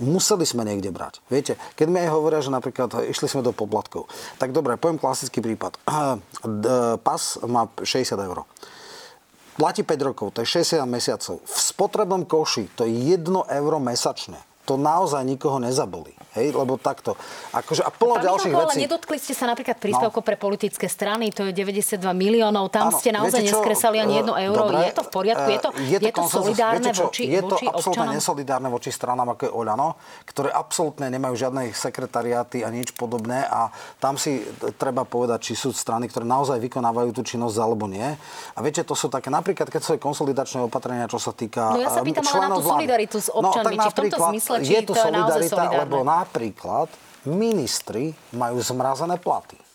museli 0.00 0.48
sme 0.48 0.66
niekde 0.66 0.90
brať. 0.90 1.22
Viete, 1.28 1.54
keď 1.76 1.86
mi 1.86 2.00
aj 2.02 2.10
hovoria, 2.10 2.40
že 2.42 2.50
napríklad 2.50 3.06
išli 3.06 3.28
sme 3.28 3.44
do 3.44 3.52
poplatkov, 3.54 4.08
tak 4.40 4.50
dobre, 4.50 4.80
poviem 4.80 4.98
klasický 4.98 5.44
prípad. 5.44 5.78
Pas 7.06 7.22
má 7.46 7.68
60 7.78 8.16
eur. 8.16 8.42
Platí 9.60 9.84
5 9.84 10.08
rokov, 10.08 10.32
to 10.32 10.40
je 10.40 10.64
60 10.64 10.80
mesiacov. 10.88 11.44
V 11.44 11.58
spotrebnom 11.60 12.24
koši 12.24 12.72
to 12.72 12.88
je 12.88 13.14
1 13.14 13.28
euro 13.30 13.76
mesačne 13.78 14.49
to 14.70 14.78
naozaj 14.78 15.26
nikoho 15.26 15.58
nezabolí. 15.58 16.14
Hej, 16.30 16.54
lebo 16.54 16.78
takto. 16.78 17.18
Akože, 17.50 17.82
a 17.82 17.90
plno 17.90 18.14
Pán 18.14 18.22
ďalších 18.22 18.54
Milko, 18.54 18.70
vecí. 18.70 18.78
ale 18.78 18.84
nedotkli 18.86 19.16
ste 19.18 19.34
sa 19.34 19.50
napríklad 19.50 19.82
príspevko 19.82 20.22
no. 20.22 20.26
pre 20.30 20.38
politické 20.38 20.86
strany, 20.86 21.34
to 21.34 21.50
je 21.50 21.52
92 21.58 21.98
miliónov, 22.14 22.70
tam 22.70 22.94
ano, 22.94 23.02
ste 23.02 23.10
naozaj 23.10 23.42
neskresali 23.50 23.98
ani 23.98 24.22
jedno 24.22 24.38
euro. 24.38 24.70
Dobre, 24.70 24.86
je 24.86 24.94
to 24.94 25.02
v 25.02 25.10
poriadku? 25.10 25.48
Je 25.50 25.58
to, 25.58 25.70
je 25.74 25.98
to, 25.98 26.06
je 26.06 26.12
to 26.14 26.22
solidárne 26.30 26.86
viete 26.86 27.02
čo, 27.02 27.10
voči, 27.10 27.22
Je 27.26 27.42
to 27.42 27.58
voči 27.58 27.66
absolútne 27.66 28.14
nesolidárne 28.14 28.68
voči 28.70 28.90
stranám, 28.94 29.34
ako 29.34 29.42
je 29.42 29.50
Oľano, 29.50 29.88
ktoré 30.30 30.54
absolútne 30.54 31.10
nemajú 31.10 31.34
žiadne 31.34 31.74
sekretariáty 31.74 32.62
a 32.62 32.70
nič 32.70 32.94
podobné 32.94 33.42
a 33.50 33.74
tam 33.98 34.14
si 34.14 34.38
treba 34.78 35.02
povedať, 35.02 35.50
či 35.50 35.58
sú 35.58 35.74
strany, 35.74 36.06
ktoré 36.06 36.22
naozaj 36.22 36.62
vykonávajú 36.62 37.10
tú 37.10 37.26
činnosť 37.26 37.58
alebo 37.58 37.90
nie. 37.90 38.06
A 38.54 38.58
viete, 38.62 38.86
to 38.86 38.94
sú 38.94 39.10
také, 39.10 39.34
napríklad, 39.34 39.66
keď 39.66 39.82
sú 39.82 39.90
konsolidačné 39.98 40.62
opatrenia, 40.62 41.10
čo 41.10 41.18
sa 41.18 41.34
týka 41.34 41.74
No 41.74 41.82
ja 41.82 41.90
sa 41.90 42.06
pýtam 42.06 42.22
ale 42.22 42.38
na 42.38 42.48
tú 42.54 42.62
solidaritu 42.62 43.18
s 43.18 43.34
no, 43.34 43.50
občanmi, 43.50 43.74
no, 43.74 43.82
či 43.82 43.90
v 43.90 43.96
tomto 43.98 44.18
zmysle 44.30 44.56
je 44.60 44.80
to, 44.84 44.92
to 44.92 45.00
solidarita, 45.00 45.62
je 45.68 45.76
lebo 45.84 46.04
napríklad 46.04 46.88
ministri 47.28 48.12
majú 48.36 48.60
zmrazené 48.60 49.16
platy. 49.20 49.69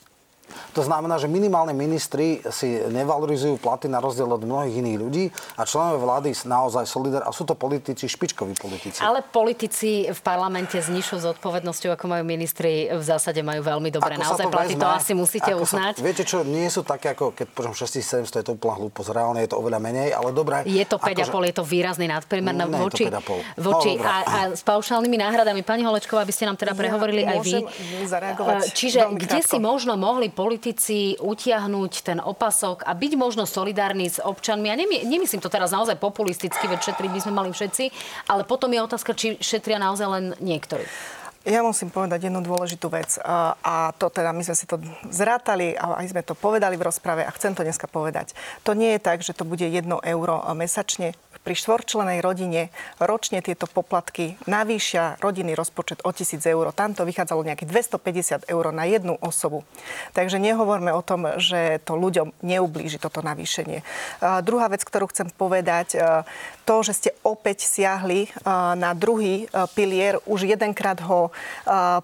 To 0.73 0.81
znamená, 0.83 1.17
že 1.19 1.27
minimálne 1.27 1.73
ministri 1.73 2.39
si 2.53 2.79
nevalorizujú 2.91 3.57
platy 3.59 3.89
na 3.89 3.99
rozdiel 3.99 4.29
od 4.29 4.43
mnohých 4.43 4.75
iných 4.79 4.97
ľudí 4.99 5.25
a 5.57 5.67
členové 5.67 5.99
vlády 6.03 6.29
naozaj 6.45 6.85
solidár 6.85 7.23
a 7.25 7.31
sú 7.33 7.43
to 7.43 7.57
politici, 7.57 8.05
špičkoví 8.05 8.55
politici. 8.59 8.99
Ale 9.01 9.25
politici 9.25 10.07
v 10.11 10.19
parlamente 10.21 10.77
s 10.77 10.87
nižšou 10.91 11.33
zodpovednosťou, 11.33 11.95
ako 11.95 12.05
majú 12.11 12.23
ministri, 12.23 12.91
v 12.91 13.03
zásade 13.03 13.41
majú 13.41 13.65
veľmi 13.65 13.89
dobré 13.89 14.15
ako 14.15 14.23
naozaj 14.23 14.45
platy. 14.51 14.73
Vezme, 14.75 14.83
to 14.83 14.89
asi 14.91 15.11
musíte 15.17 15.51
uznať. 15.55 15.93
Sa, 15.99 16.03
viete 16.03 16.23
čo, 16.23 16.45
nie 16.45 16.67
sú 16.69 16.85
také 16.85 17.15
ako 17.15 17.35
keď 17.35 17.47
počom 17.51 17.73
6700 17.73 18.41
je 18.41 18.45
to 18.45 18.53
úplná 18.55 18.75
hlúposť. 18.79 19.07
Reálne 19.15 19.39
je 19.43 19.49
to 19.49 19.57
oveľa 19.57 19.79
menej, 19.79 20.09
ale 20.11 20.35
dobré. 20.35 20.63
Je 20.67 20.83
to 20.83 20.99
5,5, 20.99 21.31
akože, 21.31 21.47
je 21.47 21.55
to 21.55 21.63
výrazný 21.65 22.05
nadpriemer 22.11 22.53
no, 22.53 22.67
voči, 22.71 23.07
voči 23.55 23.91
no, 23.97 24.03
a, 24.03 24.15
a, 24.23 24.39
s 24.53 24.61
paušálnymi 24.61 25.17
náhradami. 25.19 25.61
Pani 25.63 25.83
Holečková, 25.87 26.23
aby 26.23 26.33
ste 26.35 26.45
nám 26.45 26.59
teda 26.59 26.75
prehovorili 26.75 27.23
ja, 27.23 27.35
aj 27.35 27.39
vy. 27.43 27.53
Čiže 28.75 28.99
kde 29.15 29.39
krátko. 29.41 29.49
si 29.49 29.57
možno 29.57 29.95
mohli 29.95 30.27
politici 30.45 31.17
utiahnuť 31.17 31.93
ten 32.05 32.21
opasok 32.21 32.85
a 32.85 32.93
byť 32.93 33.17
možno 33.17 33.49
solidárny 33.49 34.05
s 34.05 34.21
občanmi. 34.21 34.69
A 34.69 34.77
nemy, 34.77 35.01
nemyslím 35.01 35.41
to 35.41 35.49
teraz 35.49 35.73
naozaj 35.73 35.97
populisticky, 35.97 36.69
veď 36.69 36.93
šetriť 36.93 37.09
by 37.09 37.19
sme 37.25 37.33
mali 37.33 37.49
všetci, 37.49 37.89
ale 38.29 38.45
potom 38.45 38.69
je 38.69 38.85
otázka, 38.85 39.17
či 39.17 39.41
šetria 39.41 39.81
naozaj 39.81 40.05
len 40.05 40.25
niektorí. 40.37 40.85
Ja 41.45 41.61
musím 41.61 41.93
povedať 41.93 42.25
jednu 42.25 42.41
dôležitú 42.41 42.89
vec 42.89 43.21
a 43.21 43.93
to 44.01 44.09
teda 44.09 44.33
my 44.33 44.41
sme 44.41 44.57
si 44.57 44.65
to 44.65 44.81
zrátali 45.13 45.77
a 45.77 46.01
aj 46.01 46.09
sme 46.09 46.25
to 46.25 46.33
povedali 46.33 46.73
v 46.73 46.85
rozprave 46.89 47.21
a 47.21 47.29
chcem 47.37 47.53
to 47.53 47.61
dneska 47.61 47.85
povedať. 47.85 48.33
To 48.65 48.73
nie 48.73 48.97
je 48.97 49.01
tak, 49.01 49.21
že 49.21 49.33
to 49.33 49.45
bude 49.45 49.61
1 49.61 49.85
euro 49.85 50.41
mesačne 50.57 51.13
pri 51.45 51.53
štvorčlenej 51.53 52.25
rodine 52.25 52.73
ročne 52.97 53.45
tieto 53.45 53.69
poplatky 53.69 54.33
navýšia 54.49 55.21
rodinný 55.21 55.53
rozpočet 55.53 56.01
o 56.01 56.09
1000 56.09 56.41
eur. 56.41 56.73
Tam 56.73 56.97
to 56.97 57.05
vychádzalo 57.05 57.45
nejakých 57.45 57.85
250 58.41 58.49
eur 58.49 58.65
na 58.73 58.89
jednu 58.89 59.13
osobu. 59.21 59.61
Takže 60.17 60.41
nehovorme 60.41 60.89
o 60.89 61.05
tom, 61.05 61.37
že 61.37 61.77
to 61.85 61.93
ľuďom 61.93 62.33
neublíži 62.41 62.97
toto 62.97 63.21
navýšenie. 63.21 63.85
A 64.25 64.41
druhá 64.41 64.65
vec, 64.73 64.81
ktorú 64.81 65.05
chcem 65.13 65.29
povedať, 65.29 66.01
to, 66.65 66.75
že 66.81 66.97
ste 66.97 67.09
opäť 67.21 67.61
siahli 67.69 68.33
na 68.73 68.97
druhý 68.97 69.45
pilier, 69.77 70.17
už 70.25 70.49
jedenkrát 70.49 70.97
ho 71.05 71.29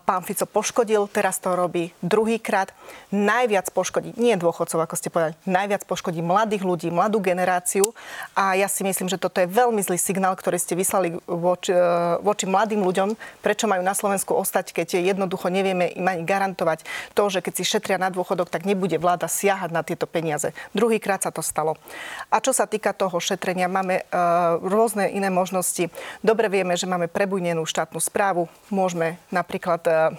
pán 0.05 0.21
Fico 0.21 0.45
poškodil, 0.45 1.09
teraz 1.09 1.41
to 1.41 1.57
robí 1.57 1.89
druhýkrát. 2.05 2.69
Najviac 3.09 3.73
poškodí, 3.73 4.13
nie 4.21 4.37
dôchodcov, 4.37 4.85
ako 4.85 4.95
ste 4.95 5.09
povedali, 5.09 5.33
najviac 5.49 5.81
poškodí 5.89 6.21
mladých 6.21 6.61
ľudí, 6.61 6.93
mladú 6.93 7.17
generáciu 7.17 7.97
a 8.37 8.53
ja 8.53 8.69
si 8.69 8.85
myslím, 8.85 9.09
že 9.09 9.17
toto 9.31 9.47
je 9.47 9.47
veľmi 9.47 9.79
zlý 9.79 9.95
signál, 9.95 10.35
ktorý 10.35 10.59
ste 10.59 10.75
vyslali 10.75 11.15
voči, 11.23 11.71
voči 12.19 12.43
mladým 12.51 12.83
ľuďom, 12.83 13.15
prečo 13.39 13.63
majú 13.63 13.79
na 13.79 13.95
Slovensku 13.95 14.35
ostať, 14.35 14.75
keď 14.75 14.99
jednoducho 14.99 15.47
nevieme 15.47 15.95
im 15.95 16.03
ani 16.03 16.27
garantovať 16.27 16.83
to, 17.15 17.31
že 17.31 17.39
keď 17.39 17.53
si 17.55 17.63
šetria 17.63 17.95
na 17.95 18.11
dôchodok, 18.11 18.51
tak 18.51 18.67
nebude 18.67 18.99
vláda 18.99 19.31
siahať 19.31 19.71
na 19.71 19.87
tieto 19.87 20.03
peniaze. 20.03 20.51
Druhýkrát 20.75 21.23
sa 21.23 21.31
to 21.31 21.39
stalo. 21.39 21.79
A 22.27 22.43
čo 22.43 22.51
sa 22.51 22.67
týka 22.67 22.91
toho 22.91 23.23
šetrenia, 23.23 23.71
máme 23.71 24.03
uh, 24.03 24.59
rôzne 24.59 25.07
iné 25.07 25.31
možnosti. 25.31 25.87
Dobre 26.19 26.51
vieme, 26.51 26.75
že 26.75 26.91
máme 26.91 27.07
prebujnenú 27.07 27.63
štátnu 27.63 28.03
správu. 28.03 28.51
Môžeme 28.67 29.15
napríklad 29.31 29.79
uh, 29.87 30.11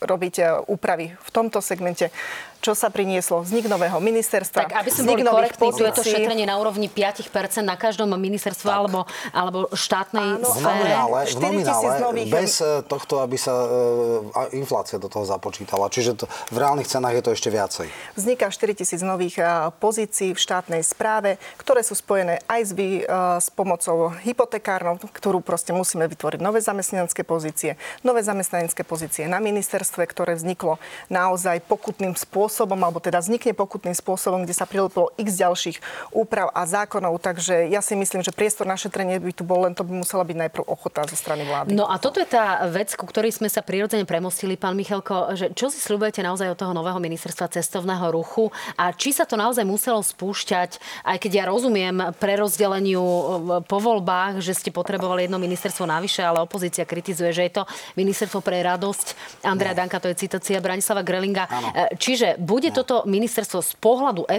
robiť 0.00 0.64
úpravy 0.68 1.16
v 1.16 1.30
tomto 1.32 1.64
segmente 1.64 2.12
čo 2.60 2.72
sa 2.74 2.88
prinieslo? 2.90 3.44
Vznik 3.44 3.68
nového 3.70 4.00
ministerstva. 4.00 4.66
Tak 4.66 4.74
aby 4.82 4.90
sme 4.90 5.14
boli 5.14 5.22
korektní, 5.22 5.68
tu 5.76 5.84
je 5.84 5.92
to 5.94 6.02
šetrenie 6.02 6.48
na 6.48 6.56
úrovni 6.58 6.90
5% 6.90 7.30
na 7.62 7.78
každom 7.78 8.10
ministerstve 8.10 8.66
alebo, 8.66 9.06
alebo 9.30 9.70
štátnej 9.70 10.40
Áno, 10.40 10.48
sfére. 10.50 10.90
V 10.90 10.98
nominále, 10.98 11.18
v 11.30 11.38
nominále 11.38 12.24
bez 12.26 12.58
eh, 12.58 12.82
tohto, 12.82 13.22
aby 13.22 13.36
sa 13.38 13.54
uh, 13.54 14.50
inflácia 14.56 14.96
do 14.98 15.06
toho 15.06 15.22
započítala. 15.22 15.92
Čiže 15.92 16.24
to, 16.24 16.24
v 16.50 16.56
reálnych 16.58 16.88
cenách 16.88 17.20
je 17.20 17.22
to 17.22 17.30
ešte 17.36 17.48
viacej. 17.52 17.86
Vzniká 18.18 18.50
4 18.50 18.74
tisíc 18.74 19.00
nových 19.04 19.38
uh, 19.38 19.70
pozícií 19.76 20.32
v 20.32 20.40
štátnej 20.40 20.82
správe, 20.82 21.38
ktoré 21.60 21.84
sú 21.86 21.94
spojené 21.94 22.42
aj 22.50 22.60
s, 22.66 22.70
vy, 22.72 22.88
uh, 23.06 23.38
s 23.38 23.52
pomocou 23.52 24.10
hypotekárnou, 24.26 24.98
ktorú 24.98 25.44
proste 25.44 25.70
musíme 25.70 26.08
vytvoriť 26.10 26.40
nové 26.42 26.58
zamestnanecké 26.58 27.22
pozície, 27.22 27.78
nové 28.02 28.24
zamestnanecké 28.26 28.82
pozície 28.82 29.28
na 29.30 29.38
ministerstve, 29.38 30.02
ktoré 30.08 30.34
vzniklo 30.34 30.80
naozaj 31.12 31.62
pokutným 31.68 32.16
spôsobom 32.16 32.45
spôsobom, 32.46 32.78
alebo 32.78 33.02
teda 33.02 33.18
vznikne 33.18 33.58
pokutným 33.58 33.98
spôsobom, 33.98 34.46
kde 34.46 34.54
sa 34.54 34.70
prilepilo 34.70 35.10
x 35.18 35.34
ďalších 35.34 35.82
úprav 36.14 36.54
a 36.54 36.62
zákonov. 36.62 37.18
Takže 37.18 37.66
ja 37.66 37.82
si 37.82 37.98
myslím, 37.98 38.22
že 38.22 38.30
priestor 38.30 38.70
na 38.70 38.78
šetrenie 38.78 39.18
by 39.18 39.34
tu 39.34 39.42
bol, 39.42 39.66
len 39.66 39.74
to 39.74 39.82
by 39.82 39.90
musela 39.90 40.22
byť 40.22 40.46
najprv 40.46 40.62
ochota 40.70 41.02
zo 41.10 41.18
strany 41.18 41.42
vlády. 41.42 41.74
No 41.74 41.90
a 41.90 41.98
toto 41.98 42.22
je 42.22 42.30
tá 42.30 42.62
vec, 42.70 42.94
ku 42.94 43.02
ktorej 43.02 43.34
sme 43.34 43.50
sa 43.50 43.66
prirodzene 43.66 44.06
premostili, 44.06 44.54
pán 44.54 44.78
Michalko, 44.78 45.34
že 45.34 45.50
čo 45.58 45.74
si 45.74 45.82
slúbujete 45.82 46.22
naozaj 46.22 46.54
od 46.54 46.58
toho 46.62 46.70
nového 46.70 47.02
ministerstva 47.02 47.50
cestovného 47.50 48.14
ruchu 48.14 48.54
a 48.78 48.94
či 48.94 49.10
sa 49.10 49.26
to 49.26 49.34
naozaj 49.34 49.66
muselo 49.66 49.98
spúšťať, 49.98 51.02
aj 51.02 51.18
keď 51.18 51.32
ja 51.42 51.44
rozumiem 51.50 52.14
prerozdeleniu 52.22 53.02
e, 53.02 53.24
po 53.66 53.82
voľbách, 53.82 54.38
že 54.38 54.54
ste 54.54 54.70
potrebovali 54.70 55.26
jedno 55.26 55.42
ministerstvo 55.42 55.82
navyše, 55.82 56.22
ale 56.22 56.46
opozícia 56.46 56.86
kritizuje, 56.86 57.34
že 57.34 57.42
je 57.50 57.52
to 57.58 57.62
ministerstvo 57.98 58.38
pre 58.38 58.62
radosť. 58.62 59.06
Andrea 59.42 59.74
no. 59.74 59.82
Danka, 59.82 59.98
to 59.98 60.06
je 60.14 60.14
citácia 60.14 60.62
Branislava 60.62 61.02
Grelinga. 61.02 61.50
Ano. 61.50 61.74
E, 61.74 61.96
čiže 62.36 62.44
bude 62.44 62.68
no. 62.70 62.76
toto 62.76 62.96
ministerstvo 63.08 63.64
z 63.64 63.72
pohľadu 63.80 64.28
e, 64.28 64.36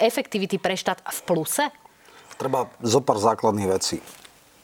efektivity 0.00 0.56
pre 0.56 0.72
štát 0.72 1.04
v 1.04 1.20
pluse? 1.28 1.68
Treba 2.40 2.72
zo 2.80 3.04
pár 3.04 3.20
základných 3.20 3.68
vecí 3.68 4.00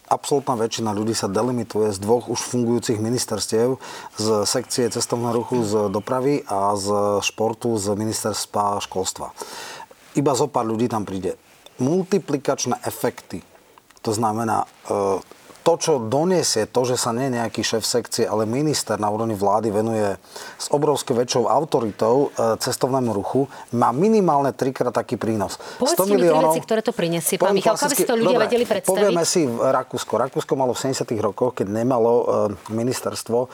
absolútna 0.08 0.56
väčšina 0.56 0.96
ľudí 0.96 1.12
sa 1.12 1.28
delimituje 1.28 1.92
z 1.92 2.00
dvoch 2.00 2.32
už 2.32 2.40
fungujúcich 2.40 2.96
ministerstiev, 2.96 3.76
z 4.16 4.26
sekcie 4.48 4.88
cestovného 4.88 5.36
ruchu 5.36 5.62
z 5.62 5.92
dopravy 5.92 6.42
a 6.48 6.72
z 6.74 7.20
športu 7.20 7.76
z 7.76 7.92
ministerstva 7.92 8.80
školstva. 8.80 9.36
Iba 10.16 10.32
zo 10.32 10.48
pár 10.48 10.64
ľudí 10.64 10.88
tam 10.88 11.04
príde. 11.04 11.36
Multiplikačné 11.78 12.80
efekty, 12.82 13.44
to 14.02 14.10
znamená 14.10 14.64
e, 14.64 14.66
to, 15.68 15.76
čo 15.76 15.92
doniesie 16.00 16.64
to, 16.64 16.88
že 16.88 16.96
sa 16.96 17.12
nie 17.12 17.28
nejaký 17.28 17.60
šéf 17.60 17.84
sekcie, 17.84 18.24
ale 18.24 18.48
minister 18.48 18.96
na 18.96 19.12
úrovni 19.12 19.36
vlády 19.36 19.68
venuje 19.68 20.16
s 20.56 20.72
obrovskou 20.72 21.12
väčšou 21.12 21.44
autoritou 21.44 22.32
e, 22.32 22.56
cestovnému 22.56 23.12
ruchu, 23.12 23.52
má 23.76 23.92
minimálne 23.92 24.56
trikrát 24.56 24.96
taký 24.96 25.20
prínos. 25.20 25.60
Povedzte 25.76 26.08
100 26.08 26.14
miliónov, 26.16 26.56
veci, 26.56 26.64
ktoré 26.64 26.80
to 26.80 26.96
prinesie, 26.96 27.36
pán 27.36 27.52
Michal, 27.52 27.76
aby 27.76 27.92
si 27.92 28.08
to 28.08 28.16
ľudia 28.16 28.40
dobre, 28.40 28.48
vedeli 28.48 28.64
predstaviť. 28.64 28.96
Povieme 28.96 29.24
si 29.28 29.44
Rakúsko. 29.44 30.12
Rakúsko 30.16 30.52
malo 30.56 30.72
v 30.72 30.88
70. 30.88 31.04
rokoch, 31.20 31.52
keď 31.52 31.68
nemalo 31.68 32.12
e, 32.16 32.24
ministerstvo, 32.72 33.38
e, 33.44 33.48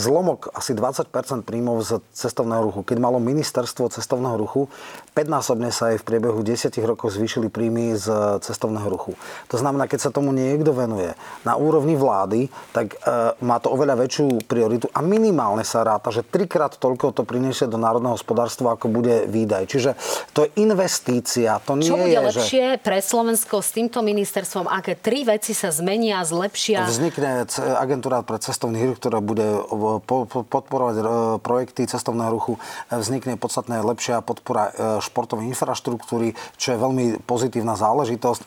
zlomok 0.00 0.56
asi 0.56 0.72
20% 0.72 1.12
príjmov 1.44 1.84
z 1.84 2.00
cestovného 2.16 2.72
ruchu. 2.72 2.80
Keď 2.88 2.96
malo 2.96 3.20
ministerstvo 3.20 3.92
cestovného 3.92 4.40
ruchu, 4.40 4.72
5-násobne 5.12 5.68
sa 5.68 5.92
aj 5.92 6.00
v 6.00 6.04
priebehu 6.08 6.40
10 6.40 6.72
rokov 6.88 7.12
zvýšili 7.12 7.52
príjmy 7.52 8.00
z 8.00 8.40
cestovného 8.40 8.88
ruchu. 8.88 9.12
To 9.52 9.60
znamená, 9.60 9.84
keď 9.84 10.08
sa 10.08 10.10
tomu 10.14 10.32
niekto 10.32 10.72
venuje, 10.72 11.12
na 11.50 11.58
úrovni 11.58 11.98
vlády, 11.98 12.46
tak 12.70 12.94
e, 12.94 13.34
má 13.42 13.58
to 13.58 13.74
oveľa 13.74 14.06
väčšiu 14.06 14.46
prioritu 14.46 14.86
a 14.94 15.02
minimálne 15.02 15.66
sa 15.66 15.82
ráta, 15.82 16.14
že 16.14 16.22
trikrát 16.22 16.78
toľko 16.78 17.10
to 17.10 17.22
priniesie 17.26 17.66
do 17.66 17.74
národného 17.74 18.14
hospodárstva, 18.14 18.78
ako 18.78 18.86
bude 18.86 19.26
výdaj. 19.26 19.66
Čiže 19.66 19.90
to 20.30 20.46
je 20.46 20.54
investícia. 20.62 21.58
To 21.66 21.74
nie 21.74 21.90
Čo 21.90 21.98
bude 21.98 22.14
je, 22.14 22.20
lepšie 22.30 22.66
že... 22.78 22.82
pre 22.82 23.02
Slovensko 23.02 23.58
s 23.58 23.74
týmto 23.74 23.98
ministerstvom? 24.06 24.70
Aké 24.70 24.94
tri 24.94 25.26
veci 25.26 25.50
sa 25.50 25.74
zmenia, 25.74 26.22
zlepšia? 26.22 26.86
Vznikne 26.86 27.50
agentúra 27.82 28.22
pre 28.22 28.38
cestovný 28.38 28.86
ruch, 28.86 29.02
ktorá 29.02 29.18
bude 29.18 29.66
podporovať 30.46 30.96
e, 31.00 31.04
projekty 31.42 31.90
cestovného 31.90 32.30
ruchu. 32.30 32.62
Vznikne 32.94 33.34
podstatne 33.34 33.82
lepšia 33.82 34.22
podpora 34.22 34.70
e, 34.70 35.02
športovej 35.02 35.50
infraštruktúry, 35.50 36.38
čo 36.54 36.76
je 36.76 36.78
veľmi 36.78 37.04
pozitívna 37.26 37.74
záležitosť. 37.74 38.42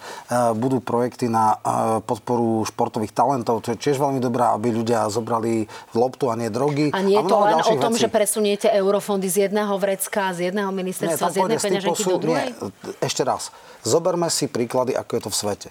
Budú 0.55 0.79
projekty 0.79 1.27
na 1.27 1.57
podporu 2.05 2.61
športových 2.61 2.82
športových 2.83 3.15
talentov, 3.15 3.63
to 3.63 3.71
je 3.71 3.79
tiež 3.79 3.95
veľmi 3.95 4.19
dobré, 4.19 4.43
aby 4.43 4.75
ľudia 4.75 5.07
zobrali 5.07 5.71
loptu 5.95 6.27
a 6.27 6.35
nie 6.35 6.51
drogy. 6.51 6.91
A 6.91 6.99
nie 6.99 7.15
je 7.15 7.23
to 7.23 7.39
len 7.39 7.63
o 7.63 7.75
tom, 7.79 7.95
vecí. 7.95 8.03
že 8.03 8.11
presuniete 8.11 8.67
eurofondy 8.67 9.31
z 9.31 9.47
jedného 9.47 9.71
vrecka, 9.79 10.35
z 10.35 10.51
jedného 10.51 10.67
ministerstva, 10.75 11.31
nie, 11.31 11.31
z 11.31 11.37
jednej 11.39 11.59
peňaženky 11.63 12.03
do 12.03 12.19
druhej? 12.19 12.47
Nie, 12.51 12.91
ešte 12.99 13.23
raz. 13.23 13.55
Zoberme 13.87 14.27
si 14.27 14.51
príklady, 14.51 14.91
ako 14.99 15.11
je 15.15 15.21
to 15.23 15.29
v 15.31 15.37
svete. 15.39 15.69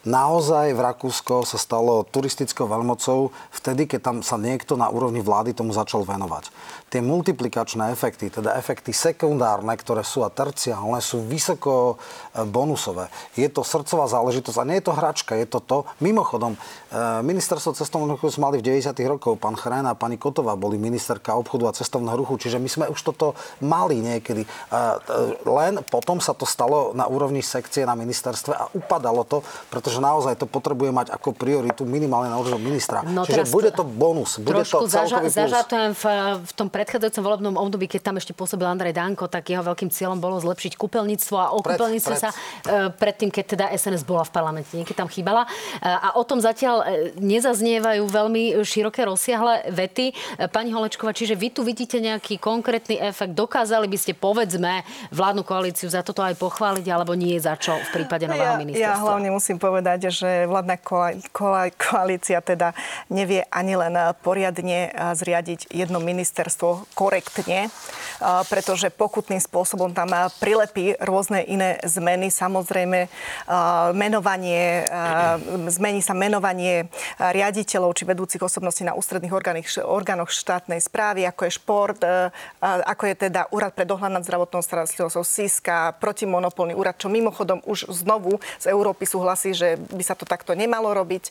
Naozaj 0.00 0.72
v 0.72 0.80
Rakúsko 0.80 1.44
sa 1.44 1.60
stalo 1.60 2.08
turistickou 2.08 2.64
veľmocou 2.64 3.28
vtedy, 3.52 3.84
keď 3.84 4.00
tam 4.00 4.16
sa 4.24 4.40
niekto 4.40 4.72
na 4.72 4.88
úrovni 4.88 5.20
vlády 5.20 5.52
tomu 5.52 5.76
začal 5.76 6.08
venovať 6.08 6.48
tie 6.90 6.98
multiplikačné 6.98 7.94
efekty, 7.94 8.34
teda 8.34 8.58
efekty 8.58 8.90
sekundárne, 8.90 9.70
ktoré 9.78 10.02
sú 10.02 10.26
a 10.26 10.28
terciálne, 10.28 10.98
sú 10.98 11.22
vysoko 11.22 11.94
e, 11.94 12.42
bonusové. 12.50 13.06
Je 13.38 13.46
to 13.46 13.62
srdcová 13.62 14.10
záležitosť 14.10 14.58
a 14.58 14.66
nie 14.66 14.82
je 14.82 14.90
to 14.90 14.98
hračka, 14.98 15.38
je 15.38 15.46
to 15.46 15.62
to. 15.62 15.78
Mimochodom, 16.02 16.58
e, 16.58 17.22
ministerstvo 17.22 17.78
cestovného 17.78 18.18
ruchu 18.18 18.34
sme 18.34 18.50
mali 18.50 18.58
v 18.58 18.74
90. 18.74 19.06
rokov. 19.06 19.38
Pán 19.38 19.54
Chrén 19.54 19.86
a 19.86 19.94
pani 19.94 20.18
Kotová 20.18 20.58
boli 20.58 20.82
ministerka 20.82 21.38
obchodu 21.38 21.70
a 21.70 21.76
cestovného 21.78 22.18
ruchu, 22.18 22.42
čiže 22.42 22.58
my 22.58 22.66
sme 22.66 22.84
už 22.90 22.98
toto 23.06 23.38
mali 23.62 24.02
niekedy. 24.02 24.42
E, 24.42 24.48
len 25.46 25.86
potom 25.86 26.18
sa 26.18 26.34
to 26.34 26.42
stalo 26.42 26.90
na 26.90 27.06
úrovni 27.06 27.40
sekcie 27.40 27.86
na 27.86 27.94
ministerstve 27.94 28.50
a 28.50 28.66
upadalo 28.74 29.22
to, 29.22 29.46
pretože 29.70 29.89
naozaj 29.98 30.38
to 30.38 30.46
potrebuje 30.46 30.94
mať 30.94 31.06
ako 31.10 31.34
prioritu 31.34 31.82
minimálne 31.88 32.30
na 32.30 32.38
úrovni 32.38 32.70
ministra. 32.70 33.02
No, 33.02 33.26
čiže 33.26 33.48
bude 33.50 33.74
to 33.74 33.82
bonus, 33.82 34.38
bude 34.38 34.62
to 34.62 34.86
celkový 34.86 35.32
zaža- 35.32 35.66
plus. 35.66 35.98
v, 35.98 36.04
v 36.46 36.52
tom 36.54 36.68
predchádzajúcom 36.70 37.22
volebnom 37.24 37.54
období, 37.58 37.90
keď 37.90 38.12
tam 38.12 38.16
ešte 38.20 38.36
pôsobil 38.36 38.68
Andrej 38.68 38.94
Danko, 38.94 39.26
tak 39.26 39.50
jeho 39.50 39.64
veľkým 39.64 39.88
cieľom 39.88 40.20
bolo 40.20 40.38
zlepšiť 40.38 40.76
kúpeľníctvo 40.76 41.36
a 41.40 41.46
o 41.56 41.58
kúpeľníctve 41.64 42.14
sa 42.14 42.30
e, 42.30 42.36
predtým, 42.92 43.32
keď 43.32 43.44
teda 43.56 43.64
SNS 43.72 44.04
bola 44.04 44.22
v 44.22 44.32
parlamente, 44.34 44.70
niekedy 44.76 44.94
tam 44.94 45.08
chýbala. 45.08 45.46
E, 45.46 45.88
a 45.88 46.14
o 46.18 46.22
tom 46.22 46.38
zatiaľ 46.38 46.84
e, 46.84 46.86
nezaznievajú 47.16 48.04
veľmi 48.04 48.60
široké 48.60 49.08
rozsiahle 49.08 49.72
vety. 49.72 50.12
Pani 50.52 50.70
Holečková, 50.74 51.16
čiže 51.16 51.38
vy 51.38 51.48
tu 51.54 51.64
vidíte 51.64 51.96
nejaký 52.02 52.36
konkrétny 52.36 53.00
efekt. 53.00 53.32
Dokázali 53.32 53.88
by 53.88 53.98
ste, 53.98 54.12
povedzme, 54.12 54.84
vládnu 55.14 55.46
koalíciu 55.46 55.88
za 55.88 56.04
toto 56.04 56.20
aj 56.20 56.36
pochváliť, 56.36 56.86
alebo 56.90 57.16
nie 57.16 57.38
za 57.40 57.56
čo 57.56 57.78
v 57.78 57.88
prípade 58.02 58.26
nového 58.28 58.56
ja, 58.56 58.60
ministerstva? 58.60 58.98
Ja 58.98 59.00
hlavne 59.00 59.28
musím 59.32 59.56
povedať, 59.56 59.79
že 60.10 60.46
vládna 60.46 60.76
koalícia 61.76 62.40
teda 62.40 62.72
nevie 63.12 63.44
ani 63.52 63.74
len 63.76 63.94
poriadne 64.24 64.92
zriadiť 65.16 65.68
jedno 65.72 66.00
ministerstvo 66.00 66.92
korektne, 66.96 67.68
pretože 68.48 68.92
pokutným 68.92 69.40
spôsobom 69.40 69.92
tam 69.92 70.12
prilepí 70.40 70.96
rôzne 71.00 71.44
iné 71.44 71.78
zmeny. 71.84 72.32
Samozrejme, 72.32 73.08
menovanie, 73.92 74.86
zmení 75.68 76.00
sa 76.00 76.16
menovanie 76.16 76.90
riaditeľov 77.20 77.94
či 77.94 78.04
vedúcich 78.08 78.42
osobností 78.42 78.82
na 78.84 78.96
ústredných 78.96 79.32
orgánoch 79.84 80.30
štátnej 80.32 80.80
správy, 80.82 81.28
ako 81.28 81.42
je 81.46 81.52
šport, 81.52 82.00
ako 82.62 83.02
je 83.06 83.14
teda 83.28 83.46
Úrad 83.50 83.74
pre 83.74 83.86
dohľad 83.86 84.14
nad 84.14 84.24
zdravotnou 84.26 84.62
starostlivosťou 84.62 85.26
SISKA, 85.26 85.98
protimonopolný 85.98 86.74
úrad, 86.74 86.98
čo 86.98 87.10
mimochodom 87.10 87.60
už 87.66 87.90
znovu 87.90 88.38
z 88.62 88.70
Európy 88.70 89.06
súhlasí, 89.06 89.54
že 89.54 89.69
že 89.76 89.94
by 89.94 90.02
sa 90.02 90.18
to 90.18 90.26
takto 90.26 90.56
nemalo 90.56 90.90
robiť 90.90 91.30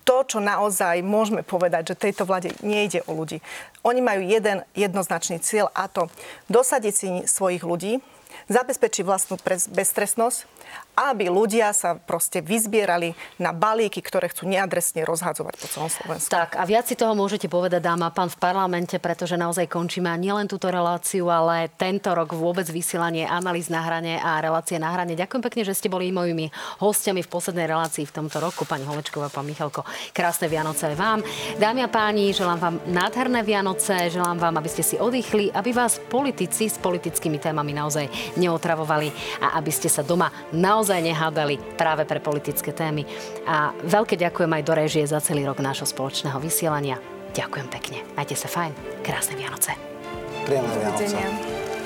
to, 0.00 0.16
čo 0.26 0.38
naozaj 0.42 1.04
môžeme 1.04 1.44
povedať, 1.44 1.94
že 1.94 2.02
tejto 2.02 2.26
vláde 2.26 2.50
nejde 2.64 3.04
o 3.06 3.14
ľudí. 3.14 3.38
Oni 3.86 4.00
majú 4.02 4.24
jeden 4.24 4.64
jednoznačný 4.74 5.38
cieľ 5.38 5.70
a 5.76 5.86
to 5.86 6.10
dosadiť 6.50 6.94
si 6.94 7.08
svojich 7.28 7.62
ľudí, 7.62 8.02
zabezpečiť 8.50 9.06
vlastnú 9.06 9.38
bezstresnosť 9.70 10.46
aby 10.94 11.32
ľudia 11.32 11.72
sa 11.72 11.96
proste 11.96 12.44
vyzbierali 12.44 13.16
na 13.40 13.56
balíky, 13.56 14.04
ktoré 14.04 14.28
chcú 14.28 14.46
neadresne 14.46 15.02
rozhadzovať 15.08 15.54
po 15.56 15.66
celom 15.66 15.90
Slovensku. 15.90 16.30
Tak 16.30 16.60
a 16.60 16.62
viac 16.68 16.86
si 16.86 16.98
toho 16.98 17.16
môžete 17.16 17.48
povedať, 17.48 17.80
dáma 17.80 18.12
pán 18.12 18.28
v 18.28 18.36
parlamente, 18.36 19.00
pretože 19.00 19.40
naozaj 19.40 19.70
končíme 19.70 20.12
nielen 20.20 20.50
túto 20.50 20.68
reláciu, 20.68 21.30
ale 21.32 21.72
tento 21.74 22.12
rok 22.12 22.36
vôbec 22.36 22.68
vysielanie 22.68 23.24
analýz 23.24 23.72
na 23.72 23.80
hrane 23.80 24.20
a 24.20 24.42
relácie 24.42 24.76
na 24.76 24.92
hrane. 24.92 25.16
Ďakujem 25.16 25.42
pekne, 25.42 25.62
že 25.64 25.76
ste 25.76 25.88
boli 25.88 26.12
mojimi 26.12 26.52
hostiami 26.82 27.24
v 27.24 27.32
poslednej 27.32 27.70
relácii 27.70 28.04
v 28.04 28.14
tomto 28.20 28.42
roku. 28.42 28.68
Pani 28.68 28.84
Holečková, 28.84 29.32
pán 29.32 29.48
Michalko, 29.48 29.86
krásne 30.12 30.52
Vianoce 30.52 30.92
aj 30.92 30.96
vám. 30.98 31.20
Dámy 31.56 31.86
a 31.86 31.88
páni, 31.88 32.34
želám 32.34 32.58
vám 32.58 32.76
nádherné 32.90 33.40
Vianoce, 33.46 34.12
želám 34.12 34.36
vám, 34.36 34.54
aby 34.60 34.68
ste 34.68 34.82
si 34.84 34.96
oddychli, 35.00 35.48
aby 35.54 35.70
vás 35.72 35.96
politici 35.96 36.68
s 36.68 36.76
politickými 36.76 37.38
témami 37.38 37.72
naozaj 37.72 38.36
neotravovali 38.36 39.08
a 39.40 39.56
aby 39.56 39.72
ste 39.72 39.88
sa 39.88 40.02
doma 40.02 40.28
naozaj 40.50 40.89
naozaj 40.90 41.06
nehádali 41.06 41.54
práve 41.78 42.02
pre 42.02 42.18
politické 42.18 42.74
témy. 42.74 43.06
A 43.46 43.70
veľké 43.86 44.18
ďakujem 44.18 44.50
aj 44.50 44.62
do 44.66 44.74
režie 44.74 45.06
za 45.06 45.22
celý 45.22 45.46
rok 45.46 45.62
nášho 45.62 45.86
spoločného 45.86 46.34
vysielania. 46.42 46.98
Ďakujem 47.30 47.70
pekne. 47.70 48.02
Majte 48.18 48.34
sa 48.34 48.50
fajn. 48.50 48.74
Krásne 49.06 49.38
Vianoce. 49.38 49.78
Príjemné 50.42 50.74
Vianoce. 50.82 51.79